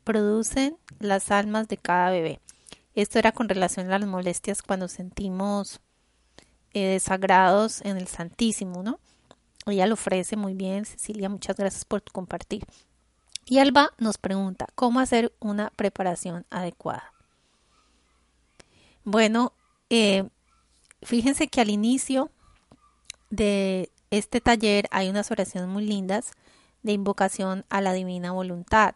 producen 0.03 0.77
las 0.99 1.29
almas 1.31 1.67
de 1.67 1.77
cada 1.77 2.11
bebé. 2.11 2.39
Esto 2.95 3.19
era 3.19 3.31
con 3.31 3.49
relación 3.49 3.91
a 3.91 3.99
las 3.99 4.07
molestias 4.07 4.61
cuando 4.61 4.87
sentimos 4.87 5.81
eh, 6.73 6.87
desagrados 6.87 7.81
en 7.81 7.97
el 7.97 8.07
Santísimo, 8.07 8.83
¿no? 8.83 8.99
Ella 9.65 9.85
lo 9.85 9.93
ofrece 9.93 10.35
muy 10.35 10.53
bien, 10.53 10.85
Cecilia, 10.85 11.29
muchas 11.29 11.57
gracias 11.57 11.85
por 11.85 12.03
compartir. 12.03 12.65
Y 13.45 13.59
Alba 13.59 13.91
nos 13.97 14.17
pregunta, 14.17 14.67
¿cómo 14.75 14.99
hacer 14.99 15.33
una 15.39 15.71
preparación 15.71 16.45
adecuada? 16.49 17.13
Bueno, 19.03 19.53
eh, 19.89 20.29
fíjense 21.01 21.47
que 21.47 21.61
al 21.61 21.69
inicio 21.69 22.31
de 23.29 23.91
este 24.11 24.41
taller 24.41 24.87
hay 24.91 25.09
unas 25.09 25.31
oraciones 25.31 25.69
muy 25.69 25.85
lindas 25.85 26.31
de 26.83 26.93
invocación 26.93 27.65
a 27.69 27.81
la 27.81 27.93
divina 27.93 28.31
voluntad. 28.31 28.95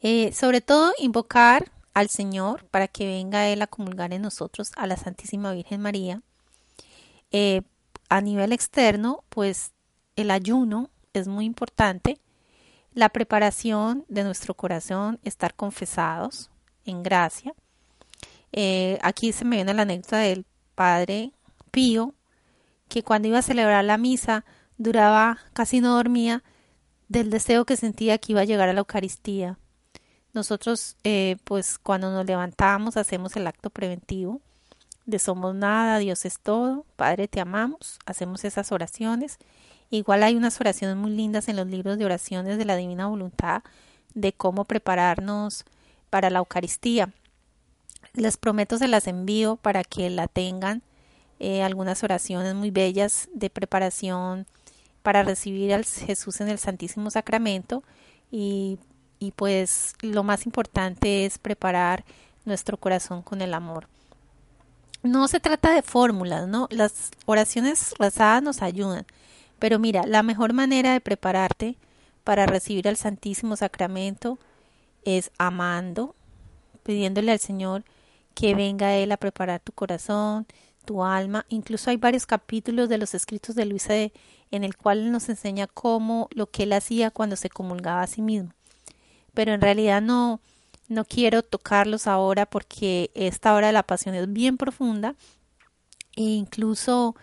Eh, 0.00 0.32
sobre 0.32 0.60
todo 0.60 0.92
invocar 0.98 1.72
al 1.94 2.08
Señor 2.08 2.66
para 2.66 2.88
que 2.88 3.06
venga 3.06 3.48
Él 3.48 3.62
a 3.62 3.66
comulgar 3.66 4.12
en 4.12 4.22
nosotros 4.22 4.72
a 4.76 4.86
la 4.86 4.96
Santísima 4.96 5.52
Virgen 5.52 5.80
María. 5.80 6.22
Eh, 7.30 7.62
a 8.08 8.20
nivel 8.20 8.52
externo, 8.52 9.24
pues 9.28 9.72
el 10.16 10.30
ayuno 10.30 10.90
es 11.14 11.26
muy 11.26 11.44
importante, 11.44 12.18
la 12.92 13.08
preparación 13.08 14.04
de 14.08 14.24
nuestro 14.24 14.54
corazón, 14.54 15.18
estar 15.24 15.54
confesados 15.54 16.50
en 16.84 17.02
gracia. 17.02 17.54
Eh, 18.52 18.98
aquí 19.02 19.32
se 19.32 19.44
me 19.44 19.56
viene 19.56 19.74
la 19.74 19.82
anécdota 19.82 20.18
del 20.18 20.46
Padre 20.74 21.32
Pío, 21.70 22.14
que 22.88 23.02
cuando 23.02 23.28
iba 23.28 23.38
a 23.38 23.42
celebrar 23.42 23.84
la 23.84 23.98
misa 23.98 24.44
duraba, 24.78 25.38
casi 25.52 25.80
no 25.80 25.94
dormía, 25.94 26.42
del 27.08 27.30
deseo 27.30 27.64
que 27.64 27.76
sentía 27.76 28.18
que 28.18 28.32
iba 28.32 28.40
a 28.42 28.44
llegar 28.44 28.68
a 28.68 28.72
la 28.72 28.80
Eucaristía. 28.80 29.58
Nosotros, 30.32 30.96
eh, 31.04 31.36
pues 31.44 31.78
cuando 31.78 32.10
nos 32.10 32.26
levantamos, 32.26 32.96
hacemos 32.96 33.36
el 33.36 33.46
acto 33.46 33.70
preventivo 33.70 34.40
de 35.06 35.18
somos 35.18 35.54
nada, 35.54 35.98
Dios 35.98 36.24
es 36.24 36.40
todo, 36.40 36.86
Padre 36.96 37.28
te 37.28 37.40
amamos, 37.40 37.98
hacemos 38.06 38.44
esas 38.44 38.72
oraciones. 38.72 39.38
Igual 39.90 40.22
hay 40.22 40.34
unas 40.34 40.60
oraciones 40.60 40.96
muy 40.96 41.10
lindas 41.10 41.48
en 41.48 41.56
los 41.56 41.66
libros 41.66 41.98
de 41.98 42.04
oraciones 42.04 42.58
de 42.58 42.64
la 42.64 42.76
Divina 42.76 43.06
Voluntad 43.06 43.62
de 44.14 44.32
cómo 44.32 44.64
prepararnos 44.64 45.64
para 46.10 46.30
la 46.30 46.38
Eucaristía. 46.38 47.12
Les 48.14 48.36
prometo 48.36 48.78
se 48.78 48.88
las 48.88 49.06
envío 49.06 49.56
para 49.56 49.84
que 49.84 50.10
la 50.10 50.28
tengan. 50.28 50.82
Eh, 51.40 51.62
algunas 51.62 52.02
oraciones 52.04 52.54
muy 52.54 52.70
bellas 52.70 53.28
de 53.34 53.50
preparación 53.50 54.46
para 55.02 55.22
recibir 55.22 55.74
al 55.74 55.84
Jesús 55.84 56.40
en 56.40 56.48
el 56.48 56.58
Santísimo 56.58 57.10
Sacramento 57.10 57.82
y, 58.30 58.78
y 59.18 59.32
pues 59.32 59.94
lo 60.00 60.22
más 60.22 60.46
importante 60.46 61.26
es 61.26 61.38
preparar 61.38 62.04
nuestro 62.44 62.76
corazón 62.78 63.22
con 63.22 63.42
el 63.42 63.52
amor 63.52 63.88
no 65.04 65.28
se 65.28 65.38
trata 65.38 65.72
de 65.72 65.82
fórmulas, 65.82 66.48
¿no? 66.48 66.66
Las 66.70 67.10
oraciones 67.26 67.94
rezadas 67.98 68.42
nos 68.42 68.62
ayudan. 68.62 69.06
Pero 69.58 69.78
mira, 69.78 70.04
la 70.06 70.22
mejor 70.22 70.54
manera 70.54 70.92
de 70.92 71.00
prepararte 71.00 71.76
para 72.24 72.46
recibir 72.46 72.86
el 72.86 72.96
Santísimo 72.96 73.54
Sacramento 73.54 74.38
es 75.04 75.30
amando, 75.38 76.16
pidiéndole 76.82 77.32
al 77.32 77.38
Señor 77.38 77.84
que 78.34 78.54
venga 78.54 78.94
Él 78.96 79.12
a 79.12 79.16
preparar 79.16 79.60
tu 79.60 79.72
corazón, 79.72 80.46
tu 80.84 81.04
alma. 81.04 81.46
Incluso 81.48 81.90
hay 81.90 81.96
varios 81.96 82.26
capítulos 82.26 82.88
de 82.88 82.98
los 82.98 83.14
escritos 83.14 83.54
de 83.54 83.64
Luisa 83.64 83.92
de, 83.92 84.12
en 84.50 84.64
el 84.64 84.76
cual 84.76 85.10
nos 85.10 85.28
enseña 85.28 85.66
cómo 85.66 86.28
lo 86.32 86.50
que 86.50 86.64
Él 86.64 86.72
hacía 86.72 87.10
cuando 87.10 87.36
se 87.36 87.50
comulgaba 87.50 88.02
a 88.02 88.06
sí 88.06 88.22
mismo. 88.22 88.50
Pero 89.32 89.52
en 89.52 89.60
realidad 89.60 90.02
no, 90.02 90.40
no 90.88 91.04
quiero 91.04 91.42
tocarlos 91.42 92.06
ahora 92.06 92.46
porque 92.46 93.10
esta 93.14 93.54
hora 93.54 93.68
de 93.68 93.72
la 93.72 93.82
pasión 93.82 94.14
es 94.14 94.32
bien 94.32 94.56
profunda 94.56 95.14
e 96.16 96.22
incluso 96.22 97.16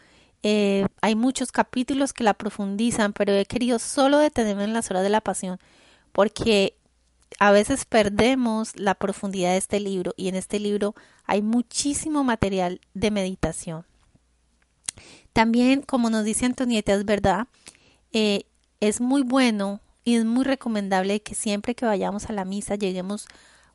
eh, 0.44 0.88
hay 1.02 1.16
muchos 1.16 1.52
capítulos 1.52 2.14
que 2.14 2.24
la 2.24 2.34
profundizan, 2.34 3.14
pero 3.14 3.34
he 3.34 3.46
querido 3.46 3.80
solo 3.80 4.18
detenerme 4.18 4.64
en 4.64 4.74
las 4.74 4.90
horas 4.90 5.04
de 5.04 5.10
la 5.10 5.22
pasión 5.22 5.60
porque 6.12 6.76
a 7.40 7.52
veces 7.52 7.86
perdemos 7.86 8.76
la 8.76 8.96
profundidad 8.96 9.52
de 9.52 9.58
este 9.58 9.80
libro 9.80 10.14
y 10.18 10.28
en 10.28 10.36
este 10.36 10.60
libro 10.60 10.96
hay 11.26 11.42
muchísimo 11.42 12.24
material 12.24 12.82
de 12.94 13.12
meditación. 13.12 13.86
También, 15.34 15.82
como 15.82 16.10
nos 16.10 16.26
dice 16.26 16.46
Antonieta, 16.46 16.94
es 16.94 17.06
verdad, 17.06 17.48
eh, 18.12 18.44
es 18.80 19.00
muy 19.00 19.22
bueno 19.24 19.80
y 20.04 20.16
es 20.16 20.26
muy 20.26 20.44
recomendable 20.44 21.22
que 21.22 21.36
siempre 21.36 21.76
que 21.76 21.86
vayamos 21.86 22.30
a 22.30 22.34
la 22.34 22.46
misa 22.46 22.76
lleguemos 22.76 23.28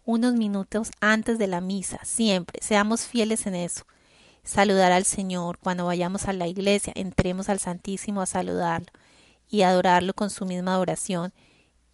unos 0.05 0.35
minutos 0.35 0.91
antes 1.01 1.39
de 1.39 1.47
la 1.47 1.61
misa, 1.61 1.99
siempre, 2.05 2.61
seamos 2.63 3.07
fieles 3.07 3.47
en 3.47 3.57
eso. 3.57 3.85
Saludar 4.45 4.93
al 4.93 5.05
Señor 5.05 5.59
cuando 5.59 5.87
vayamos 5.87 6.27
a 6.29 6.33
la 6.33 6.47
iglesia, 6.47 6.93
entremos 6.95 7.49
al 7.49 7.59
Santísimo 7.59 8.21
a 8.21 8.27
saludarlo 8.27 8.87
y 9.49 9.63
adorarlo 9.63 10.15
con 10.15 10.31
su 10.31 10.47
misma 10.47 10.75
adoración. 10.75 11.33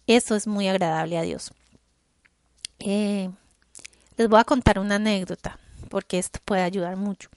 Eso 0.07 0.35
es 0.35 0.47
muy 0.47 0.67
agradable 0.67 1.17
a 1.17 1.21
Dios. 1.21 1.51
Eh, 2.79 3.29
les 4.17 4.27
voy 4.27 4.39
a 4.39 4.43
contar 4.43 4.79
una 4.79 4.95
anécdota 4.95 5.59
porque 5.89 6.19
esto 6.19 6.39
puede 6.43 6.63
ayudar 6.63 6.97
mucho. 6.97 7.29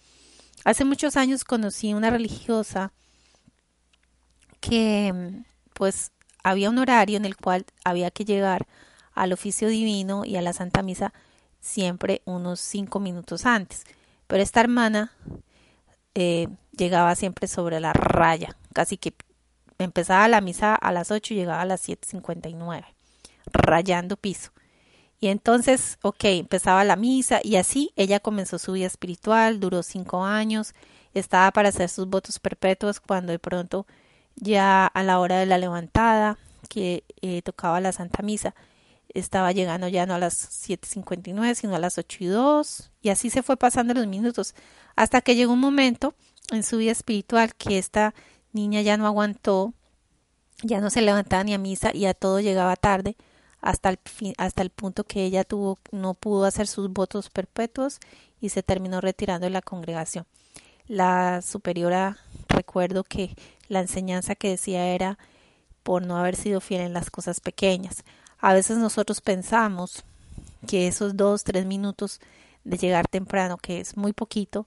Hace 0.65 0.85
muchos 0.85 1.17
años 1.17 1.45
conocí 1.45 1.95
una 1.95 2.11
religiosa 2.11 2.93
que 4.61 5.43
pues 5.75 6.11
había 6.43 6.71
un 6.71 6.79
horario 6.79 7.17
en 7.17 7.25
el 7.25 7.37
cual 7.37 7.67
había 7.85 8.11
que 8.11 8.25
llegar 8.25 8.67
al 9.15 9.33
oficio 9.33 9.69
divino 9.69 10.25
y 10.25 10.37
a 10.37 10.43
la 10.43 10.53
Santa 10.53 10.83
Misa 10.83 11.13
siempre 11.61 12.23
unos 12.25 12.61
cinco 12.61 12.99
minutos 12.99 13.47
antes. 13.47 13.85
Pero 14.27 14.43
esta 14.43 14.61
hermana 14.61 15.13
eh, 16.15 16.49
llegaba 16.73 17.15
siempre 17.15 17.49
sobre 17.49 17.79
la 17.81 17.93
raya, 17.93 18.57
casi 18.73 18.97
que 18.97 19.13
empezaba 19.79 20.29
la 20.29 20.41
misa 20.41 20.75
a 20.75 20.93
las 20.93 21.11
ocho 21.11 21.35
y 21.35 21.37
llegaba 21.37 21.63
a 21.63 21.67
las 21.67 21.81
siete 21.81 22.09
cincuenta 22.09 22.49
y 22.49 22.55
nueve, 22.55 22.87
rayando 23.53 24.17
piso. 24.17 24.53
Y 25.19 25.29
entonces, 25.29 25.99
ok, 26.03 26.25
empezaba 26.25 26.85
la 26.85 26.97
misa 26.97 27.41
y 27.43 27.57
así 27.57 27.93
ella 27.97 28.21
comenzó 28.21 28.59
su 28.59 28.73
vida 28.73 28.87
espiritual, 28.87 29.61
duró 29.61 29.83
cinco 29.83 30.25
años, 30.25 30.75
estaba 31.15 31.51
para 31.53 31.71
hacer 31.71 31.89
sus 31.89 32.07
votos 32.09 32.39
perpetuos 32.39 33.01
cuando 33.01 33.33
de 33.33 33.39
pronto 33.39 33.87
ya 34.37 34.87
a 34.87 35.03
la 35.03 35.19
hora 35.19 35.39
de 35.39 35.47
la 35.47 35.59
levantada, 35.59 36.39
que 36.69 37.05
eh, 37.23 37.43
tocaba 37.43 37.81
la 37.81 37.93
Santa 37.93 38.23
Misa, 38.23 38.55
estaba 39.09 39.53
llegando 39.53 39.89
ya 39.89 40.05
no 40.05 40.15
a 40.15 40.19
las 40.19 40.69
7.59, 40.69 41.55
sino 41.55 41.75
a 41.75 41.79
las 41.79 41.97
8 41.97 42.19
y 42.21 42.27
2, 42.27 42.91
y 43.03 43.09
así 43.09 43.31
se 43.31 43.43
fue 43.43 43.57
pasando 43.57 43.95
los 43.95 44.07
minutos, 44.07 44.55
hasta 44.95 45.23
que 45.23 45.37
llegó 45.37 45.55
un 45.55 45.61
momento 45.61 46.15
en 46.51 46.63
su 46.63 46.79
vida 46.79 46.93
espiritual 46.93 47.55
que 47.55 47.79
esta 47.79 48.15
niña 48.57 48.81
ya 48.81 48.97
no 48.97 49.07
aguantó, 49.07 49.73
ya 50.63 50.81
no 50.81 50.91
se 50.91 51.03
levantaba 51.03 51.45
ni 51.45 51.55
a 51.55 51.59
misa 51.59 51.95
y 51.95 52.07
a 52.07 52.15
todo 52.15 52.41
llegaba 52.41 52.75
tarde, 52.75 53.17
hasta 53.61 53.91
el, 53.91 53.99
hasta 54.39 54.63
el 54.63 54.71
punto 54.71 55.05
que 55.05 55.25
ella 55.25 55.45
tuvo, 55.45 55.79
no 55.93 56.15
pudo 56.15 56.45
hacer 56.45 56.67
sus 56.67 56.91
votos 56.93 57.31
perpetuos 57.31 58.01
y 58.41 58.49
se 58.49 58.63
terminó 58.63 59.01
retirando 59.01 59.45
de 59.45 59.51
la 59.51 59.63
congregación. 59.63 60.27
La 60.89 61.43
superiora, 61.43 62.19
recuerdo 62.49 63.05
que 63.05 63.37
la 63.69 63.81
enseñanza 63.81 64.35
que 64.35 64.51
decía 64.51 64.87
era 64.87 65.19
por 65.83 66.05
no 66.05 66.17
haber 66.17 66.37
sido 66.37 66.61
fiel 66.61 66.81
en 66.81 66.93
las 66.93 67.11
cosas 67.11 67.41
pequeñas. 67.41 68.05
A 68.39 68.55
veces 68.55 68.79
nosotros 68.79 69.21
pensamos 69.21 70.05
que 70.67 70.89
esos 70.89 71.17
dos, 71.17 71.45
tres 71.45 71.67
minutos 71.67 72.21
de 72.65 72.79
llegar 72.79 73.07
temprano, 73.07 73.59
que 73.59 73.81
es 73.81 73.97
muy 73.97 74.13
poquito, 74.13 74.67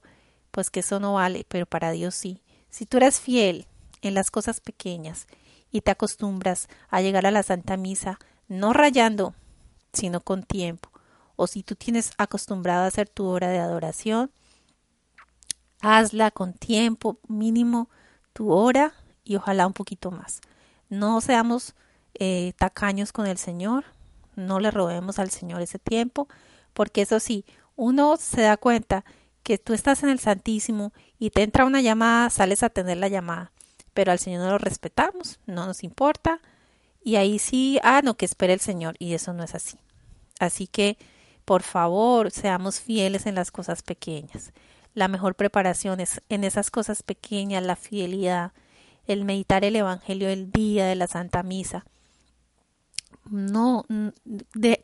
pues 0.50 0.70
que 0.70 0.80
eso 0.80 1.00
no 1.00 1.14
vale, 1.14 1.44
pero 1.48 1.66
para 1.66 1.90
Dios 1.90 2.14
sí. 2.14 2.40
Si 2.70 2.86
tú 2.86 2.98
eres 2.98 3.20
fiel 3.20 3.66
en 4.02 4.14
las 4.14 4.30
cosas 4.30 4.60
pequeñas 4.60 5.26
y 5.70 5.82
te 5.82 5.90
acostumbras 5.90 6.68
a 6.88 7.00
llegar 7.00 7.26
a 7.26 7.30
la 7.30 7.42
Santa 7.42 7.76
Misa, 7.76 8.18
no 8.48 8.72
rayando, 8.72 9.34
sino 9.92 10.20
con 10.20 10.42
tiempo, 10.42 10.90
o 11.36 11.46
si 11.46 11.62
tú 11.62 11.74
tienes 11.74 12.12
acostumbrado 12.18 12.84
a 12.84 12.88
hacer 12.88 13.08
tu 13.08 13.26
hora 13.26 13.48
de 13.48 13.58
adoración, 13.58 14.30
hazla 15.80 16.30
con 16.30 16.52
tiempo 16.52 17.18
mínimo 17.28 17.88
tu 18.32 18.50
hora 18.50 18.92
y 19.24 19.36
ojalá 19.36 19.66
un 19.66 19.72
poquito 19.72 20.10
más. 20.10 20.40
No 20.88 21.20
seamos 21.20 21.74
eh, 22.14 22.52
tacaños 22.58 23.12
con 23.12 23.26
el 23.26 23.38
Señor, 23.38 23.84
no 24.36 24.60
le 24.60 24.70
robemos 24.70 25.18
al 25.18 25.30
Señor 25.30 25.62
ese 25.62 25.78
tiempo, 25.78 26.28
porque 26.72 27.02
eso 27.02 27.20
sí, 27.20 27.44
uno 27.76 28.16
se 28.16 28.42
da 28.42 28.56
cuenta 28.56 29.04
que 29.42 29.58
tú 29.58 29.72
estás 29.72 30.02
en 30.02 30.10
el 30.10 30.18
Santísimo 30.18 30.92
y 31.18 31.30
te 31.30 31.42
entra 31.42 31.64
una 31.64 31.80
llamada, 31.80 32.30
sales 32.30 32.62
a 32.62 32.66
atender 32.66 32.98
la 32.98 33.08
llamada, 33.08 33.52
pero 33.94 34.12
al 34.12 34.18
Señor 34.18 34.42
no 34.42 34.50
lo 34.50 34.58
respetamos, 34.58 35.38
no 35.46 35.66
nos 35.66 35.84
importa, 35.84 36.40
y 37.02 37.16
ahí 37.16 37.38
sí, 37.38 37.78
ah, 37.82 38.02
no, 38.02 38.16
que 38.16 38.24
espere 38.24 38.52
el 38.52 38.60
Señor, 38.60 38.96
y 38.98 39.14
eso 39.14 39.32
no 39.32 39.42
es 39.42 39.54
así. 39.54 39.78
Así 40.38 40.66
que, 40.66 40.98
por 41.44 41.62
favor, 41.62 42.30
seamos 42.30 42.80
fieles 42.80 43.26
en 43.26 43.34
las 43.34 43.50
cosas 43.50 43.82
pequeñas. 43.82 44.52
La 44.94 45.08
mejor 45.08 45.34
preparación 45.34 46.00
es 46.00 46.22
en 46.28 46.44
esas 46.44 46.70
cosas 46.70 47.02
pequeñas, 47.02 47.64
la 47.64 47.76
fidelidad, 47.76 48.52
el 49.06 49.24
meditar 49.24 49.64
el 49.64 49.76
Evangelio 49.76 50.28
el 50.28 50.50
día 50.50 50.86
de 50.86 50.94
la 50.94 51.06
Santa 51.06 51.42
Misa. 51.42 51.84
No, 53.28 53.86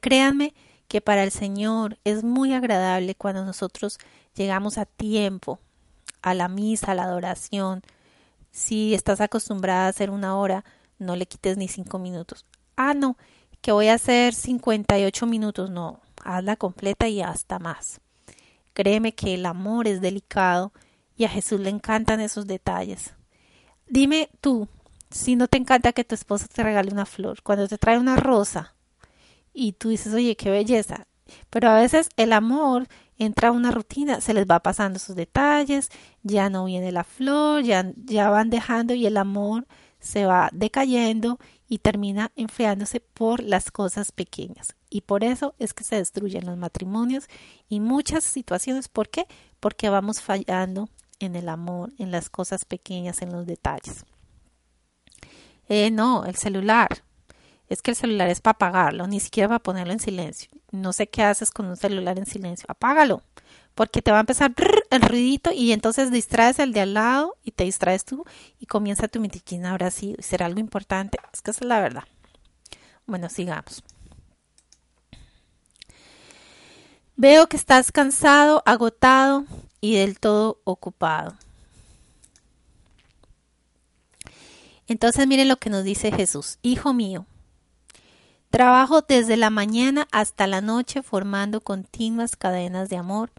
créanme 0.00 0.54
que 0.88 1.00
para 1.00 1.24
el 1.24 1.30
Señor 1.30 1.98
es 2.04 2.22
muy 2.22 2.52
agradable 2.54 3.14
cuando 3.14 3.44
nosotros 3.44 3.98
llegamos 4.34 4.78
a 4.78 4.86
tiempo 4.86 5.59
a 6.22 6.34
la 6.34 6.48
misa, 6.48 6.92
a 6.92 6.94
la 6.94 7.04
adoración. 7.04 7.82
Si 8.57 8.94
estás 8.94 9.20
acostumbrada 9.20 9.84
a 9.84 9.88
hacer 9.88 10.09
una 10.09 10.34
hora, 10.34 10.64
no 10.98 11.14
le 11.14 11.26
quites 11.26 11.59
ni 11.59 11.68
cinco 11.68 11.98
minutos. 11.98 12.46
Ah, 12.74 12.94
no, 12.94 13.18
que 13.61 13.70
voy 13.70 13.88
a 13.88 13.94
hacer 13.94 14.32
58 14.32 15.26
minutos. 15.26 15.68
No, 15.68 16.00
hazla 16.24 16.57
completa 16.57 17.07
y 17.07 17.20
hasta 17.20 17.59
más. 17.59 18.00
Créeme 18.72 19.14
que 19.14 19.34
el 19.34 19.44
amor 19.44 19.86
es 19.86 20.00
delicado 20.00 20.72
y 21.18 21.24
a 21.24 21.28
Jesús 21.28 21.61
le 21.61 21.68
encantan 21.68 22.18
esos 22.18 22.46
detalles. 22.46 23.12
Dime 23.88 24.30
tú, 24.40 24.68
si 25.11 25.36
no 25.36 25.48
te 25.48 25.59
encanta 25.59 25.92
que 25.92 26.04
tu 26.04 26.14
esposa 26.14 26.48
te 26.48 26.62
regale 26.62 26.90
una 26.90 27.04
flor, 27.04 27.42
cuando 27.42 27.68
te 27.68 27.76
trae 27.76 27.98
una 27.98 28.16
rosa 28.16 28.74
y 29.52 29.72
tú 29.72 29.90
dices, 29.90 30.14
oye, 30.14 30.34
qué 30.34 30.48
belleza, 30.48 31.07
pero 31.50 31.68
a 31.68 31.74
veces 31.74 32.09
el 32.16 32.32
amor 32.32 32.88
entra 33.18 33.50
una 33.50 33.70
rutina, 33.70 34.20
se 34.20 34.34
les 34.34 34.46
va 34.46 34.60
pasando 34.60 34.98
sus 34.98 35.16
detalles, 35.16 35.90
ya 36.22 36.50
no 36.50 36.64
viene 36.64 36.92
la 36.92 37.04
flor, 37.04 37.62
ya, 37.62 37.92
ya 37.96 38.30
van 38.30 38.50
dejando 38.50 38.94
y 38.94 39.06
el 39.06 39.16
amor 39.16 39.66
se 39.98 40.26
va 40.26 40.50
decayendo 40.52 41.38
y 41.68 41.78
termina 41.78 42.30
enfriándose 42.36 43.00
por 43.00 43.42
las 43.42 43.70
cosas 43.70 44.12
pequeñas. 44.12 44.76
Y 44.88 45.00
por 45.00 45.24
eso 45.24 45.54
es 45.58 45.74
que 45.74 45.84
se 45.84 45.96
destruyen 45.96 46.46
los 46.46 46.56
matrimonios 46.56 47.28
y 47.68 47.80
muchas 47.80 48.24
situaciones. 48.24 48.88
¿Por 48.88 49.08
qué? 49.08 49.26
Porque 49.58 49.88
vamos 49.88 50.20
fallando 50.20 50.88
en 51.18 51.34
el 51.34 51.48
amor, 51.48 51.92
en 51.98 52.10
las 52.10 52.30
cosas 52.30 52.64
pequeñas, 52.64 53.22
en 53.22 53.32
los 53.32 53.46
detalles. 53.46 54.04
Eh, 55.68 55.90
no, 55.90 56.24
el 56.24 56.36
celular. 56.36 57.02
Es 57.68 57.82
que 57.82 57.90
el 57.90 57.96
celular 57.96 58.28
es 58.28 58.40
para 58.40 58.52
apagarlo, 58.52 59.06
ni 59.06 59.20
siquiera 59.20 59.48
para 59.48 59.58
ponerlo 59.58 59.92
en 59.92 60.00
silencio. 60.00 60.50
No 60.70 60.92
sé 60.92 61.08
qué 61.08 61.22
haces 61.22 61.50
con 61.50 61.66
un 61.66 61.76
celular 61.76 62.18
en 62.18 62.26
silencio. 62.26 62.66
Apágalo, 62.68 63.22
porque 63.74 64.02
te 64.02 64.10
va 64.10 64.18
a 64.18 64.20
empezar 64.20 64.54
el 64.90 65.02
ruidito 65.02 65.50
y 65.52 65.72
entonces 65.72 66.10
distraes 66.10 66.58
el 66.58 66.72
de 66.72 66.80
al 66.80 66.94
lado 66.94 67.36
y 67.44 67.50
te 67.50 67.64
distraes 67.64 68.04
tú 68.04 68.24
y 68.58 68.66
comienza 68.66 69.08
tu 69.08 69.20
mitiquina 69.20 69.72
ahora 69.72 69.90
sí. 69.90 70.16
Será 70.18 70.46
algo 70.46 70.60
importante. 70.60 71.18
Es 71.32 71.42
que 71.42 71.50
esa 71.50 71.64
es 71.64 71.68
la 71.68 71.80
verdad. 71.80 72.04
Bueno, 73.06 73.28
sigamos. 73.28 73.82
Veo 77.16 77.48
que 77.48 77.56
estás 77.56 77.92
cansado, 77.92 78.62
agotado 78.66 79.44
y 79.80 79.96
del 79.96 80.18
todo 80.20 80.60
ocupado. 80.64 81.34
Entonces 84.86 85.26
miren 85.26 85.48
lo 85.48 85.56
que 85.56 85.70
nos 85.70 85.82
dice 85.82 86.12
Jesús. 86.12 86.58
Hijo 86.62 86.92
mío, 86.92 87.26
trabajo 88.51 89.03
desde 89.03 89.36
la 89.36 89.51
mañana 89.51 90.09
hasta 90.12 90.47
la 90.47 90.61
noche 90.61 91.03
formando 91.03 91.61
continuas 91.61 92.36
cadenas 92.36 92.88
de 92.88 92.97
amor, 92.97 93.30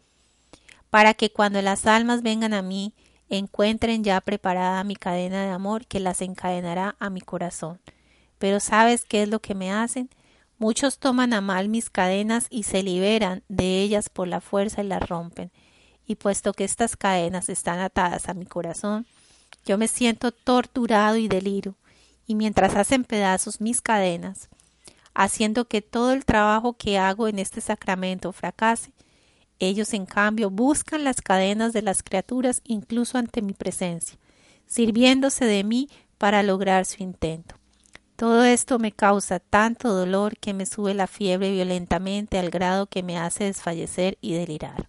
para 0.90 1.14
que 1.14 1.32
cuando 1.32 1.62
las 1.62 1.86
almas 1.86 2.22
vengan 2.22 2.54
a 2.54 2.62
mí, 2.62 2.94
encuentren 3.30 4.04
ya 4.04 4.22
preparada 4.22 4.84
mi 4.84 4.96
cadena 4.96 5.44
de 5.44 5.52
amor 5.52 5.86
que 5.86 6.00
las 6.00 6.22
encadenará 6.22 6.96
a 7.00 7.10
mi 7.10 7.22
corazón. 7.22 7.80
Pero 8.38 8.60
¿sabes 8.60 9.04
qué 9.06 9.24
es 9.24 9.30
lo 9.30 9.40
que 9.40 9.56
me 9.56 9.72
hacen? 9.72 10.10
Muchos 10.60 10.98
toman 10.98 11.34
a 11.34 11.42
mal 11.42 11.70
mis 11.70 11.90
cadenas 11.90 12.48
y 12.50 12.64
se 12.64 12.84
liberan 12.84 13.44
de 13.48 13.82
ellas 13.82 14.10
por 14.10 14.28
la 14.28 14.42
fuerza 14.42 14.82
y 14.82 14.88
las 14.88 15.08
rompen. 15.08 15.52
Y 16.08 16.16
puesto 16.16 16.54
que 16.54 16.64
estas 16.64 16.96
cadenas 16.96 17.50
están 17.50 17.80
atadas 17.80 18.30
a 18.30 18.34
mi 18.34 18.46
corazón, 18.46 19.06
yo 19.66 19.78
me 19.78 19.88
siento 19.88 20.32
torturado 20.32 21.18
y 21.18 21.28
deliro, 21.28 21.76
y 22.26 22.36
mientras 22.36 22.76
hacen 22.76 23.04
pedazos 23.04 23.60
mis 23.60 23.82
cadenas, 23.82 24.50
haciendo 25.18 25.68
que 25.68 25.82
todo 25.82 26.14
el 26.14 26.26
trabajo 26.26 26.74
que 26.74 27.00
hago 27.00 27.28
en 27.28 27.40
este 27.40 27.60
sacramento 27.60 28.32
fracase, 28.32 28.94
ellos 29.58 29.96
en 29.96 30.06
cambio 30.06 30.52
buscan 30.52 31.04
las 31.04 31.24
cadenas 31.24 31.74
de 31.74 31.82
las 31.82 32.04
criaturas 32.04 32.62
incluso 32.64 33.18
ante 33.18 33.42
mi 33.42 33.54
presencia, 33.54 34.20
sirviéndose 34.68 35.46
de 35.46 35.64
mí 35.64 35.90
para 36.20 36.44
lograr 36.44 36.86
su 36.86 37.02
intento. 37.02 37.56
Todo 38.16 38.46
esto 38.46 38.78
me 38.78 38.92
causa 38.92 39.40
tanto 39.40 39.92
dolor 39.92 40.38
que 40.38 40.54
me 40.54 40.68
sube 40.68 40.94
la 40.94 41.08
fiebre 41.08 41.52
violentamente 41.52 42.38
al 42.38 42.52
grado 42.52 42.86
que 42.86 43.02
me 43.02 43.18
hace 43.18 43.46
desfallecer 43.46 44.20
y 44.22 44.34
delirar. 44.34 44.88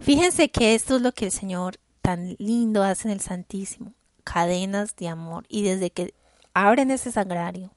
Fíjense 0.00 0.50
que 0.50 0.74
esto 0.74 0.96
es 0.96 1.02
lo 1.02 1.12
que 1.12 1.26
el 1.26 1.32
Señor 1.32 1.78
tan 2.02 2.34
lindo 2.40 2.82
hace 2.82 3.06
en 3.06 3.12
el 3.12 3.20
Santísimo, 3.20 3.92
cadenas 4.24 4.96
de 4.96 5.08
amor. 5.08 5.44
Y 5.48 5.62
desde 5.62 5.90
que 5.90 6.12
abren 6.54 6.90
ese 6.90 7.12
sagrario 7.12 7.70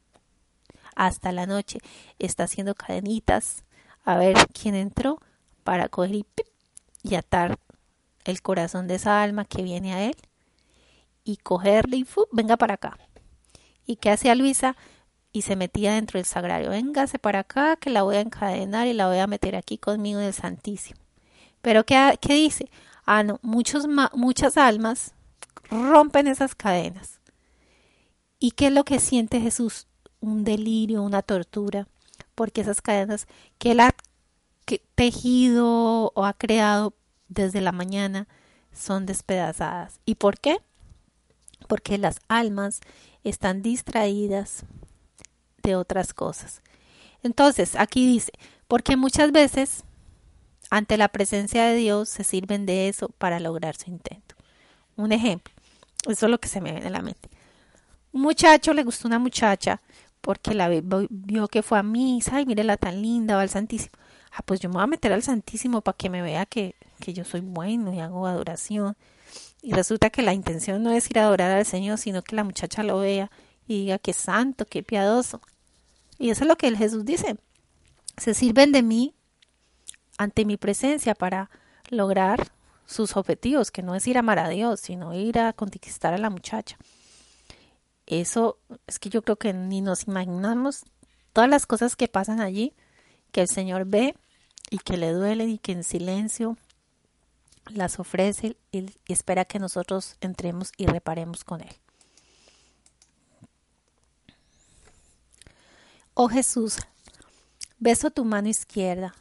hasta 0.95 1.31
la 1.31 1.45
noche, 1.45 1.79
está 2.17 2.43
haciendo 2.45 2.73
cadenitas 2.73 3.63
a 4.03 4.17
ver 4.17 4.35
quién 4.53 4.73
entró 4.73 5.19
para 5.63 5.89
coger 5.89 6.25
y, 7.03 7.15
atar 7.15 7.59
el 8.23 8.41
corazón 8.41 8.87
de 8.87 8.95
esa 8.95 9.21
alma 9.21 9.45
que 9.45 9.61
viene 9.61 9.93
a 9.93 10.03
él 10.05 10.15
y 11.23 11.37
cogerle 11.37 11.97
y 11.97 12.07
venga 12.31 12.57
para 12.57 12.75
acá. 12.75 12.97
¿Y 13.85 13.97
qué 13.97 14.11
hacía 14.11 14.33
Luisa? 14.35 14.75
Y 15.31 15.43
se 15.43 15.55
metía 15.55 15.93
dentro 15.93 16.17
del 16.17 16.25
sagrario. 16.25 16.69
Véngase 16.69 17.19
para 17.19 17.39
acá 17.39 17.75
que 17.75 17.89
la 17.89 18.03
voy 18.03 18.15
a 18.15 18.21
encadenar 18.21 18.87
y 18.87 18.93
la 18.93 19.07
voy 19.07 19.19
a 19.19 19.27
meter 19.27 19.55
aquí 19.55 19.77
conmigo 19.77 20.19
en 20.19 20.25
el 20.27 20.33
Santísimo. 20.33 20.99
Pero 21.61 21.85
¿qué, 21.85 22.17
qué 22.21 22.33
dice? 22.33 22.69
Ah, 23.05 23.23
no, 23.23 23.39
muchos, 23.41 23.87
muchas 24.13 24.57
almas 24.57 25.13
rompen 25.69 26.27
esas 26.27 26.55
cadenas. 26.55 27.16
¿Y 28.39 28.51
qué 28.51 28.67
es 28.67 28.73
lo 28.73 28.83
que 28.83 28.99
siente 28.99 29.41
Jesús? 29.41 29.87
Un 30.19 30.43
delirio, 30.43 31.03
una 31.03 31.21
tortura, 31.21 31.87
porque 32.35 32.61
esas 32.61 32.81
cadenas 32.81 33.27
que 33.57 33.71
él 33.71 33.79
ha 33.79 33.95
tejido 34.95 36.11
o 36.13 36.25
ha 36.25 36.33
creado 36.33 36.93
desde 37.29 37.61
la 37.61 37.71
mañana 37.71 38.27
son 38.73 39.05
despedazadas. 39.05 39.99
¿Y 40.05 40.15
por 40.15 40.39
qué? 40.39 40.61
porque 41.67 41.97
las 41.97 42.19
almas 42.27 42.81
están 43.23 43.61
distraídas 43.61 44.63
de 45.63 45.75
otras 45.75 46.13
cosas. 46.13 46.61
Entonces, 47.23 47.75
aquí 47.75 48.05
dice, 48.05 48.31
porque 48.67 48.95
muchas 48.95 49.31
veces 49.31 49.83
ante 50.69 50.97
la 50.97 51.07
presencia 51.07 51.65
de 51.65 51.75
Dios 51.75 52.09
se 52.09 52.23
sirven 52.23 52.65
de 52.65 52.89
eso 52.89 53.09
para 53.09 53.39
lograr 53.39 53.75
su 53.75 53.89
intento. 53.89 54.35
Un 54.95 55.11
ejemplo, 55.11 55.53
eso 56.07 56.25
es 56.25 56.31
lo 56.31 56.39
que 56.39 56.47
se 56.47 56.61
me 56.61 56.71
viene 56.71 56.87
a 56.87 56.91
la 56.91 57.01
mente. 57.01 57.29
Un 58.17 58.23
muchacho 58.23 58.73
le 58.73 58.83
gustó 58.83 59.07
una 59.07 59.19
muchacha 59.19 59.79
porque 60.21 60.55
la 60.55 60.69
vio 60.69 61.47
que 61.47 61.61
fue 61.61 61.77
a 61.77 61.83
misa, 61.83 62.41
y 62.41 62.47
mire 62.47 62.63
la 62.63 62.75
tan 62.75 62.99
linda, 62.99 63.35
va 63.35 63.43
al 63.43 63.49
Santísimo. 63.49 63.91
Ah, 64.31 64.41
pues 64.43 64.59
yo 64.59 64.69
me 64.69 64.73
voy 64.73 64.83
a 64.85 64.87
meter 64.87 65.13
al 65.13 65.21
Santísimo 65.21 65.81
para 65.81 65.95
que 65.95 66.09
me 66.09 66.23
vea 66.23 66.47
que, 66.47 66.73
que 66.99 67.13
yo 67.13 67.23
soy 67.23 67.41
bueno 67.41 67.93
y 67.93 67.99
hago 67.99 68.25
adoración. 68.25 68.97
Y 69.61 69.73
resulta 69.73 70.09
que 70.09 70.23
la 70.23 70.33
intención 70.33 70.81
no 70.81 70.89
es 70.93 71.07
ir 71.11 71.19
a 71.19 71.25
adorar 71.25 71.51
al 71.51 71.67
Señor, 71.67 71.99
sino 71.99 72.23
que 72.23 72.35
la 72.35 72.43
muchacha 72.43 72.81
lo 72.81 72.97
vea 72.97 73.29
y 73.67 73.81
diga 73.81 73.99
que 73.99 74.13
santo, 74.13 74.65
que 74.65 74.81
piadoso. 74.81 75.39
Y 76.17 76.31
eso 76.31 76.43
es 76.43 76.47
lo 76.47 76.55
que 76.55 76.69
el 76.69 76.75
Jesús 76.75 77.05
dice. 77.05 77.37
Se 78.17 78.33
sirven 78.33 78.71
de 78.71 78.81
mí 78.81 79.13
ante 80.17 80.43
mi 80.43 80.57
presencia 80.57 81.13
para 81.13 81.51
lograr 81.91 82.47
sus 82.87 83.15
objetivos, 83.15 83.69
que 83.69 83.83
no 83.83 83.93
es 83.93 84.07
ir 84.07 84.17
a 84.17 84.21
amar 84.21 84.39
a 84.39 84.49
Dios, 84.49 84.79
sino 84.79 85.13
ir 85.13 85.37
a 85.37 85.53
conquistar 85.53 86.15
a 86.15 86.17
la 86.17 86.31
muchacha. 86.31 86.77
Eso 88.07 88.57
es 88.87 88.99
que 88.99 89.09
yo 89.09 89.21
creo 89.21 89.35
que 89.35 89.53
ni 89.53 89.81
nos 89.81 90.07
imaginamos 90.07 90.85
todas 91.33 91.49
las 91.49 91.65
cosas 91.65 91.95
que 91.95 92.07
pasan 92.07 92.39
allí, 92.39 92.73
que 93.31 93.41
el 93.41 93.49
Señor 93.49 93.85
ve 93.85 94.15
y 94.69 94.79
que 94.79 94.97
le 94.97 95.11
duelen 95.11 95.49
y 95.49 95.57
que 95.59 95.73
en 95.73 95.83
silencio 95.83 96.57
las 97.69 97.99
ofrece 97.99 98.57
y 98.71 98.85
espera 99.07 99.45
que 99.45 99.59
nosotros 99.59 100.15
entremos 100.21 100.71
y 100.77 100.85
reparemos 100.85 101.43
con 101.43 101.61
Él. 101.61 101.75
Oh 106.13 106.29
Jesús, 106.29 106.77
beso 107.77 108.09
tu 108.09 108.25
mano 108.25 108.47
izquierda 108.47 109.13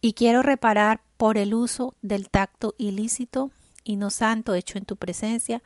y 0.00 0.14
quiero 0.14 0.42
reparar 0.42 1.02
por 1.16 1.36
el 1.36 1.52
uso 1.52 1.94
del 2.00 2.30
tacto 2.30 2.74
ilícito 2.78 3.50
y 3.84 3.96
no 3.96 4.10
santo 4.10 4.54
hecho 4.54 4.78
en 4.78 4.84
tu 4.84 4.96
presencia, 4.96 5.62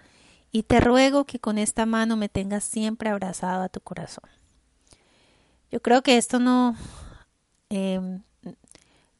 y 0.57 0.63
te 0.63 0.81
ruego 0.81 1.27
que 1.27 1.39
con 1.39 1.59
esta 1.59 1.85
mano 1.85 2.17
me 2.17 2.31
tengas 2.31 2.65
siempre 2.65 3.11
abrazado 3.11 3.63
a 3.63 3.69
tu 3.69 3.83
corazón. 3.83 4.25
Yo 5.71 5.83
creo 5.83 6.03
que 6.03 6.17
esto 6.17 6.39
no 6.39 6.75
em, 7.69 8.23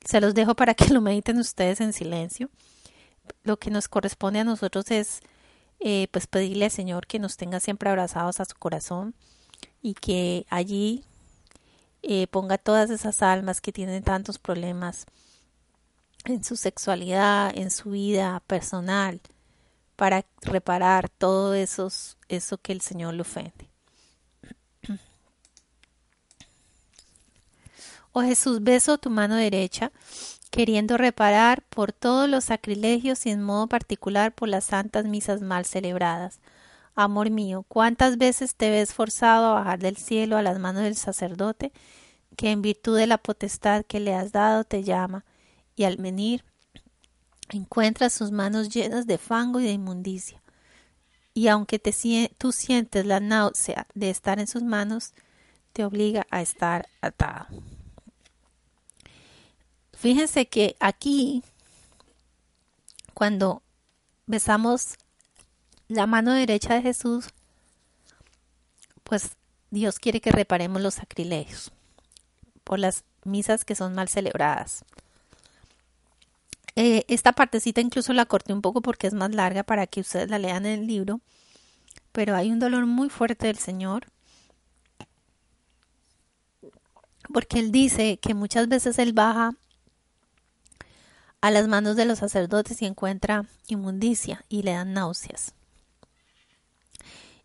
se 0.03 0.23
los 0.23 0.33
dejo 0.33 0.57
para 0.57 0.73
que 0.75 0.89
lo 0.89 1.03
mediten 1.03 1.37
ustedes 1.39 1.83
en 1.83 1.93
silencio. 1.93 2.49
Lo 3.43 3.59
que 3.59 3.71
nos 3.71 3.87
corresponde 3.87 4.39
a 4.39 4.45
nosotros 4.45 4.91
es 4.91 5.21
eh, 5.79 6.09
pues 6.11 6.27
pedirle 6.27 6.65
al 6.65 6.71
Señor 6.71 7.07
que 7.07 7.19
nos 7.19 7.37
tenga 7.37 7.61
siempre 7.61 7.91
abrazados 7.91 8.41
a 8.41 8.47
su 8.47 8.57
corazón 8.57 9.15
y 9.83 9.93
que 9.93 10.47
allí 10.49 11.05
eh, 12.01 12.29
ponga 12.29 12.57
todas 12.57 12.89
esas 12.89 13.21
almas 13.21 13.61
que 13.61 13.73
tienen 13.73 14.03
tantos 14.03 14.39
problemas 14.39 15.05
en 16.25 16.43
su 16.43 16.57
sexualidad, 16.57 17.53
en 17.55 17.71
su 17.71 17.91
vida 17.91 18.43
personal, 18.47 19.21
para 19.97 20.25
reparar 20.43 21.09
todo 21.09 21.55
esos, 21.55 22.19
eso 22.29 22.59
que 22.59 22.73
el 22.73 22.81
Señor 22.81 23.15
le 23.15 23.23
ofende. 23.23 23.71
Oh 28.13 28.23
Jesús, 28.23 28.63
beso 28.63 28.97
tu 28.97 29.11
mano 29.11 29.35
derecha, 29.35 29.93
queriendo 30.51 30.97
reparar 30.97 31.63
por 31.69 31.93
todos 31.93 32.29
los 32.31 32.45
sacrilegios 32.45 33.27
y 33.27 33.31
en 33.31 33.43
modo 33.43 33.67
particular 33.67 34.35
por 34.35 34.49
las 34.49 34.65
santas 34.65 35.05
misas 35.05 35.43
mal 35.43 35.67
celebradas. 35.67 36.41
Amor 36.95 37.29
mío, 37.29 37.67
cuántas 37.69 38.17
veces 38.17 38.55
te 38.55 38.71
ves 38.71 38.95
forzado 38.95 39.49
a 39.49 39.55
bajar 39.61 39.81
del 39.81 39.99
cielo 39.99 40.39
a 40.39 40.43
las 40.43 40.59
manos 40.59 40.85
del 40.85 40.97
sacerdote, 40.97 41.73
que 42.39 42.53
en 42.53 42.63
virtud 42.63 42.97
de 42.97 43.07
la 43.07 43.19
potestad 43.19 43.85
que 43.85 44.01
le 44.01 44.15
has 44.15 44.33
dado 44.33 44.65
te 44.65 44.83
llama, 44.83 45.27
y 45.75 45.85
al 45.85 45.99
venir 45.99 46.43
encuentras 47.51 48.13
sus 48.13 48.31
manos 48.31 48.69
llenas 48.71 49.07
de 49.07 49.19
fango 49.19 49.61
y 49.61 49.65
de 49.65 49.73
inmundicia. 49.73 50.43
Y 51.35 51.49
aunque 51.49 51.79
te, 51.79 51.93
tú 52.39 52.53
sientes 52.53 53.05
la 53.05 53.21
náusea 53.21 53.87
de 53.95 54.11
estar 54.11 54.39
en 54.39 54.47
sus 54.47 54.63
manos, 54.63 55.13
te 55.73 55.85
obliga 55.85 56.27
a 56.31 56.41
estar 56.41 56.89
atado. 57.03 57.47
Fíjense 59.93 60.47
que 60.47 60.77
aquí, 60.81 61.43
cuando 63.15 63.63
besamos 64.27 64.97
la 65.89 66.07
mano 66.07 66.33
derecha 66.33 66.75
de 66.75 66.83
Jesús, 66.83 67.29
pues 69.05 69.37
Dios 69.71 69.99
quiere 69.99 70.21
que 70.21 70.33
reparemos 70.33 70.83
los 70.83 70.95
sacrilegios 70.95 71.73
por 72.65 72.79
las 72.79 73.05
misas 73.25 73.65
que 73.65 73.75
son 73.75 73.95
mal 73.95 74.09
celebradas. 74.09 74.85
Eh, 76.77 77.05
esta 77.09 77.33
partecita 77.33 77.81
incluso 77.81 78.13
la 78.13 78.27
corté 78.27 78.53
un 78.53 78.61
poco 78.61 78.83
porque 78.83 79.07
es 79.07 79.15
más 79.15 79.35
larga 79.35 79.63
para 79.63 79.87
que 79.87 80.01
ustedes 80.01 80.29
la 80.29 80.39
lean 80.39 80.67
en 80.67 80.81
el 80.81 80.87
libro, 80.87 81.21
pero 82.13 82.37
hay 82.37 82.53
un 82.53 82.59
dolor 82.59 82.87
muy 82.87 83.09
fuerte 83.09 83.47
del 83.47 83.59
Señor 83.59 84.07
porque 87.33 87.59
Él 87.59 87.73
dice 87.73 88.19
que 88.19 88.35
muchas 88.35 88.69
veces 88.69 88.99
Él 88.99 89.13
baja 89.13 89.55
a 91.41 91.51
las 91.51 91.67
manos 91.69 91.97
de 91.97 92.05
los 92.05 92.19
sacerdotes 92.19 92.83
y 92.83 92.87
encuentra 92.87 93.47
inmundicia 93.69 94.45
y 94.49 94.63
le 94.63 94.73
dan 94.73 94.93
náuseas. 94.93 95.55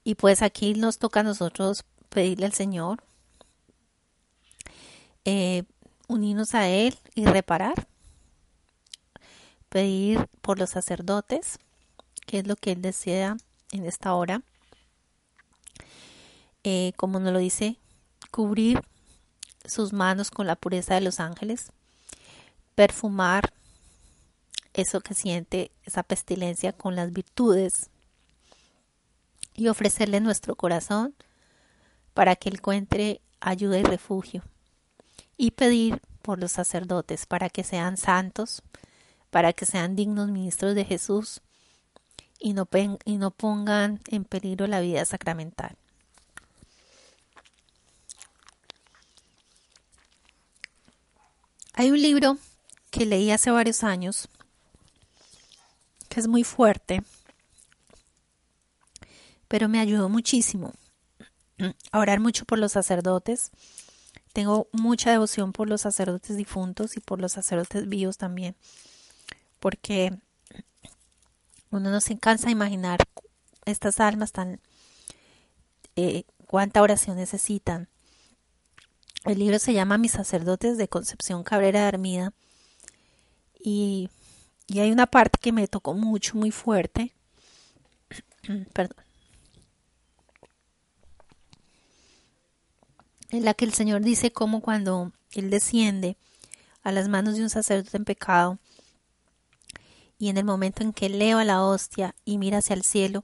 Y 0.03 0.15
pues 0.15 0.41
aquí 0.41 0.73
nos 0.73 0.97
toca 0.97 1.19
a 1.19 1.23
nosotros 1.23 1.86
pedirle 2.09 2.47
al 2.47 2.53
Señor, 2.53 3.03
eh, 5.23 5.63
unirnos 6.07 6.55
a 6.55 6.67
Él 6.67 6.97
y 7.15 7.25
reparar. 7.25 7.88
Pedir 9.72 10.28
por 10.41 10.59
los 10.59 10.72
sacerdotes, 10.72 11.57
que 12.28 12.39
es 12.39 12.47
lo 12.47 12.57
que 12.57 12.74
Él 12.74 12.82
desea 12.82 13.38
en 13.72 13.86
esta 13.86 14.13
hora. 14.13 14.43
Eh, 16.65 16.91
como 16.97 17.22
nos 17.22 17.32
lo 17.32 17.39
dice, 17.39 17.78
cubrir 18.32 18.82
sus 19.65 19.93
manos 19.93 20.30
con 20.30 20.45
la 20.45 20.57
pureza 20.57 20.95
de 20.95 21.01
los 21.01 21.22
ángeles, 21.22 21.72
perfumar 22.76 23.53
eso 24.74 24.99
que 24.99 25.13
siente, 25.13 25.72
esa 25.86 26.03
pestilencia 26.03 26.74
con 26.74 26.95
las 26.95 27.13
virtudes 27.13 27.89
y 29.55 29.69
ofrecerle 29.69 30.19
nuestro 30.19 30.55
corazón 30.55 31.15
para 32.13 32.36
que 32.36 32.49
encuentre 32.49 33.22
ayuda 33.39 33.80
y 33.80 33.84
refugio 33.84 34.43
y 35.38 35.51
pedir 35.51 36.01
por 36.22 36.39
los 36.39 36.51
sacerdotes 36.51 37.26
para 37.26 37.49
que 37.49 37.63
sean 37.63 37.97
santos, 37.97 38.61
para 39.32 39.53
que 39.53 39.65
sean 39.65 39.95
dignos 39.95 40.29
ministros 40.29 40.75
de 40.75 40.86
Jesús 40.86 41.41
y 42.38 42.53
no, 42.53 42.67
y 43.05 43.17
no 43.17 43.32
pongan 43.32 43.99
en 44.07 44.25
peligro 44.25 44.67
la 44.67 44.82
vida 44.82 45.03
sacramental. 45.05 45.75
Hay 51.73 51.89
un 51.89 52.01
libro 52.01 52.38
que 52.91 53.05
leí 53.05 53.32
hace 53.32 53.49
varios 53.49 53.84
años 53.84 54.27
que 56.09 56.19
es 56.19 56.27
muy 56.27 56.43
fuerte, 56.43 57.03
pero 59.47 59.69
me 59.69 59.79
ayudó 59.79 60.09
muchísimo 60.09 60.73
a 61.91 61.99
orar 61.99 62.19
mucho 62.19 62.43
por 62.43 62.59
los 62.59 62.73
sacerdotes. 62.73 63.51
Tengo 64.34 64.67
mucha 64.73 65.11
devoción 65.11 65.53
por 65.53 65.69
los 65.69 65.82
sacerdotes 65.82 66.36
difuntos 66.36 66.97
y 66.97 66.99
por 66.99 67.21
los 67.21 67.32
sacerdotes 67.32 67.88
vivos 67.88 68.17
también, 68.17 68.55
porque 69.62 70.12
uno 71.70 71.89
no 71.89 72.01
se 72.01 72.18
cansa 72.18 72.47
de 72.47 72.51
imaginar 72.51 72.99
estas 73.66 74.01
almas 74.01 74.34
tan 74.34 74.59
eh, 75.95 76.26
cuánta 76.47 76.82
oración 76.82 77.16
necesitan. 77.16 77.88
El 79.24 79.39
libro 79.39 79.59
se 79.59 79.74
llama 79.74 79.97
Mis 79.97 80.12
sacerdotes 80.12 80.78
de 80.78 80.89
Concepción 80.89 81.43
Cabrera 81.43 81.82
de 81.82 81.88
Armida 81.88 82.34
y 83.57 84.09
y 84.72 84.80
hay 84.80 84.89
una 84.89 85.05
parte 85.05 85.38
que 85.41 85.51
me 85.51 85.68
tocó 85.68 85.93
mucho, 85.93 86.38
muy 86.38 86.49
fuerte. 86.49 87.14
Perdón. 88.74 88.95
En 93.32 93.43
la 93.43 93.53
que 93.53 93.66
el 93.66 93.74
Señor 93.74 94.01
dice 94.01 94.32
cómo 94.32 94.62
cuando 94.62 95.12
Él 95.32 95.49
desciende 95.49 96.16
a 96.84 96.93
las 96.93 97.09
manos 97.09 97.36
de 97.36 97.43
un 97.43 97.49
sacerdote 97.49 97.97
en 97.97 98.05
pecado 98.05 98.59
y 100.22 100.30
en 100.30 100.38
el 100.38 100.45
momento 100.45 100.84
en 100.84 100.93
que 100.93 101.07
eleva 101.07 101.43
la 101.43 101.63
hostia 101.63 102.13
y 102.26 102.38
mira 102.38 102.59
hacia 102.59 102.76
el 102.76 102.84
cielo, 102.84 103.24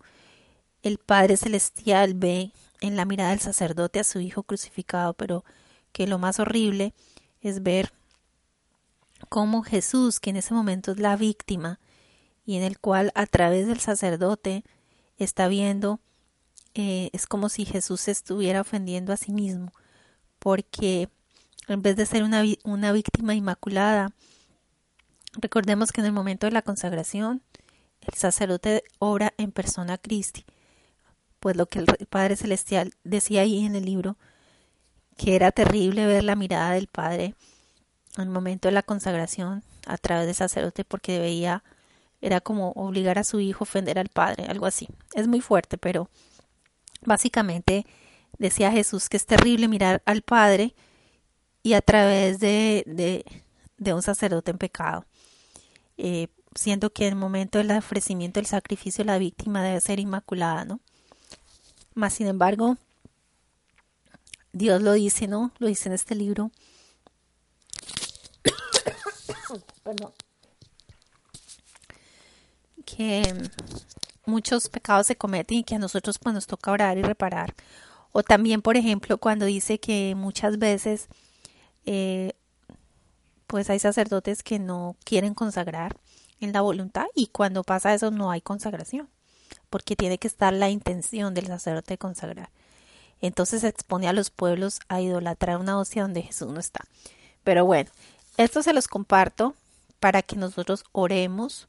el 0.82 0.98
Padre 0.98 1.38
Celestial 1.38 2.16
ve 2.16 2.52
en 2.82 2.96
la 2.96 3.06
mirada 3.06 3.30
del 3.30 3.40
sacerdote 3.40 4.00
a 4.00 4.04
su 4.04 4.20
Hijo 4.20 4.42
crucificado, 4.42 5.14
pero 5.14 5.46
que 5.92 6.08
lo 6.08 6.18
más 6.18 6.40
horrible 6.40 6.96
es 7.40 7.62
ver 7.62 7.94
como 9.30 9.62
Jesús, 9.62 10.20
que 10.20 10.32
en 10.32 10.38
ese 10.38 10.56
momento 10.56 10.92
es 10.92 10.98
la 10.98 11.16
víctima, 11.18 11.80
y 12.48 12.56
en 12.56 12.64
el 12.64 12.80
cual 12.80 13.12
a 13.14 13.28
través 13.28 13.68
del 13.68 13.80
sacerdote 13.80 14.64
está 15.20 15.48
viendo, 15.48 16.00
eh, 16.74 17.12
es 17.14 17.28
como 17.28 17.48
si 17.50 17.66
Jesús 17.66 18.02
se 18.02 18.12
estuviera 18.12 18.62
ofendiendo 18.62 19.14
a 19.14 19.18
sí 19.18 19.32
mismo, 19.32 19.72
porque 20.40 21.10
en 21.68 21.84
vez 21.84 21.96
de 21.96 22.08
ser 22.08 22.24
una, 22.24 22.44
una 22.64 22.92
víctima 22.92 23.36
inmaculada, 23.36 24.16
recordemos 25.38 25.92
que 25.92 26.02
en 26.02 26.08
el 26.08 26.14
momento 26.14 26.48
de 26.48 26.52
la 26.52 26.62
consagración, 26.62 27.42
el 28.02 28.14
sacerdote 28.14 28.84
obra 29.00 29.34
en 29.38 29.52
persona 29.52 29.94
a 29.94 29.98
Cristi, 29.98 30.46
pues 31.40 31.56
lo 31.56 31.66
que 31.68 31.80
el 31.80 31.86
Padre 32.10 32.36
Celestial 32.36 32.94
decía 33.04 33.42
ahí 33.42 33.66
en 33.66 33.76
el 33.76 33.86
libro, 33.86 34.18
que 35.18 35.36
era 35.36 35.52
terrible 35.52 36.06
ver 36.06 36.24
la 36.24 36.36
mirada 36.36 36.72
del 36.72 36.88
Padre 36.88 37.36
el 38.18 38.30
momento 38.30 38.68
de 38.68 38.72
la 38.72 38.82
consagración 38.82 39.64
a 39.86 39.98
través 39.98 40.26
del 40.26 40.36
sacerdote 40.36 40.84
porque 40.84 41.20
veía 41.20 41.64
era 42.20 42.42
como 42.42 42.72
obligar 42.72 43.20
a 43.20 43.24
su 43.24 43.40
hijo 43.40 43.64
a 43.64 43.68
ofender 43.68 44.00
al 44.00 44.10
padre, 44.10 44.46
algo 44.46 44.66
así. 44.66 44.88
Es 45.14 45.28
muy 45.28 45.40
fuerte, 45.40 45.78
pero 45.78 46.10
Básicamente 47.02 47.86
decía 48.38 48.72
Jesús 48.72 49.10
que 49.10 49.18
es 49.18 49.26
terrible 49.26 49.68
mirar 49.68 50.02
al 50.06 50.22
Padre 50.22 50.76
y 51.64 51.74
a 51.74 51.82
través 51.82 52.40
de, 52.40 52.84
de, 52.86 53.26
de 53.78 53.94
un 53.94 54.02
sacerdote 54.02 54.52
en 54.52 54.58
pecado. 54.58 55.06
Eh, 55.98 56.28
siendo 56.56 56.92
que 56.92 57.08
en 57.08 57.14
el 57.14 57.20
momento 57.20 57.58
del 57.60 57.72
ofrecimiento 57.72 58.40
del 58.40 58.48
sacrificio 58.48 59.04
la 59.04 59.18
víctima 59.18 59.64
debe 59.64 59.80
ser 59.82 60.00
inmaculada, 60.00 60.66
¿no? 60.66 60.80
Más 61.94 62.14
sin 62.14 62.28
embargo, 62.28 62.78
Dios 64.54 64.82
lo 64.82 64.94
dice, 64.94 65.28
¿no? 65.28 65.52
Lo 65.60 65.68
dice 65.68 65.90
en 65.90 65.94
este 65.94 66.16
libro. 66.16 66.52
Que 72.86 73.22
muchos 74.26 74.70
pecados 74.70 75.08
se 75.08 75.18
cometen 75.18 75.58
y 75.58 75.64
que 75.64 75.76
a 75.76 75.80
nosotros 75.80 76.20
pues 76.20 76.34
nos 76.34 76.48
toca 76.48 76.72
orar 76.72 76.98
y 76.98 77.02
reparar. 77.02 77.54
O 78.12 78.24
también, 78.24 78.62
por 78.62 78.78
ejemplo, 78.78 79.18
cuando 79.18 79.46
dice 79.46 79.80
que 79.80 80.16
muchas 80.16 80.58
veces 80.58 81.08
eh, 81.86 82.34
pues 83.48 83.70
hay 83.70 83.80
sacerdotes 83.80 84.44
que 84.44 84.60
no 84.60 84.96
quieren 85.04 85.34
consagrar 85.34 85.98
en 86.40 86.54
la 86.54 86.62
voluntad 86.62 87.06
y 87.16 87.28
cuando 87.28 87.64
pasa 87.64 87.94
eso 87.94 88.12
no 88.12 88.30
hay 88.30 88.42
consagración, 88.42 89.10
porque 89.70 89.96
tiene 89.96 90.18
que 90.18 90.28
estar 90.28 90.54
la 90.54 90.70
intención 90.70 91.34
del 91.34 91.48
sacerdote 91.48 91.94
de 91.94 91.98
consagrar. 91.98 92.50
Entonces 93.22 93.62
se 93.62 93.70
expone 93.70 94.08
a 94.08 94.14
los 94.14 94.30
pueblos 94.30 94.80
a 94.90 95.02
idolatrar 95.02 95.58
una 95.58 95.80
hostia 95.80 96.04
donde 96.04 96.22
Jesús 96.22 96.52
no 96.52 96.60
está. 96.60 96.82
Pero 97.44 97.66
bueno, 97.66 97.90
esto 98.38 98.62
se 98.62 98.74
los 98.74 98.88
comparto 98.88 99.56
para 100.00 100.22
que 100.22 100.36
nosotros 100.36 100.84
oremos, 100.92 101.68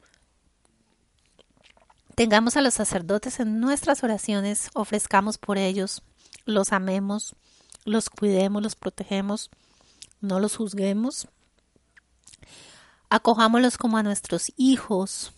tengamos 2.14 2.56
a 2.56 2.60
los 2.60 2.74
sacerdotes 2.74 3.40
en 3.40 3.60
nuestras 3.60 4.04
oraciones, 4.04 4.70
ofrezcamos 4.74 5.38
por 5.38 5.56
ellos, 5.56 6.02
los 6.44 6.72
amemos, 6.72 7.34
los 7.84 8.10
cuidemos, 8.10 8.62
los 8.62 8.74
protegemos, 8.74 9.50
no 10.20 10.40
los 10.40 10.56
juzguemos, 10.56 11.28
acojámoslos 13.10 13.78
como 13.78 13.96
a 13.96 14.02
nuestros 14.02 14.52
hijos 14.56 15.32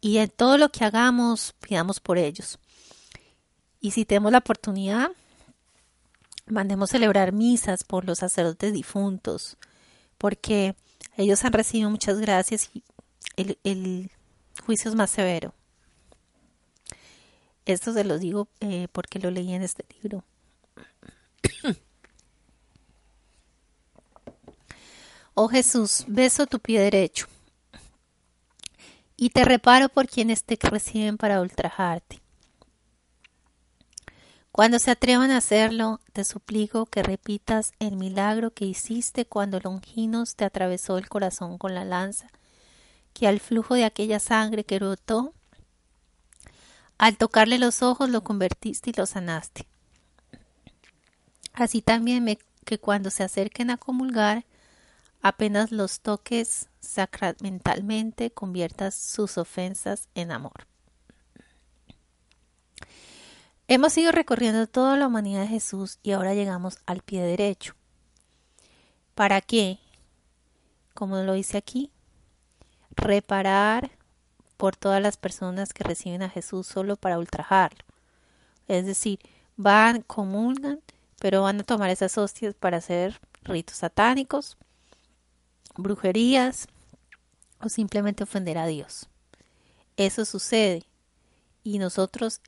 y 0.00 0.18
en 0.18 0.30
todo 0.30 0.58
lo 0.58 0.70
que 0.70 0.84
hagamos 0.84 1.54
pidamos 1.60 2.00
por 2.00 2.18
ellos. 2.18 2.58
Y 3.80 3.92
si 3.92 4.04
tenemos 4.04 4.32
la 4.32 4.38
oportunidad, 4.38 5.10
mandemos 6.46 6.90
celebrar 6.90 7.32
misas 7.32 7.84
por 7.84 8.04
los 8.04 8.18
sacerdotes 8.18 8.72
difuntos, 8.72 9.56
porque 10.18 10.76
ellos 11.16 11.44
han 11.44 11.52
recibido 11.52 11.90
muchas 11.90 12.18
gracias 12.18 12.70
y 12.72 12.82
el, 13.36 14.10
juicio 14.64 14.90
es 14.90 14.96
más 14.96 15.10
severo. 15.10 15.54
Esto 17.64 17.92
se 17.92 18.04
lo 18.04 18.18
digo 18.18 18.48
eh, 18.60 18.88
porque 18.92 19.18
lo 19.18 19.30
leí 19.30 19.52
en 19.52 19.62
este 19.62 19.84
libro. 20.00 20.24
Oh 25.38 25.48
Jesús, 25.48 26.06
beso 26.08 26.46
tu 26.46 26.58
pie 26.60 26.80
derecho 26.80 27.26
y 29.18 29.28
te 29.28 29.44
reparo 29.44 29.90
por 29.90 30.08
quienes 30.08 30.44
te 30.44 30.56
reciben 30.58 31.18
para 31.18 31.42
ultrajarte. 31.42 32.22
Cuando 34.50 34.78
se 34.78 34.90
atrevan 34.90 35.30
a 35.30 35.36
hacerlo, 35.36 36.00
te 36.14 36.24
suplico 36.24 36.86
que 36.86 37.02
repitas 37.02 37.72
el 37.80 37.96
milagro 37.96 38.54
que 38.54 38.64
hiciste 38.64 39.26
cuando 39.26 39.60
Longinos 39.60 40.36
te 40.36 40.46
atravesó 40.46 40.96
el 40.96 41.10
corazón 41.10 41.58
con 41.58 41.74
la 41.74 41.84
lanza, 41.84 42.28
que 43.12 43.28
al 43.28 43.38
flujo 43.38 43.74
de 43.74 43.84
aquella 43.84 44.20
sangre 44.20 44.64
que 44.64 44.78
brotó, 44.78 45.34
al 46.96 47.18
tocarle 47.18 47.58
los 47.58 47.82
ojos 47.82 48.08
lo 48.08 48.22
convertiste 48.22 48.88
y 48.88 48.94
lo 48.94 49.04
sanaste. 49.04 49.66
Así 51.52 51.82
también 51.82 52.24
me, 52.24 52.38
que 52.64 52.78
cuando 52.78 53.10
se 53.10 53.22
acerquen 53.22 53.68
a 53.68 53.76
comulgar, 53.76 54.46
apenas 55.26 55.72
los 55.72 56.00
toques 56.00 56.68
sacramentalmente 56.78 58.30
conviertas 58.30 58.94
sus 58.94 59.38
ofensas 59.38 60.08
en 60.14 60.30
amor. 60.30 60.68
Hemos 63.66 63.98
ido 63.98 64.12
recorriendo 64.12 64.68
toda 64.68 64.96
la 64.96 65.08
humanidad 65.08 65.40
de 65.40 65.48
Jesús 65.48 65.98
y 66.04 66.12
ahora 66.12 66.34
llegamos 66.34 66.78
al 66.86 67.02
pie 67.02 67.22
derecho. 67.22 67.74
¿Para 69.16 69.40
qué? 69.40 69.80
Como 70.94 71.16
lo 71.16 71.32
dice 71.32 71.56
aquí, 71.56 71.90
reparar 72.92 73.90
por 74.56 74.76
todas 74.76 75.02
las 75.02 75.16
personas 75.16 75.72
que 75.72 75.82
reciben 75.82 76.22
a 76.22 76.30
Jesús 76.30 76.68
solo 76.68 76.94
para 76.94 77.18
ultrajarlo. 77.18 77.84
Es 78.68 78.86
decir, 78.86 79.18
van, 79.56 80.02
comulgan, 80.02 80.80
pero 81.18 81.42
van 81.42 81.58
a 81.58 81.64
tomar 81.64 81.90
esas 81.90 82.16
hostias 82.16 82.54
para 82.54 82.76
hacer 82.76 83.20
ritos 83.42 83.78
satánicos, 83.78 84.56
brujerías 85.76 86.68
o 87.60 87.68
simplemente 87.68 88.24
ofender 88.24 88.58
a 88.58 88.66
Dios. 88.66 89.08
Eso 89.96 90.24
sucede 90.24 90.84
y 91.62 91.78
nosotros, 91.78 92.40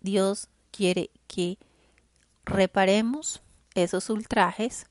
Dios 0.00 0.48
quiere 0.70 1.10
que 1.26 1.58
reparemos 2.44 3.42
esos 3.74 4.10
ultrajes 4.10 4.86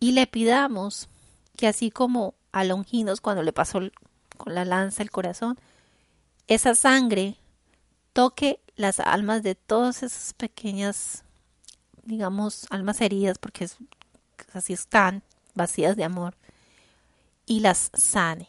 y 0.00 0.12
le 0.12 0.26
pidamos 0.26 1.08
que 1.56 1.66
así 1.66 1.90
como 1.90 2.34
a 2.52 2.64
Longinos 2.64 3.20
cuando 3.20 3.42
le 3.42 3.52
pasó 3.52 3.80
con 4.36 4.54
la 4.54 4.64
lanza 4.64 5.02
el 5.02 5.10
corazón, 5.10 5.58
esa 6.46 6.74
sangre 6.74 7.36
toque 8.12 8.60
las 8.76 9.00
almas 9.00 9.42
de 9.42 9.54
todas 9.54 10.02
esas 10.02 10.32
pequeñas, 10.34 11.24
digamos, 12.04 12.66
almas 12.70 13.00
heridas, 13.00 13.38
porque 13.38 13.68
así 14.52 14.72
están, 14.72 15.22
vacías 15.54 15.96
de 15.96 16.04
amor, 16.04 16.36
y 17.48 17.60
las 17.60 17.90
sane. 17.94 18.48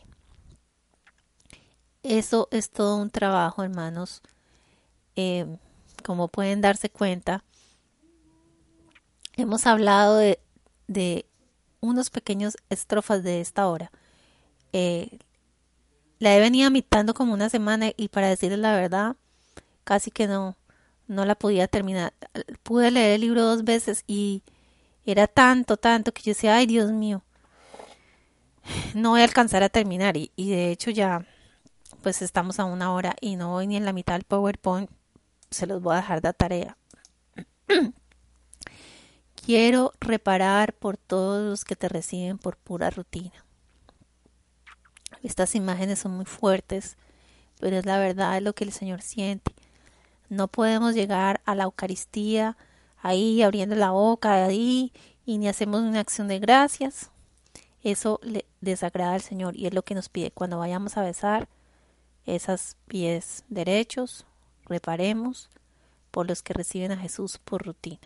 Eso 2.04 2.48
es 2.52 2.70
todo 2.70 2.98
un 2.98 3.10
trabajo, 3.10 3.64
hermanos. 3.64 4.22
Eh, 5.16 5.46
como 6.04 6.28
pueden 6.28 6.62
darse 6.62 6.90
cuenta, 6.90 7.44
hemos 9.36 9.66
hablado 9.66 10.18
de, 10.18 10.40
de 10.88 11.26
unos 11.82 12.10
pequeños 12.10 12.58
estrofas 12.70 13.24
de 13.24 13.42
esta 13.42 13.68
hora. 13.68 13.92
Eh, 14.74 15.20
la 16.20 16.36
he 16.36 16.40
venido 16.40 16.68
imitando 16.68 17.14
como 17.14 17.34
una 17.34 17.50
semana 17.50 17.92
y 17.96 18.10
para 18.10 18.28
decirles 18.28 18.60
la 18.60 18.76
verdad, 18.76 19.16
casi 19.84 20.12
que 20.12 20.28
no, 20.28 20.58
no 21.08 21.26
la 21.26 21.36
podía 21.36 21.68
terminar. 21.68 22.14
Pude 22.64 22.92
leer 22.92 23.16
el 23.16 23.22
libro 23.22 23.44
dos 23.44 23.64
veces 23.64 24.04
y 24.08 24.44
era 25.06 25.28
tanto, 25.28 25.78
tanto 25.78 26.14
que 26.14 26.22
yo 26.22 26.32
decía, 26.32 26.56
ay 26.56 26.66
Dios 26.66 26.92
mío, 26.92 27.24
no 28.94 29.12
voy 29.12 29.22
a 29.22 29.24
alcanzar 29.24 29.64
a 29.64 29.70
terminar 29.70 30.18
y, 30.18 30.32
de 30.38 30.72
hecho 30.72 30.92
ya 30.92 31.26
pues 32.02 32.22
estamos 32.22 32.60
a 32.60 32.66
una 32.66 32.94
hora 32.94 33.16
y 33.20 33.36
no 33.36 33.50
voy 33.50 33.68
ni 33.68 33.76
en 33.76 33.86
la 33.86 33.94
mitad 33.94 34.14
del 34.14 34.24
PowerPoint, 34.24 34.90
se 35.50 35.68
los 35.68 35.82
voy 35.82 35.94
a 35.94 35.98
dejar 35.98 36.22
de 36.22 36.34
tarea. 36.34 36.78
Quiero 39.46 39.92
reparar 40.00 40.74
por 40.74 40.98
todos 40.98 41.44
los 41.44 41.66
que 41.66 41.76
te 41.76 41.90
reciben 41.90 42.38
por 42.38 42.56
pura 42.56 42.90
rutina. 42.90 43.34
Estas 45.24 45.56
imágenes 45.56 46.00
son 46.00 46.14
muy 46.14 46.26
fuertes, 46.26 46.96
pero 47.60 47.78
es 47.78 47.86
la 47.86 47.98
verdad, 47.98 48.38
es 48.38 48.44
lo 48.44 48.54
que 48.54 48.64
el 48.64 48.72
Señor 48.72 49.02
siente. 49.02 49.54
No 50.30 50.48
podemos 50.48 50.94
llegar 50.94 51.42
a 51.46 51.56
la 51.56 51.64
Eucaristía 51.66 52.56
ahí 53.02 53.42
abriendo 53.42 53.76
la 53.76 53.92
boca 53.92 54.46
ahí 54.46 54.94
y 55.26 55.38
ni 55.38 55.50
hacemos 55.50 55.82
una 55.82 56.00
acción 56.00 56.28
de 56.28 56.40
gracias 56.40 57.12
eso 57.84 58.20
le 58.24 58.46
desagrada 58.62 59.14
al 59.14 59.22
Señor 59.22 59.56
y 59.56 59.68
es 59.68 59.74
lo 59.74 59.84
que 59.84 59.96
nos 59.96 60.10
pide 60.10 60.32
cuando 60.32 60.58
vayamos 60.58 60.98
a 60.98 61.04
besar 61.04 61.48
esos 62.26 62.76
pies 62.88 63.44
derechos, 63.50 64.26
reparemos 64.66 65.50
por 66.12 66.28
los 66.28 66.44
que 66.44 66.54
reciben 66.54 66.92
a 66.92 66.98
Jesús 66.98 67.38
por 67.38 67.66
rutina. 67.66 68.00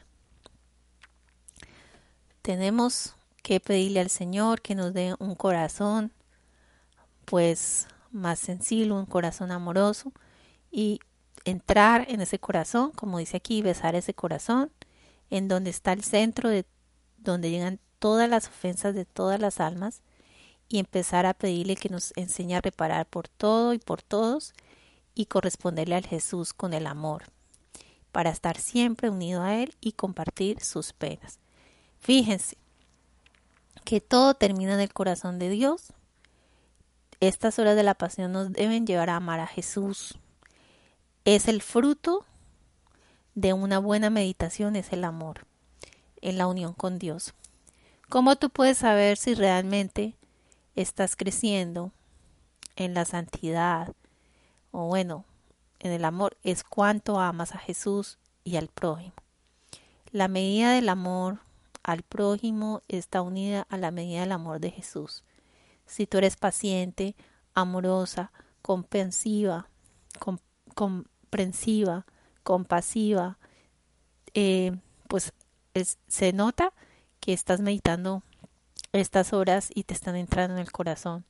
Tenemos 2.41 3.15
que 3.41 3.59
pedirle 3.59 3.99
al 3.99 4.09
Señor 4.09 4.61
que 4.61 4.75
nos 4.75 4.93
dé 4.93 5.15
un 5.19 5.35
corazón 5.35 6.11
pues 7.25 7.87
más 8.11 8.39
sensible, 8.39 8.93
un 8.93 9.05
corazón 9.05 9.51
amoroso 9.51 10.11
y 10.71 10.99
entrar 11.45 12.05
en 12.09 12.21
ese 12.21 12.39
corazón, 12.39 12.91
como 12.91 13.17
dice 13.17 13.37
aquí, 13.37 13.61
besar 13.61 13.95
ese 13.95 14.13
corazón, 14.13 14.71
en 15.29 15.47
donde 15.47 15.69
está 15.69 15.93
el 15.93 16.03
centro 16.03 16.49
de 16.49 16.65
donde 17.17 17.49
llegan 17.49 17.79
todas 18.03 18.29
las 18.29 18.49
ofensas 18.49 18.93
de 18.93 19.05
todas 19.05 19.39
las 19.39 19.61
almas 19.61 20.01
y 20.67 20.79
empezar 20.79 21.25
a 21.25 21.33
pedirle 21.33 21.77
que 21.77 21.87
nos 21.87 22.11
enseñe 22.17 22.55
a 22.55 22.59
reparar 22.59 23.05
por 23.05 23.29
todo 23.29 23.73
y 23.73 23.79
por 23.79 24.01
todos 24.01 24.53
y 25.15 25.27
corresponderle 25.27 25.95
al 25.95 26.05
Jesús 26.05 26.51
con 26.51 26.73
el 26.73 26.85
amor, 26.85 27.23
para 28.11 28.29
estar 28.29 28.57
siempre 28.57 29.09
unido 29.09 29.41
a 29.41 29.55
Él 29.55 29.73
y 29.79 29.93
compartir 29.93 30.59
sus 30.59 30.91
penas. 30.91 31.39
Fíjense 32.01 32.57
que 33.85 34.01
todo 34.01 34.33
termina 34.33 34.73
en 34.73 34.81
el 34.81 34.91
corazón 34.91 35.39
de 35.39 35.47
Dios. 35.47 35.93
Estas 37.21 37.57
horas 37.57 37.77
de 37.77 37.83
la 37.83 37.93
pasión 37.93 38.33
nos 38.33 38.51
deben 38.51 38.85
llevar 38.85 39.11
a 39.11 39.15
amar 39.15 39.39
a 39.39 39.47
Jesús. 39.47 40.19
Es 41.23 41.47
el 41.47 41.61
fruto 41.61 42.25
de 43.33 43.53
una 43.53 43.79
buena 43.79 44.09
meditación 44.09 44.75
es 44.75 44.91
el 44.91 45.05
amor, 45.05 45.47
en 46.19 46.37
la 46.37 46.47
unión 46.47 46.73
con 46.73 46.99
Dios. 46.99 47.33
¿Cómo 48.09 48.35
tú 48.35 48.49
puedes 48.49 48.77
saber 48.77 49.17
si 49.17 49.33
realmente 49.33 50.15
estás 50.75 51.15
creciendo 51.15 51.91
en 52.75 52.93
la 52.93 53.05
santidad 53.05 53.93
o 54.71 54.87
bueno, 54.87 55.25
en 55.79 55.91
el 55.91 56.05
amor? 56.05 56.37
Es 56.43 56.63
cuánto 56.63 57.19
amas 57.19 57.55
a 57.55 57.57
Jesús 57.57 58.19
y 58.43 58.57
al 58.57 58.67
prójimo. 58.67 59.13
La 60.11 60.27
medida 60.27 60.73
del 60.73 60.89
amor 60.89 61.39
al 61.81 62.03
prójimo 62.03 62.81
está 62.87 63.21
unida 63.21 63.65
a 63.69 63.77
la 63.77 63.91
medida 63.91 64.21
del 64.21 64.31
amor 64.31 64.59
de 64.59 64.71
Jesús. 64.71 65.23
Si 65.85 66.05
tú 66.05 66.17
eres 66.17 66.37
paciente, 66.37 67.15
amorosa, 67.53 68.31
comprensiva, 68.61 69.69
comprensiva, 70.75 72.05
compasiva, 72.43 73.37
eh, 74.33 74.77
pues 75.07 75.33
se 76.07 76.33
nota 76.33 76.73
que 77.23 77.31
estás 77.31 77.61
meditando 77.61 78.21
estas 78.91 79.31
horas 79.31 79.69
y 79.73 79.83
te 79.83 79.93
están 79.93 80.17
entrando 80.17 80.55
en 80.55 80.59
el 80.59 80.73
corazón. 80.73 81.23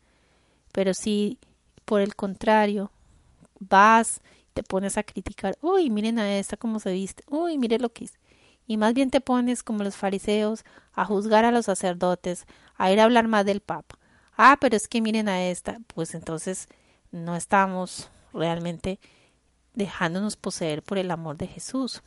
Pero 0.71 0.95
si 0.95 1.37
por 1.85 2.01
el 2.01 2.15
contrario 2.15 2.91
vas, 3.59 4.21
te 4.55 4.63
pones 4.63 4.97
a 4.97 5.03
criticar, 5.03 5.55
uy, 5.61 5.91
miren 5.91 6.17
a 6.17 6.39
esta 6.39 6.57
cómo 6.57 6.79
se 6.79 6.91
viste, 6.91 7.23
uy, 7.27 7.59
mire 7.59 7.77
lo 7.77 7.89
que 7.89 8.05
es 8.05 8.13
y 8.65 8.77
más 8.77 8.95
bien 8.95 9.11
te 9.11 9.21
pones 9.21 9.61
como 9.61 9.83
los 9.83 9.95
fariseos 9.95 10.65
a 10.93 11.05
juzgar 11.05 11.45
a 11.45 11.51
los 11.51 11.65
sacerdotes, 11.65 12.47
a 12.75 12.91
ir 12.91 12.99
a 12.99 13.03
hablar 13.03 13.27
más 13.27 13.45
del 13.45 13.61
Papa. 13.61 13.99
Ah, 14.35 14.57
pero 14.59 14.75
es 14.75 14.87
que 14.87 15.01
miren 15.01 15.29
a 15.29 15.43
esta, 15.45 15.77
pues 15.93 16.15
entonces 16.15 16.67
no 17.11 17.35
estamos 17.35 18.09
realmente 18.33 18.99
dejándonos 19.75 20.37
poseer 20.37 20.81
por 20.81 20.97
el 20.97 21.11
amor 21.11 21.37
de 21.37 21.47
Jesús. 21.47 22.01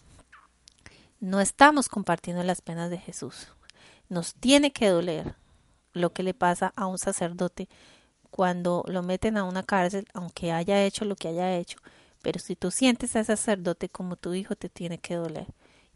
No 1.20 1.40
estamos 1.40 1.88
compartiendo 1.88 2.42
las 2.42 2.62
penas 2.62 2.90
de 2.90 2.98
Jesús. 2.98 3.52
Nos 4.08 4.34
tiene 4.34 4.72
que 4.72 4.88
doler 4.88 5.34
lo 5.92 6.12
que 6.12 6.22
le 6.22 6.34
pasa 6.34 6.72
a 6.76 6.86
un 6.86 6.98
sacerdote 6.98 7.68
cuando 8.30 8.84
lo 8.86 9.02
meten 9.02 9.36
a 9.36 9.44
una 9.44 9.62
cárcel, 9.62 10.06
aunque 10.14 10.52
haya 10.52 10.84
hecho 10.84 11.04
lo 11.04 11.16
que 11.16 11.28
haya 11.28 11.56
hecho. 11.56 11.78
Pero 12.22 12.38
si 12.38 12.56
tú 12.56 12.70
sientes 12.70 13.16
a 13.16 13.20
ese 13.20 13.36
sacerdote 13.36 13.88
como 13.88 14.16
tu 14.16 14.34
hijo, 14.34 14.56
te 14.56 14.68
tiene 14.68 14.98
que 14.98 15.14
doler 15.14 15.46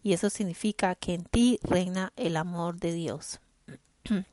y 0.02 0.12
eso 0.12 0.30
significa 0.30 0.94
que 0.94 1.14
en 1.14 1.24
ti 1.24 1.58
reina 1.62 2.12
el 2.16 2.36
amor 2.36 2.78
de 2.78 2.92
Dios. 2.92 3.40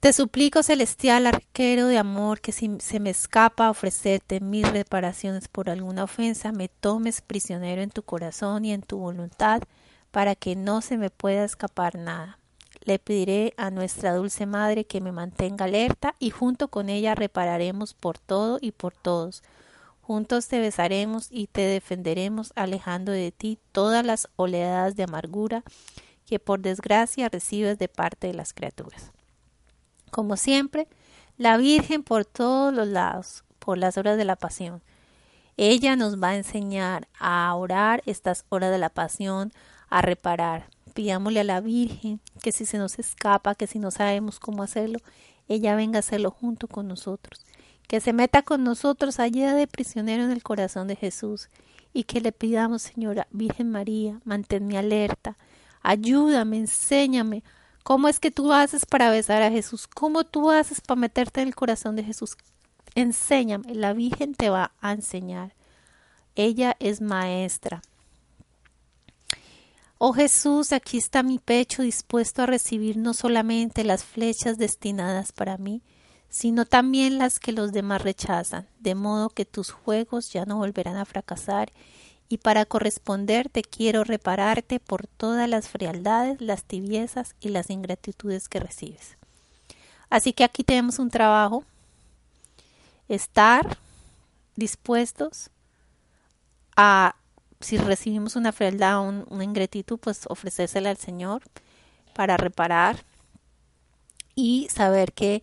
Te 0.00 0.12
suplico, 0.12 0.64
celestial 0.64 1.26
arquero 1.28 1.86
de 1.86 1.96
amor, 1.96 2.40
que 2.40 2.50
si 2.50 2.68
se 2.80 2.98
me 2.98 3.10
escapa 3.10 3.70
ofrecerte 3.70 4.40
mis 4.40 4.68
reparaciones 4.68 5.46
por 5.46 5.70
alguna 5.70 6.02
ofensa, 6.02 6.50
me 6.50 6.68
tomes 6.68 7.20
prisionero 7.20 7.82
en 7.82 7.90
tu 7.90 8.02
corazón 8.02 8.64
y 8.64 8.72
en 8.72 8.82
tu 8.82 8.98
voluntad, 8.98 9.62
para 10.12 10.36
que 10.36 10.54
no 10.54 10.80
se 10.80 10.96
me 10.96 11.10
pueda 11.10 11.44
escapar 11.44 11.96
nada. 11.96 12.38
Le 12.84 13.00
pediré 13.00 13.54
a 13.56 13.70
nuestra 13.70 14.14
dulce 14.14 14.46
Madre 14.46 14.84
que 14.84 15.00
me 15.00 15.10
mantenga 15.10 15.64
alerta 15.64 16.14
y 16.20 16.30
junto 16.30 16.68
con 16.68 16.88
ella 16.88 17.16
repararemos 17.16 17.94
por 17.94 18.18
todo 18.18 18.58
y 18.60 18.70
por 18.70 18.94
todos 18.94 19.42
Juntos 20.02 20.48
te 20.48 20.58
besaremos 20.58 21.28
y 21.30 21.46
te 21.46 21.62
defenderemos 21.62 22.52
alejando 22.56 23.12
de 23.12 23.30
ti 23.30 23.58
todas 23.70 24.04
las 24.04 24.28
oleadas 24.34 24.96
de 24.96 25.04
amargura 25.04 25.62
que 26.26 26.40
por 26.40 26.60
desgracia 26.60 27.28
recibes 27.28 27.78
de 27.78 27.86
parte 27.88 28.26
de 28.26 28.34
las 28.34 28.52
criaturas. 28.52 29.12
Como 30.10 30.36
siempre, 30.36 30.88
la 31.38 31.56
Virgen 31.56 32.02
por 32.02 32.24
todos 32.24 32.74
los 32.74 32.88
lados, 32.88 33.44
por 33.60 33.78
las 33.78 33.96
horas 33.96 34.16
de 34.16 34.24
la 34.24 34.34
pasión. 34.34 34.82
Ella 35.56 35.94
nos 35.94 36.20
va 36.20 36.30
a 36.30 36.36
enseñar 36.36 37.06
a 37.20 37.54
orar 37.54 38.02
estas 38.04 38.44
horas 38.48 38.72
de 38.72 38.78
la 38.78 38.88
pasión, 38.88 39.52
a 39.92 40.02
reparar. 40.02 40.68
Pidámosle 40.94 41.40
a 41.40 41.44
la 41.44 41.60
Virgen 41.60 42.20
que 42.42 42.52
si 42.52 42.66
se 42.66 42.78
nos 42.78 42.98
escapa, 42.98 43.54
que 43.54 43.66
si 43.66 43.78
no 43.78 43.90
sabemos 43.90 44.38
cómo 44.40 44.62
hacerlo, 44.62 44.98
ella 45.48 45.74
venga 45.74 45.98
a 45.98 46.00
hacerlo 46.00 46.30
junto 46.30 46.68
con 46.68 46.88
nosotros 46.88 47.44
que 47.92 48.00
se 48.00 48.14
meta 48.14 48.40
con 48.40 48.64
nosotros 48.64 49.20
allá 49.20 49.52
de 49.52 49.66
prisionero 49.66 50.24
en 50.24 50.30
el 50.30 50.42
corazón 50.42 50.88
de 50.88 50.96
Jesús 50.96 51.50
y 51.92 52.04
que 52.04 52.22
le 52.22 52.32
pidamos, 52.32 52.80
Señora 52.80 53.28
Virgen 53.32 53.70
María, 53.70 54.18
manténme 54.24 54.78
alerta, 54.78 55.36
ayúdame, 55.82 56.56
enséñame. 56.56 57.44
¿Cómo 57.82 58.08
es 58.08 58.18
que 58.18 58.30
tú 58.30 58.50
haces 58.50 58.86
para 58.86 59.10
besar 59.10 59.42
a 59.42 59.50
Jesús? 59.50 59.88
¿Cómo 59.88 60.24
tú 60.24 60.50
haces 60.50 60.80
para 60.80 61.00
meterte 61.00 61.42
en 61.42 61.48
el 61.48 61.54
corazón 61.54 61.94
de 61.94 62.02
Jesús? 62.02 62.38
Enséñame, 62.94 63.74
la 63.74 63.92
Virgen 63.92 64.34
te 64.34 64.48
va 64.48 64.72
a 64.80 64.92
enseñar. 64.92 65.54
Ella 66.34 66.76
es 66.80 67.02
maestra. 67.02 67.82
Oh 70.04 70.12
Jesús, 70.12 70.72
aquí 70.72 70.98
está 70.98 71.22
mi 71.22 71.38
pecho 71.38 71.82
dispuesto 71.82 72.42
a 72.42 72.46
recibir 72.46 72.96
no 72.96 73.14
solamente 73.14 73.84
las 73.84 74.02
flechas 74.02 74.58
destinadas 74.58 75.30
para 75.30 75.58
mí, 75.58 75.80
sino 76.28 76.66
también 76.66 77.18
las 77.18 77.38
que 77.38 77.52
los 77.52 77.70
demás 77.70 78.02
rechazan, 78.02 78.66
de 78.80 78.96
modo 78.96 79.28
que 79.28 79.44
tus 79.44 79.70
juegos 79.70 80.32
ya 80.32 80.44
no 80.44 80.56
volverán 80.56 80.96
a 80.96 81.04
fracasar, 81.04 81.70
y 82.28 82.38
para 82.38 82.64
corresponderte 82.64 83.62
quiero 83.62 84.02
repararte 84.02 84.80
por 84.80 85.06
todas 85.06 85.48
las 85.48 85.68
frialdades, 85.68 86.40
las 86.40 86.64
tibiezas 86.64 87.36
y 87.38 87.50
las 87.50 87.70
ingratitudes 87.70 88.48
que 88.48 88.58
recibes. 88.58 89.16
Así 90.10 90.32
que 90.32 90.42
aquí 90.42 90.64
tenemos 90.64 90.98
un 90.98 91.10
trabajo, 91.10 91.62
estar 93.08 93.78
dispuestos 94.56 95.50
a, 96.74 97.14
si 97.62 97.78
recibimos 97.78 98.36
una 98.36 98.52
frialdad 98.52 98.98
o 98.98 99.02
un, 99.02 99.26
una 99.30 99.44
ingratitud, 99.44 99.98
pues 99.98 100.26
ofrecérsela 100.28 100.90
al 100.90 100.98
Señor 100.98 101.42
para 102.14 102.36
reparar 102.36 103.04
y 104.34 104.68
saber 104.70 105.12
que 105.12 105.42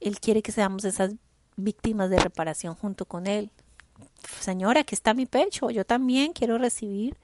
él 0.00 0.20
quiere 0.20 0.42
que 0.42 0.52
seamos 0.52 0.84
esas 0.84 1.12
víctimas 1.56 2.10
de 2.10 2.18
reparación 2.18 2.74
junto 2.74 3.06
con 3.06 3.26
Él. 3.26 3.50
Señora, 4.40 4.80
aquí 4.80 4.94
está 4.94 5.14
mi 5.14 5.26
pecho, 5.26 5.70
yo 5.70 5.84
también 5.84 6.32
quiero 6.32 6.58
recibir 6.58 7.16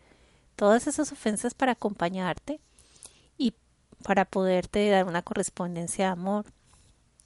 todas 0.57 0.87
esas 0.87 1.13
ofensas 1.13 1.55
para 1.55 1.73
acompañarte 1.73 2.61
y 3.39 3.55
para 4.03 4.25
poderte 4.25 4.89
dar 4.89 5.07
una 5.07 5.23
correspondencia 5.23 6.07
de 6.07 6.13
amor 6.13 6.47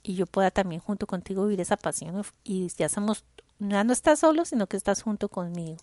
y 0.03 0.15
yo 0.15 0.27
pueda 0.27 0.51
también 0.51 0.81
junto 0.81 1.07
contigo 1.07 1.45
vivir 1.45 1.61
esa 1.61 1.77
pasión 1.77 2.25
y 2.45 2.69
ya 2.77 2.89
somos, 2.89 3.25
ya 3.59 3.85
no 3.85 3.93
estás 3.93 4.21
solo, 4.21 4.45
sino 4.45 4.67
que 4.67 4.77
estás 4.77 5.03
junto 5.03 5.29
conmigo. 5.29 5.79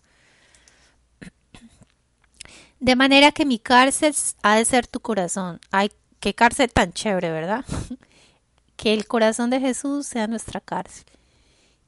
De 2.82 2.96
manera 2.96 3.32
que 3.32 3.46
mi 3.46 3.60
cárcel 3.60 4.16
ha 4.42 4.56
de 4.56 4.66
ser 4.66 4.88
tu 4.88 5.00
corazón. 5.00 5.60
Ay, 5.70 5.92
qué 6.20 6.34
cárcel 6.34 6.74
tan 6.74 6.92
chévere, 6.94 7.30
¿verdad? 7.30 7.64
que 8.76 8.96
el 8.96 9.06
corazón 9.06 9.52
de 9.52 9.60
Jesús 9.60 10.08
sea 10.08 10.26
nuestra 10.26 10.60
cárcel 10.60 11.06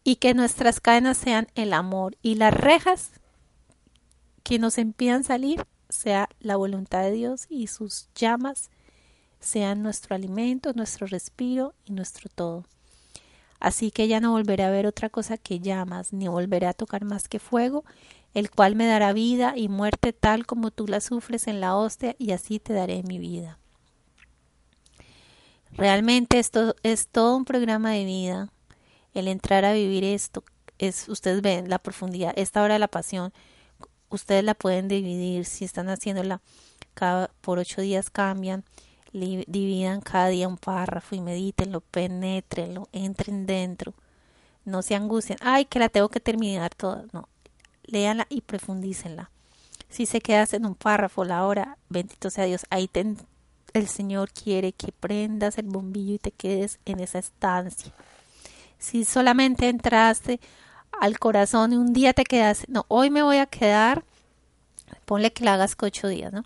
y 0.04 0.18
que 0.18 0.36
nuestras 0.36 0.80
cadenas 0.80 1.18
sean 1.18 1.48
el 1.56 1.74
amor 1.74 2.16
y 2.22 2.36
las 2.36 2.54
rejas 2.54 3.10
que 4.44 4.60
nos 4.60 4.78
impidan 4.78 5.24
salir 5.24 5.66
sea 5.90 6.30
la 6.40 6.58
voluntad 6.58 7.02
de 7.02 7.12
Dios 7.12 7.48
y 7.50 7.66
sus 7.66 8.08
llamas 8.14 8.70
sean 9.40 9.82
nuestro 9.82 10.16
alimento, 10.16 10.74
nuestro 10.74 11.08
respiro 11.08 11.74
y 11.86 11.94
nuestro 11.94 12.30
todo. 12.30 12.66
Así 13.60 13.90
que 13.90 14.08
ya 14.08 14.20
no 14.20 14.30
volveré 14.30 14.64
a 14.64 14.70
ver 14.70 14.86
otra 14.86 15.10
cosa 15.10 15.38
que 15.38 15.60
llamas, 15.60 16.14
ni 16.14 16.28
volveré 16.28 16.68
a 16.68 16.74
tocar 16.74 17.04
más 17.04 17.28
que 17.28 17.40
fuego, 17.40 17.84
el 18.34 18.50
cual 18.50 18.76
me 18.76 18.88
dará 18.88 19.14
vida 19.14 19.54
y 19.56 19.68
muerte 19.68 20.14
tal 20.14 20.46
como 20.46 20.72
tú 20.72 20.88
la 20.88 21.02
sufres 21.02 21.48
en 21.48 21.62
la 21.62 21.76
hostia, 21.76 22.16
y 22.18 22.32
así 22.32 22.60
te 22.60 22.74
daré 22.74 23.04
mi 23.04 23.20
vida. 23.20 23.60
Realmente 25.72 26.40
esto 26.40 26.76
es 26.84 27.08
todo 27.08 27.36
un 27.36 27.46
programa 27.46 27.92
de 27.92 28.06
vida. 28.06 28.50
El 29.14 29.28
entrar 29.28 29.66
a 29.66 29.74
vivir 29.74 30.04
esto 30.04 30.44
es, 30.78 31.08
ustedes 31.10 31.42
ven 31.42 31.70
la 31.70 31.80
profundidad, 31.80 32.34
esta 32.36 32.62
hora 32.62 32.76
de 32.76 32.80
la 32.80 32.88
pasión, 32.88 33.34
ustedes 34.10 34.44
la 34.44 34.54
pueden 34.54 34.88
dividir 34.88 35.46
si 35.46 35.66
están 35.66 35.90
haciéndola 35.90 36.42
cada, 36.94 37.30
por 37.42 37.60
ocho 37.60 37.82
días 37.82 38.10
cambian, 38.10 38.64
dividan 39.12 40.02
cada 40.02 40.28
día 40.28 40.48
un 40.48 40.58
párrafo 40.58 41.16
y 41.16 41.22
medítenlo, 41.22 41.82
penetrenlo, 41.82 42.88
entren 42.92 43.46
dentro, 43.46 43.94
no 44.66 44.82
se 44.82 44.96
angustien, 44.96 45.38
ay 45.42 45.66
que 45.66 45.80
la 45.80 45.90
tengo 45.90 46.10
que 46.10 46.20
terminar 46.20 46.74
toda, 46.74 47.06
no, 47.12 47.30
léanla 47.84 48.28
y 48.30 48.42
profundícenla. 48.42 49.30
Si 49.90 50.06
se 50.06 50.22
quedas 50.22 50.54
en 50.54 50.66
un 50.66 50.76
párrafo 50.76 51.24
la 51.24 51.46
hora, 51.46 51.78
bendito 51.90 52.30
sea 52.30 52.46
Dios, 52.46 52.66
ahí 52.70 52.90
el 53.74 53.88
Señor 53.88 54.32
quiere 54.32 54.72
que 54.72 54.92
prendas 54.92 55.58
el 55.58 55.68
bombillo 55.68 56.16
y 56.16 56.20
te 56.20 56.32
quedes 56.32 56.80
en 56.86 57.00
esa 57.00 57.20
estancia. 57.20 57.92
Si 58.80 59.06
solamente 59.06 59.70
entraste 59.70 60.40
al 61.00 61.20
corazón 61.20 61.74
y 61.74 61.78
un 61.78 61.94
día 61.94 62.14
te 62.14 62.24
quedas, 62.24 62.66
no, 62.68 62.86
hoy 62.88 63.10
me 63.10 63.24
voy 63.24 63.38
a 63.38 63.46
quedar, 63.46 64.04
ponle 65.06 65.32
que 65.32 65.44
la 65.44 65.56
hagas 65.56 65.76
ocho 65.80 66.08
días, 66.08 66.34
¿no? 66.34 66.44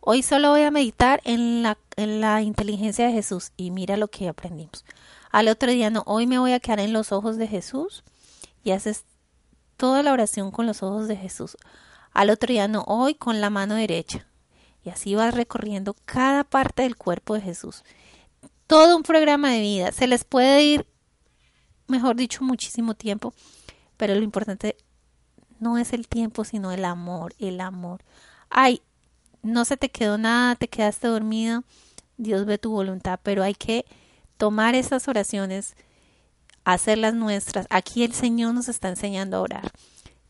Hoy 0.00 0.22
solo 0.22 0.50
voy 0.50 0.62
a 0.62 0.70
meditar 0.70 1.20
en 1.24 1.62
la, 1.62 1.76
en 1.96 2.20
la 2.20 2.40
inteligencia 2.42 3.06
de 3.06 3.12
Jesús 3.12 3.52
y 3.56 3.70
mira 3.70 3.96
lo 3.96 4.08
que 4.08 4.28
aprendimos. 4.28 4.84
Al 5.30 5.48
otro 5.48 5.70
día, 5.70 5.90
no, 5.90 6.02
hoy 6.06 6.26
me 6.26 6.38
voy 6.38 6.52
a 6.52 6.60
quedar 6.60 6.80
en 6.80 6.92
los 6.92 7.12
ojos 7.12 7.36
de 7.36 7.46
Jesús 7.46 8.04
y 8.64 8.70
haces 8.70 9.04
toda 9.78 10.02
la 10.02 10.12
oración 10.12 10.50
con 10.50 10.66
los 10.66 10.82
ojos 10.82 11.08
de 11.08 11.16
Jesús. 11.16 11.56
al 12.12 12.30
otro 12.30 12.52
día 12.52 12.68
no, 12.68 12.82
hoy 12.86 13.14
con 13.14 13.40
la 13.40 13.48
mano 13.48 13.76
derecha. 13.76 14.26
Y 14.84 14.90
así 14.90 15.14
vas 15.14 15.34
recorriendo 15.34 15.94
cada 16.04 16.44
parte 16.44 16.82
del 16.82 16.96
cuerpo 16.96 17.34
de 17.34 17.40
Jesús. 17.40 17.84
Todo 18.66 18.96
un 18.96 19.02
programa 19.02 19.50
de 19.52 19.60
vida. 19.60 19.92
Se 19.92 20.06
les 20.06 20.24
puede 20.24 20.64
ir, 20.64 20.86
mejor 21.86 22.16
dicho, 22.16 22.44
muchísimo 22.44 22.94
tiempo, 22.94 23.32
pero 23.96 24.14
lo 24.14 24.22
importante 24.22 24.76
no 25.60 25.78
es 25.78 25.92
el 25.92 26.08
tiempo, 26.08 26.44
sino 26.44 26.72
el 26.72 26.84
amor, 26.84 27.34
el 27.38 27.60
amor. 27.60 28.02
Ay, 28.50 28.82
no 29.42 29.64
se 29.64 29.76
te 29.76 29.90
quedó 29.90 30.18
nada, 30.18 30.56
te 30.56 30.68
quedaste 30.68 31.06
dormido, 31.08 31.64
Dios 32.16 32.46
ve 32.46 32.58
tu 32.58 32.70
voluntad, 32.70 33.20
pero 33.22 33.42
hay 33.42 33.54
que 33.54 33.84
tomar 34.36 34.74
esas 34.74 35.08
oraciones, 35.08 35.76
hacerlas 36.72 37.14
nuestras. 37.14 37.66
Aquí 37.70 38.04
el 38.04 38.12
Señor 38.12 38.54
nos 38.54 38.68
está 38.68 38.88
enseñando 38.88 39.36
a 39.36 39.40
orar. 39.40 39.72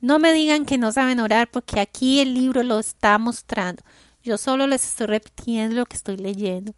No 0.01 0.19
me 0.19 0.33
digan 0.33 0.65
que 0.65 0.79
no 0.79 0.93
saben 0.93 1.21
orar 1.21 1.51
porque 1.51 1.81
aquí 1.81 2.21
el 2.21 2.35
libro 2.35 2.63
lo 2.63 2.79
está 2.79 3.19
mostrando. 3.19 3.83
Yo 4.23 4.39
solo 4.39 4.67
les 4.67 4.85
estoy 4.85 5.07
repitiendo 5.07 5.77
lo 5.77 5.87
que 5.87 5.97
estoy 5.97 6.17
leyendo. 6.17 6.73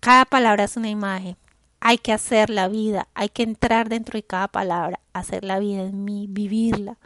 Cada 0.00 0.24
palabra 0.24 0.64
es 0.64 0.76
una 0.76 0.90
imagen. 0.90 1.36
Hay 1.80 1.96
que 1.96 2.12
hacer 2.12 2.50
la 2.50 2.68
vida, 2.68 3.08
hay 3.14 3.30
que 3.30 3.42
entrar 3.42 3.88
dentro 3.88 4.18
de 4.18 4.22
cada 4.22 4.48
palabra, 4.48 5.00
hacer 5.14 5.44
la 5.44 5.58
vida 5.58 5.82
en 5.82 6.04
mí, 6.04 6.26
vivirla. 6.28 6.98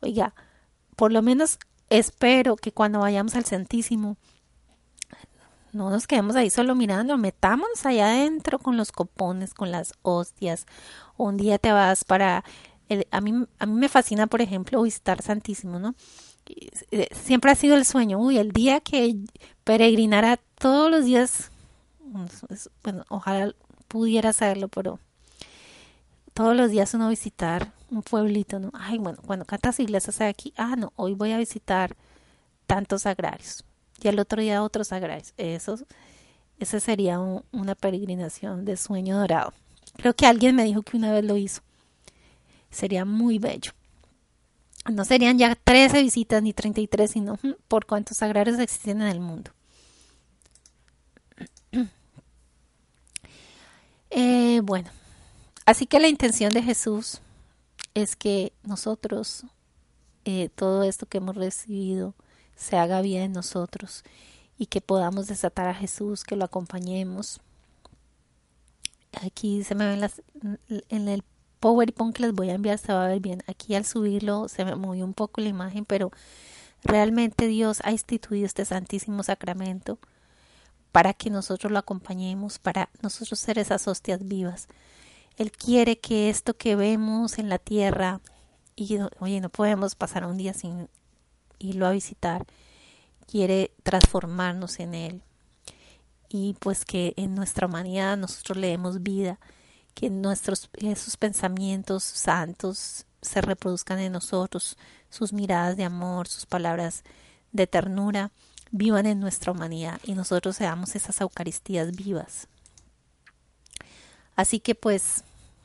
Oiga, 0.00 0.34
por 0.96 1.12
lo 1.12 1.22
menos 1.22 1.58
espero 1.90 2.56
que 2.56 2.72
cuando 2.72 3.00
vayamos 3.00 3.36
al 3.36 3.44
Santísimo 3.44 4.16
no 5.72 5.90
nos 5.90 6.06
quedemos 6.06 6.36
ahí 6.36 6.50
solo 6.50 6.74
mirando, 6.74 7.16
metámonos 7.16 7.84
allá 7.86 8.08
adentro 8.08 8.58
con 8.58 8.76
los 8.76 8.92
copones, 8.92 9.54
con 9.54 9.70
las 9.70 9.94
hostias. 10.02 10.66
Un 11.16 11.36
día 11.36 11.58
te 11.58 11.72
vas 11.72 12.04
para 12.04 12.44
a, 13.10 13.20
mí, 13.20 13.46
a 13.58 13.66
mí 13.66 13.72
me 13.72 13.88
fascina, 13.88 14.26
por 14.26 14.40
ejemplo, 14.42 14.82
visitar 14.82 15.22
Santísimo, 15.22 15.78
¿no? 15.78 15.94
Eh, 16.90 17.08
siempre 17.12 17.52
ha 17.52 17.54
sido 17.54 17.76
el 17.76 17.84
sueño, 17.84 18.18
uy, 18.18 18.38
el 18.38 18.50
día 18.50 18.80
que 18.80 19.16
peregrinara 19.62 20.38
todos 20.58 20.90
los 20.90 21.04
días, 21.04 21.50
bueno, 22.82 23.04
ojalá 23.08 23.54
pudiera 23.86 24.30
hacerlo, 24.30 24.68
pero 24.68 24.98
todos 26.34 26.56
los 26.56 26.70
días 26.70 26.92
uno 26.94 27.08
visitar 27.08 27.72
un 27.90 28.02
pueblito, 28.02 28.58
¿no? 28.58 28.70
Ay, 28.74 28.98
bueno, 28.98 29.18
bueno, 29.24 29.44
¿cuántas 29.48 29.78
iglesias 29.78 30.20
hay 30.20 30.28
aquí? 30.28 30.52
Ah, 30.56 30.74
no, 30.76 30.92
hoy 30.96 31.14
voy 31.14 31.32
a 31.32 31.38
visitar 31.38 31.96
tantos 32.66 33.06
agrarios 33.06 33.64
y 34.02 34.08
el 34.08 34.18
otro 34.18 34.42
día 34.42 34.62
otros 34.62 34.92
agrarios. 34.92 35.34
Eso, 35.36 35.78
ese 36.58 36.80
sería 36.80 37.18
una 37.18 37.74
peregrinación 37.74 38.64
de 38.64 38.76
sueño 38.76 39.18
dorado. 39.18 39.52
Creo 39.96 40.14
que 40.14 40.26
alguien 40.26 40.56
me 40.56 40.64
dijo 40.64 40.82
que 40.82 40.96
una 40.96 41.12
vez 41.12 41.24
lo 41.24 41.36
hizo. 41.36 41.62
Sería 42.70 43.04
muy 43.04 43.38
bello. 43.38 43.72
No 44.90 45.04
serían 45.04 45.38
ya 45.38 45.54
13 45.54 46.02
visitas 46.02 46.42
ni 46.42 46.52
33, 46.52 47.10
sino 47.10 47.38
por 47.68 47.86
cuántos 47.86 48.22
agrarios 48.22 48.58
existen 48.58 49.02
en 49.02 49.08
el 49.08 49.20
mundo. 49.20 49.50
Eh, 54.12 54.60
bueno, 54.64 54.90
así 55.66 55.86
que 55.86 56.00
la 56.00 56.08
intención 56.08 56.52
de 56.52 56.64
Jesús 56.64 57.20
es 57.94 58.16
que 58.16 58.52
nosotros, 58.64 59.44
eh, 60.24 60.48
todo 60.56 60.82
esto 60.82 61.06
que 61.06 61.18
hemos 61.18 61.36
recibido, 61.36 62.16
se 62.60 62.76
haga 62.76 63.00
bien 63.00 63.22
en 63.22 63.32
nosotros 63.32 64.04
y 64.58 64.66
que 64.66 64.82
podamos 64.82 65.26
desatar 65.26 65.68
a 65.68 65.74
Jesús, 65.74 66.24
que 66.24 66.36
lo 66.36 66.44
acompañemos. 66.44 67.40
Aquí 69.22 69.64
se 69.64 69.74
me 69.74 69.88
ven 69.88 70.00
las, 70.00 70.22
en 70.90 71.08
el 71.08 71.24
PowerPoint 71.58 72.14
que 72.14 72.22
les 72.22 72.32
voy 72.32 72.50
a 72.50 72.54
enviar 72.54 72.78
se 72.78 72.92
va 72.92 73.06
a 73.06 73.08
ver 73.08 73.20
bien. 73.20 73.42
Aquí 73.46 73.74
al 73.74 73.86
subirlo 73.86 74.48
se 74.48 74.66
me 74.66 74.76
movió 74.76 75.06
un 75.06 75.14
poco 75.14 75.40
la 75.40 75.48
imagen, 75.48 75.86
pero 75.86 76.10
realmente 76.84 77.48
Dios 77.48 77.80
ha 77.82 77.92
instituido 77.92 78.44
este 78.44 78.66
Santísimo 78.66 79.22
Sacramento 79.22 79.98
para 80.92 81.14
que 81.14 81.30
nosotros 81.30 81.72
lo 81.72 81.78
acompañemos, 81.78 82.58
para 82.58 82.90
nosotros 83.00 83.40
ser 83.40 83.58
esas 83.58 83.88
hostias 83.88 84.26
vivas. 84.28 84.68
Él 85.38 85.50
quiere 85.50 85.98
que 85.98 86.28
esto 86.28 86.54
que 86.54 86.76
vemos 86.76 87.38
en 87.38 87.48
la 87.48 87.58
tierra, 87.58 88.20
y 88.76 88.98
oye, 89.20 89.40
no 89.40 89.48
podemos 89.48 89.94
pasar 89.94 90.26
un 90.26 90.36
día 90.36 90.52
sin 90.52 90.88
irlo 91.60 91.86
a 91.86 91.92
visitar, 91.92 92.44
quiere 93.26 93.70
transformarnos 93.84 94.80
en 94.80 94.94
Él. 94.94 95.22
Y 96.28 96.54
pues 96.58 96.84
que 96.84 97.14
en 97.16 97.34
nuestra 97.36 97.66
humanidad 97.66 98.16
nosotros 98.16 98.58
le 98.58 98.68
demos 98.68 99.02
vida 99.02 99.38
que 99.94 100.10
nuestros 100.10 100.68
esos 100.74 101.16
pensamientos 101.16 102.02
santos 102.04 103.06
se 103.22 103.40
reproduzcan 103.40 103.98
en 103.98 104.12
nosotros, 104.12 104.76
sus 105.10 105.32
miradas 105.32 105.76
de 105.76 105.84
amor, 105.84 106.28
sus 106.28 106.46
palabras 106.46 107.04
de 107.52 107.66
ternura 107.66 108.30
vivan 108.70 109.06
en 109.06 109.20
nuestra 109.20 109.52
humanidad 109.52 110.00
y 110.04 110.14
nosotros 110.14 110.56
seamos 110.56 110.94
esas 110.94 111.20
Eucaristías 111.20 111.92
vivas. 111.92 112.46
Así 114.36 114.60
que 114.60 114.74
pues, 114.74 115.24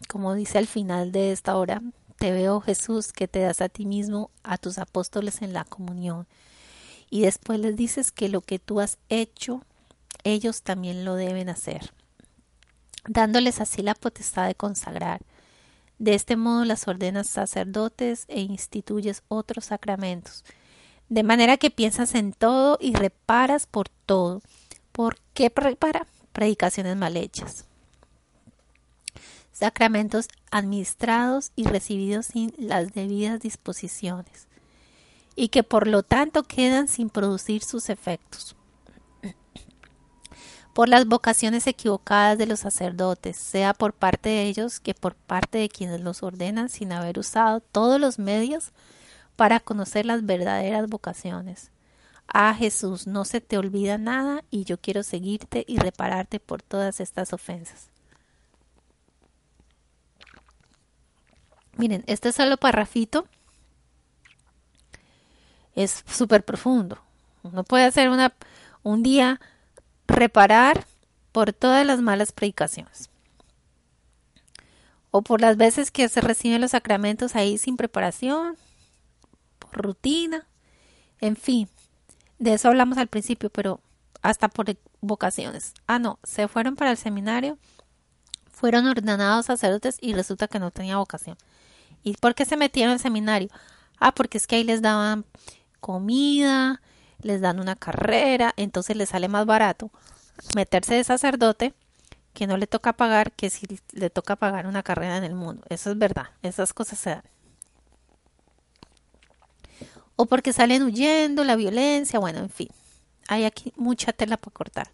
como 0.10 0.34
dice 0.34 0.58
al 0.58 0.68
final 0.68 1.12
de 1.12 1.32
esta 1.32 1.56
hora, 1.56 1.82
te 2.18 2.32
veo 2.32 2.62
Jesús 2.62 3.12
que 3.12 3.28
te 3.28 3.40
das 3.40 3.62
a 3.62 3.70
ti 3.70 3.86
mismo, 3.86 4.32
a 4.44 4.58
tus 4.58 4.78
apóstoles 4.78 5.42
en 5.42 5.54
la 5.54 5.66
comunión. 5.66 6.28
Y 7.10 7.22
después 7.22 7.60
les 7.60 7.76
dices 7.76 8.12
que 8.12 8.30
lo 8.30 8.42
que 8.42 8.60
tú 8.60 8.80
has 8.80 8.98
hecho, 9.10 9.62
ellos 10.24 10.64
también 10.64 11.06
lo 11.06 11.16
deben 11.16 11.50
hacer 11.50 11.92
dándoles 13.08 13.62
así 13.62 13.82
la 13.82 13.96
potestad 13.96 14.48
de 14.48 14.56
consagrar. 14.56 15.22
De 15.98 16.14
este 16.14 16.36
modo 16.36 16.66
las 16.66 16.88
ordenas 16.88 17.28
sacerdotes 17.28 18.26
e 18.28 18.42
instituyes 18.42 19.24
otros 19.28 19.66
sacramentos, 19.66 20.44
de 21.08 21.24
manera 21.24 21.58
que 21.58 21.70
piensas 21.70 22.16
en 22.16 22.34
todo 22.34 22.78
y 22.82 22.94
reparas 22.94 23.66
por 23.68 23.90
todo. 23.90 24.42
¿Por 24.92 25.18
qué 25.34 25.52
repara? 25.56 26.08
Predicaciones 26.34 26.98
mal 26.98 27.16
hechas. 27.16 27.66
Sacramentos 29.56 30.28
administrados 30.52 31.52
y 31.56 31.64
recibidos 31.64 32.26
sin 32.26 32.54
las 32.58 32.94
debidas 32.94 33.40
disposiciones, 33.40 34.48
y 35.36 35.48
que 35.48 35.64
por 35.64 35.88
lo 35.88 36.04
tanto 36.04 36.44
quedan 36.44 36.88
sin 36.90 37.10
producir 37.10 37.64
sus 37.64 37.90
efectos 37.90 38.56
por 40.76 40.90
las 40.90 41.08
vocaciones 41.08 41.68
equivocadas 41.68 42.38
de 42.38 42.48
los 42.48 42.60
sacerdotes, 42.60 43.38
sea 43.38 43.74
por 43.74 43.94
parte 43.94 44.28
de 44.28 44.44
ellos 44.44 44.82
que 44.82 44.94
por 44.94 45.16
parte 45.16 45.58
de 45.58 45.70
quienes 45.70 46.02
los 46.02 46.22
ordenan 46.22 46.68
sin 46.68 46.92
haber 46.92 47.18
usado 47.18 47.62
todos 47.62 47.98
los 47.98 48.20
medios 48.20 48.74
para 49.38 49.62
conocer 49.62 50.06
las 50.06 50.26
verdaderas 50.26 50.90
vocaciones. 50.90 51.72
Ah 52.28 52.54
Jesús, 52.54 53.08
no 53.08 53.24
se 53.24 53.40
te 53.40 53.58
olvida 53.58 53.98
nada 53.98 54.44
y 54.52 54.66
yo 54.66 54.78
quiero 54.78 55.04
seguirte 55.04 55.64
y 55.66 55.78
repararte 55.78 56.42
por 56.42 56.62
todas 56.62 57.00
estas 57.00 57.32
ofensas. 57.32 57.95
Miren, 61.78 62.04
este 62.08 62.32
solo 62.32 62.58
parrafito 62.58 63.28
es 65.76 66.04
súper 66.08 66.44
profundo. 66.44 67.00
Uno 67.44 67.64
puede 67.64 67.86
hacer 67.86 68.10
una, 68.10 68.34
un 68.84 69.04
día 69.04 69.40
reparar 70.08 70.86
por 71.32 71.54
todas 71.54 71.86
las 71.86 72.02
malas 72.02 72.32
predicaciones 72.32 73.10
o 75.18 75.22
por 75.22 75.40
las 75.40 75.56
veces 75.56 75.92
que 75.92 76.10
se 76.10 76.20
reciben 76.20 76.60
los 76.60 76.72
sacramentos 76.72 77.38
ahí 77.38 77.58
sin 77.58 77.78
preparación, 77.78 78.58
por 79.60 79.82
rutina, 79.82 80.46
en 81.22 81.38
fin, 81.38 81.70
de 82.38 82.54
eso 82.56 82.68
hablamos 82.68 82.98
al 82.98 83.08
principio, 83.08 83.50
pero 83.50 83.80
hasta 84.22 84.50
por 84.50 84.76
vocaciones. 85.00 85.74
Ah, 85.88 86.00
no, 86.00 86.20
se 86.24 86.50
fueron 86.50 86.76
para 86.76 86.92
el 86.92 86.98
seminario, 86.98 87.58
fueron 88.52 88.88
ordenados 88.88 89.46
sacerdotes 89.46 90.00
y 90.02 90.14
resulta 90.14 90.50
que 90.50 90.60
no 90.60 90.72
tenía 90.72 90.98
vocación. 90.98 91.38
¿Y 92.06 92.14
por 92.18 92.36
qué 92.36 92.46
se 92.46 92.56
metieron 92.56 92.94
al 92.94 93.00
seminario? 93.00 93.50
Ah, 94.00 94.14
porque 94.14 94.38
es 94.38 94.46
que 94.46 94.58
ahí 94.58 94.64
les 94.64 94.84
daban 94.84 95.26
comida, 95.80 96.82
les 97.22 97.42
dan 97.42 97.60
una 97.60 97.76
carrera, 97.76 98.54
entonces 98.58 98.96
les 98.96 99.10
sale 99.10 99.28
más 99.28 99.48
barato 99.48 99.90
meterse 100.56 100.94
de 100.94 101.04
sacerdote 101.04 101.74
que 102.34 102.46
no 102.46 102.58
le 102.58 102.68
toca 102.68 102.94
pagar 102.94 103.32
que 103.32 103.50
si 103.50 103.80
le 103.92 104.10
toca 104.12 104.36
pagar 104.36 104.68
una 104.68 104.84
carrera 104.84 105.18
en 105.18 105.24
el 105.24 105.34
mundo. 105.34 105.64
Eso 105.70 105.90
es 105.90 105.98
verdad, 105.98 106.28
esas 106.44 106.74
cosas 106.74 107.00
se 107.00 107.10
dan. 107.10 107.24
O 110.16 110.28
porque 110.28 110.54
salen 110.54 110.84
huyendo, 110.84 111.44
la 111.44 111.56
violencia, 111.56 112.20
bueno, 112.20 112.38
en 112.38 112.52
fin, 112.52 112.70
hay 113.28 113.46
aquí 113.46 113.74
mucha 113.78 114.14
tela 114.14 114.38
para 114.38 114.54
cortar. 114.54 114.92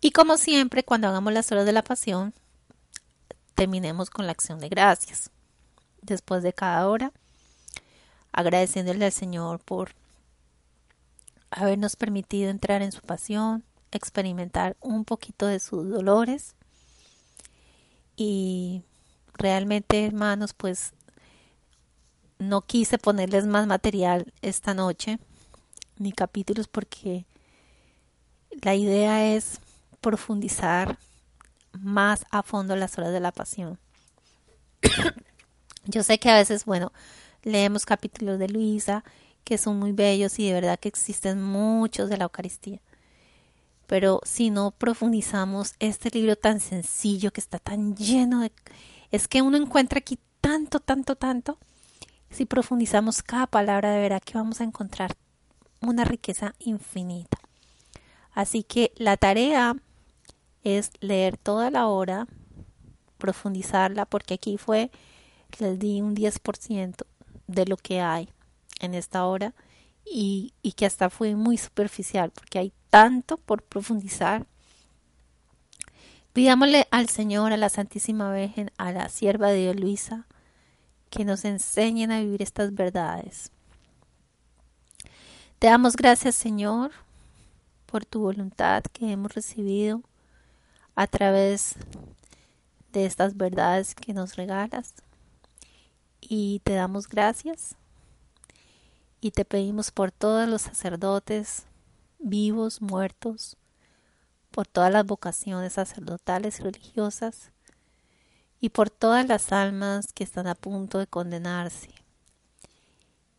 Y 0.00 0.10
como 0.10 0.36
siempre, 0.38 0.82
cuando 0.82 1.06
hagamos 1.06 1.32
las 1.32 1.52
horas 1.52 1.66
de 1.66 1.72
la 1.72 1.82
pasión, 1.82 2.34
terminemos 3.56 4.10
con 4.10 4.26
la 4.26 4.32
acción 4.32 4.60
de 4.60 4.68
gracias. 4.68 5.30
Después 6.02 6.44
de 6.44 6.52
cada 6.52 6.86
hora, 6.86 7.12
agradeciéndole 8.30 9.06
al 9.06 9.12
Señor 9.12 9.58
por 9.60 9.90
habernos 11.50 11.96
permitido 11.96 12.50
entrar 12.50 12.82
en 12.82 12.92
su 12.92 13.00
pasión, 13.00 13.64
experimentar 13.90 14.76
un 14.80 15.04
poquito 15.04 15.46
de 15.46 15.58
sus 15.58 15.88
dolores 15.88 16.54
y 18.14 18.82
realmente 19.34 20.04
hermanos 20.04 20.52
pues 20.52 20.92
no 22.38 22.60
quise 22.60 22.98
ponerles 22.98 23.46
más 23.46 23.66
material 23.66 24.32
esta 24.42 24.74
noche, 24.74 25.18
ni 25.98 26.12
capítulos, 26.12 26.68
porque 26.68 27.24
la 28.62 28.74
idea 28.74 29.34
es 29.34 29.60
profundizar 30.02 30.98
más 31.80 32.24
a 32.30 32.42
fondo 32.42 32.76
las 32.76 32.98
horas 32.98 33.12
de 33.12 33.20
la 33.20 33.32
pasión. 33.32 33.78
Yo 35.84 36.02
sé 36.02 36.18
que 36.18 36.30
a 36.30 36.34
veces, 36.34 36.64
bueno, 36.64 36.92
leemos 37.42 37.86
capítulos 37.86 38.38
de 38.38 38.48
Luisa 38.48 39.04
que 39.44 39.58
son 39.58 39.78
muy 39.78 39.92
bellos 39.92 40.40
y 40.40 40.48
de 40.48 40.54
verdad 40.54 40.78
que 40.80 40.88
existen 40.88 41.40
muchos 41.40 42.10
de 42.10 42.16
la 42.16 42.24
Eucaristía. 42.24 42.80
Pero 43.86 44.20
si 44.24 44.50
no 44.50 44.72
profundizamos 44.72 45.74
este 45.78 46.10
libro 46.10 46.34
tan 46.34 46.58
sencillo 46.58 47.32
que 47.32 47.40
está 47.40 47.60
tan 47.60 47.94
lleno 47.94 48.40
de... 48.40 48.50
Es 49.12 49.28
que 49.28 49.42
uno 49.42 49.56
encuentra 49.56 50.00
aquí 50.00 50.18
tanto, 50.40 50.80
tanto, 50.80 51.14
tanto. 51.14 51.58
Si 52.28 52.44
profundizamos 52.44 53.22
cada 53.22 53.46
palabra, 53.46 53.92
de 53.92 54.00
verdad 54.00 54.20
que 54.20 54.36
vamos 54.36 54.60
a 54.60 54.64
encontrar 54.64 55.16
una 55.80 56.04
riqueza 56.04 56.54
infinita. 56.58 57.38
Así 58.32 58.64
que 58.64 58.92
la 58.96 59.16
tarea 59.16 59.76
es 60.66 60.90
leer 61.00 61.36
toda 61.36 61.70
la 61.70 61.86
hora, 61.86 62.26
profundizarla, 63.18 64.04
porque 64.04 64.34
aquí 64.34 64.58
fue, 64.58 64.90
les 65.60 65.78
di 65.78 66.00
un 66.00 66.16
10% 66.16 67.06
de 67.46 67.66
lo 67.66 67.76
que 67.76 68.00
hay 68.00 68.28
en 68.80 68.94
esta 68.94 69.24
hora 69.26 69.54
y, 70.04 70.54
y 70.62 70.72
que 70.72 70.84
hasta 70.84 71.08
fue 71.08 71.36
muy 71.36 71.56
superficial 71.56 72.32
porque 72.32 72.58
hay 72.58 72.72
tanto 72.90 73.36
por 73.36 73.62
profundizar. 73.62 74.44
Pidámosle 76.32 76.88
al 76.90 77.08
Señor, 77.08 77.52
a 77.52 77.56
la 77.56 77.68
Santísima 77.68 78.32
Virgen, 78.34 78.72
a 78.76 78.90
la 78.90 79.08
sierva 79.08 79.50
de 79.50 79.60
Dios 79.60 79.76
Luisa, 79.76 80.26
que 81.10 81.24
nos 81.24 81.44
enseñen 81.44 82.10
a 82.10 82.20
vivir 82.20 82.42
estas 82.42 82.74
verdades. 82.74 83.52
Te 85.60 85.68
damos 85.68 85.94
gracias, 85.94 86.34
Señor, 86.34 86.90
por 87.86 88.04
tu 88.04 88.20
voluntad 88.20 88.82
que 88.92 89.12
hemos 89.12 89.32
recibido 89.32 90.02
a 90.96 91.06
través 91.06 91.76
de 92.92 93.06
estas 93.06 93.36
verdades 93.36 93.94
que 93.94 94.12
nos 94.14 94.36
regalas. 94.36 94.94
Y 96.20 96.60
te 96.64 96.72
damos 96.72 97.08
gracias 97.08 97.76
y 99.20 99.30
te 99.30 99.44
pedimos 99.44 99.92
por 99.92 100.10
todos 100.10 100.48
los 100.48 100.62
sacerdotes 100.62 101.66
vivos, 102.18 102.80
muertos, 102.80 103.56
por 104.50 104.66
todas 104.66 104.92
las 104.92 105.06
vocaciones 105.06 105.74
sacerdotales 105.74 106.58
y 106.58 106.62
religiosas 106.62 107.52
y 108.58 108.70
por 108.70 108.90
todas 108.90 109.28
las 109.28 109.52
almas 109.52 110.12
que 110.12 110.24
están 110.24 110.46
a 110.46 110.54
punto 110.54 110.98
de 110.98 111.06
condenarse 111.06 111.90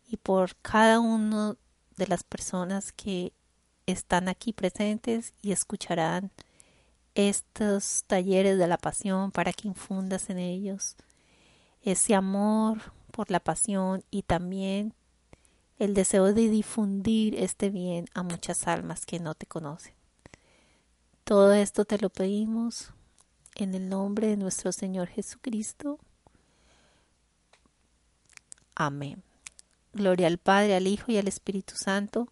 y 0.07 0.17
por 0.17 0.55
cada 0.57 0.99
uno 0.99 1.57
de 1.97 2.07
las 2.07 2.23
personas 2.23 2.91
que 2.91 3.33
están 3.87 4.29
aquí 4.29 4.53
presentes 4.53 5.33
y 5.41 5.51
escucharán 5.51 6.31
estos 7.17 8.03
talleres 8.05 8.59
de 8.59 8.67
la 8.67 8.77
pasión 8.77 9.31
para 9.31 9.51
que 9.51 9.67
infundas 9.67 10.29
en 10.29 10.37
ellos 10.37 10.95
ese 11.81 12.13
amor 12.13 12.93
por 13.11 13.31
la 13.31 13.39
pasión 13.39 14.03
y 14.11 14.21
también 14.21 14.93
el 15.79 15.93
deseo 15.93 16.33
de 16.33 16.49
difundir 16.49 17.35
este 17.35 17.69
bien 17.69 18.05
a 18.13 18.23
muchas 18.23 18.67
almas 18.67 19.05
que 19.05 19.19
no 19.19 19.33
te 19.33 19.45
conocen. 19.45 19.93
Todo 21.23 21.53
esto 21.53 21.85
te 21.85 21.97
lo 21.97 22.09
pedimos 22.09 22.93
en 23.55 23.73
el 23.73 23.89
nombre 23.89 24.27
de 24.27 24.37
nuestro 24.37 24.71
Señor 24.71 25.07
Jesucristo. 25.07 25.99
Amén. 28.75 29.23
Gloria 29.93 30.27
al 30.27 30.37
Padre, 30.37 30.75
al 30.75 30.85
Hijo 30.85 31.11
y 31.11 31.17
al 31.17 31.27
Espíritu 31.27 31.75
Santo, 31.75 32.31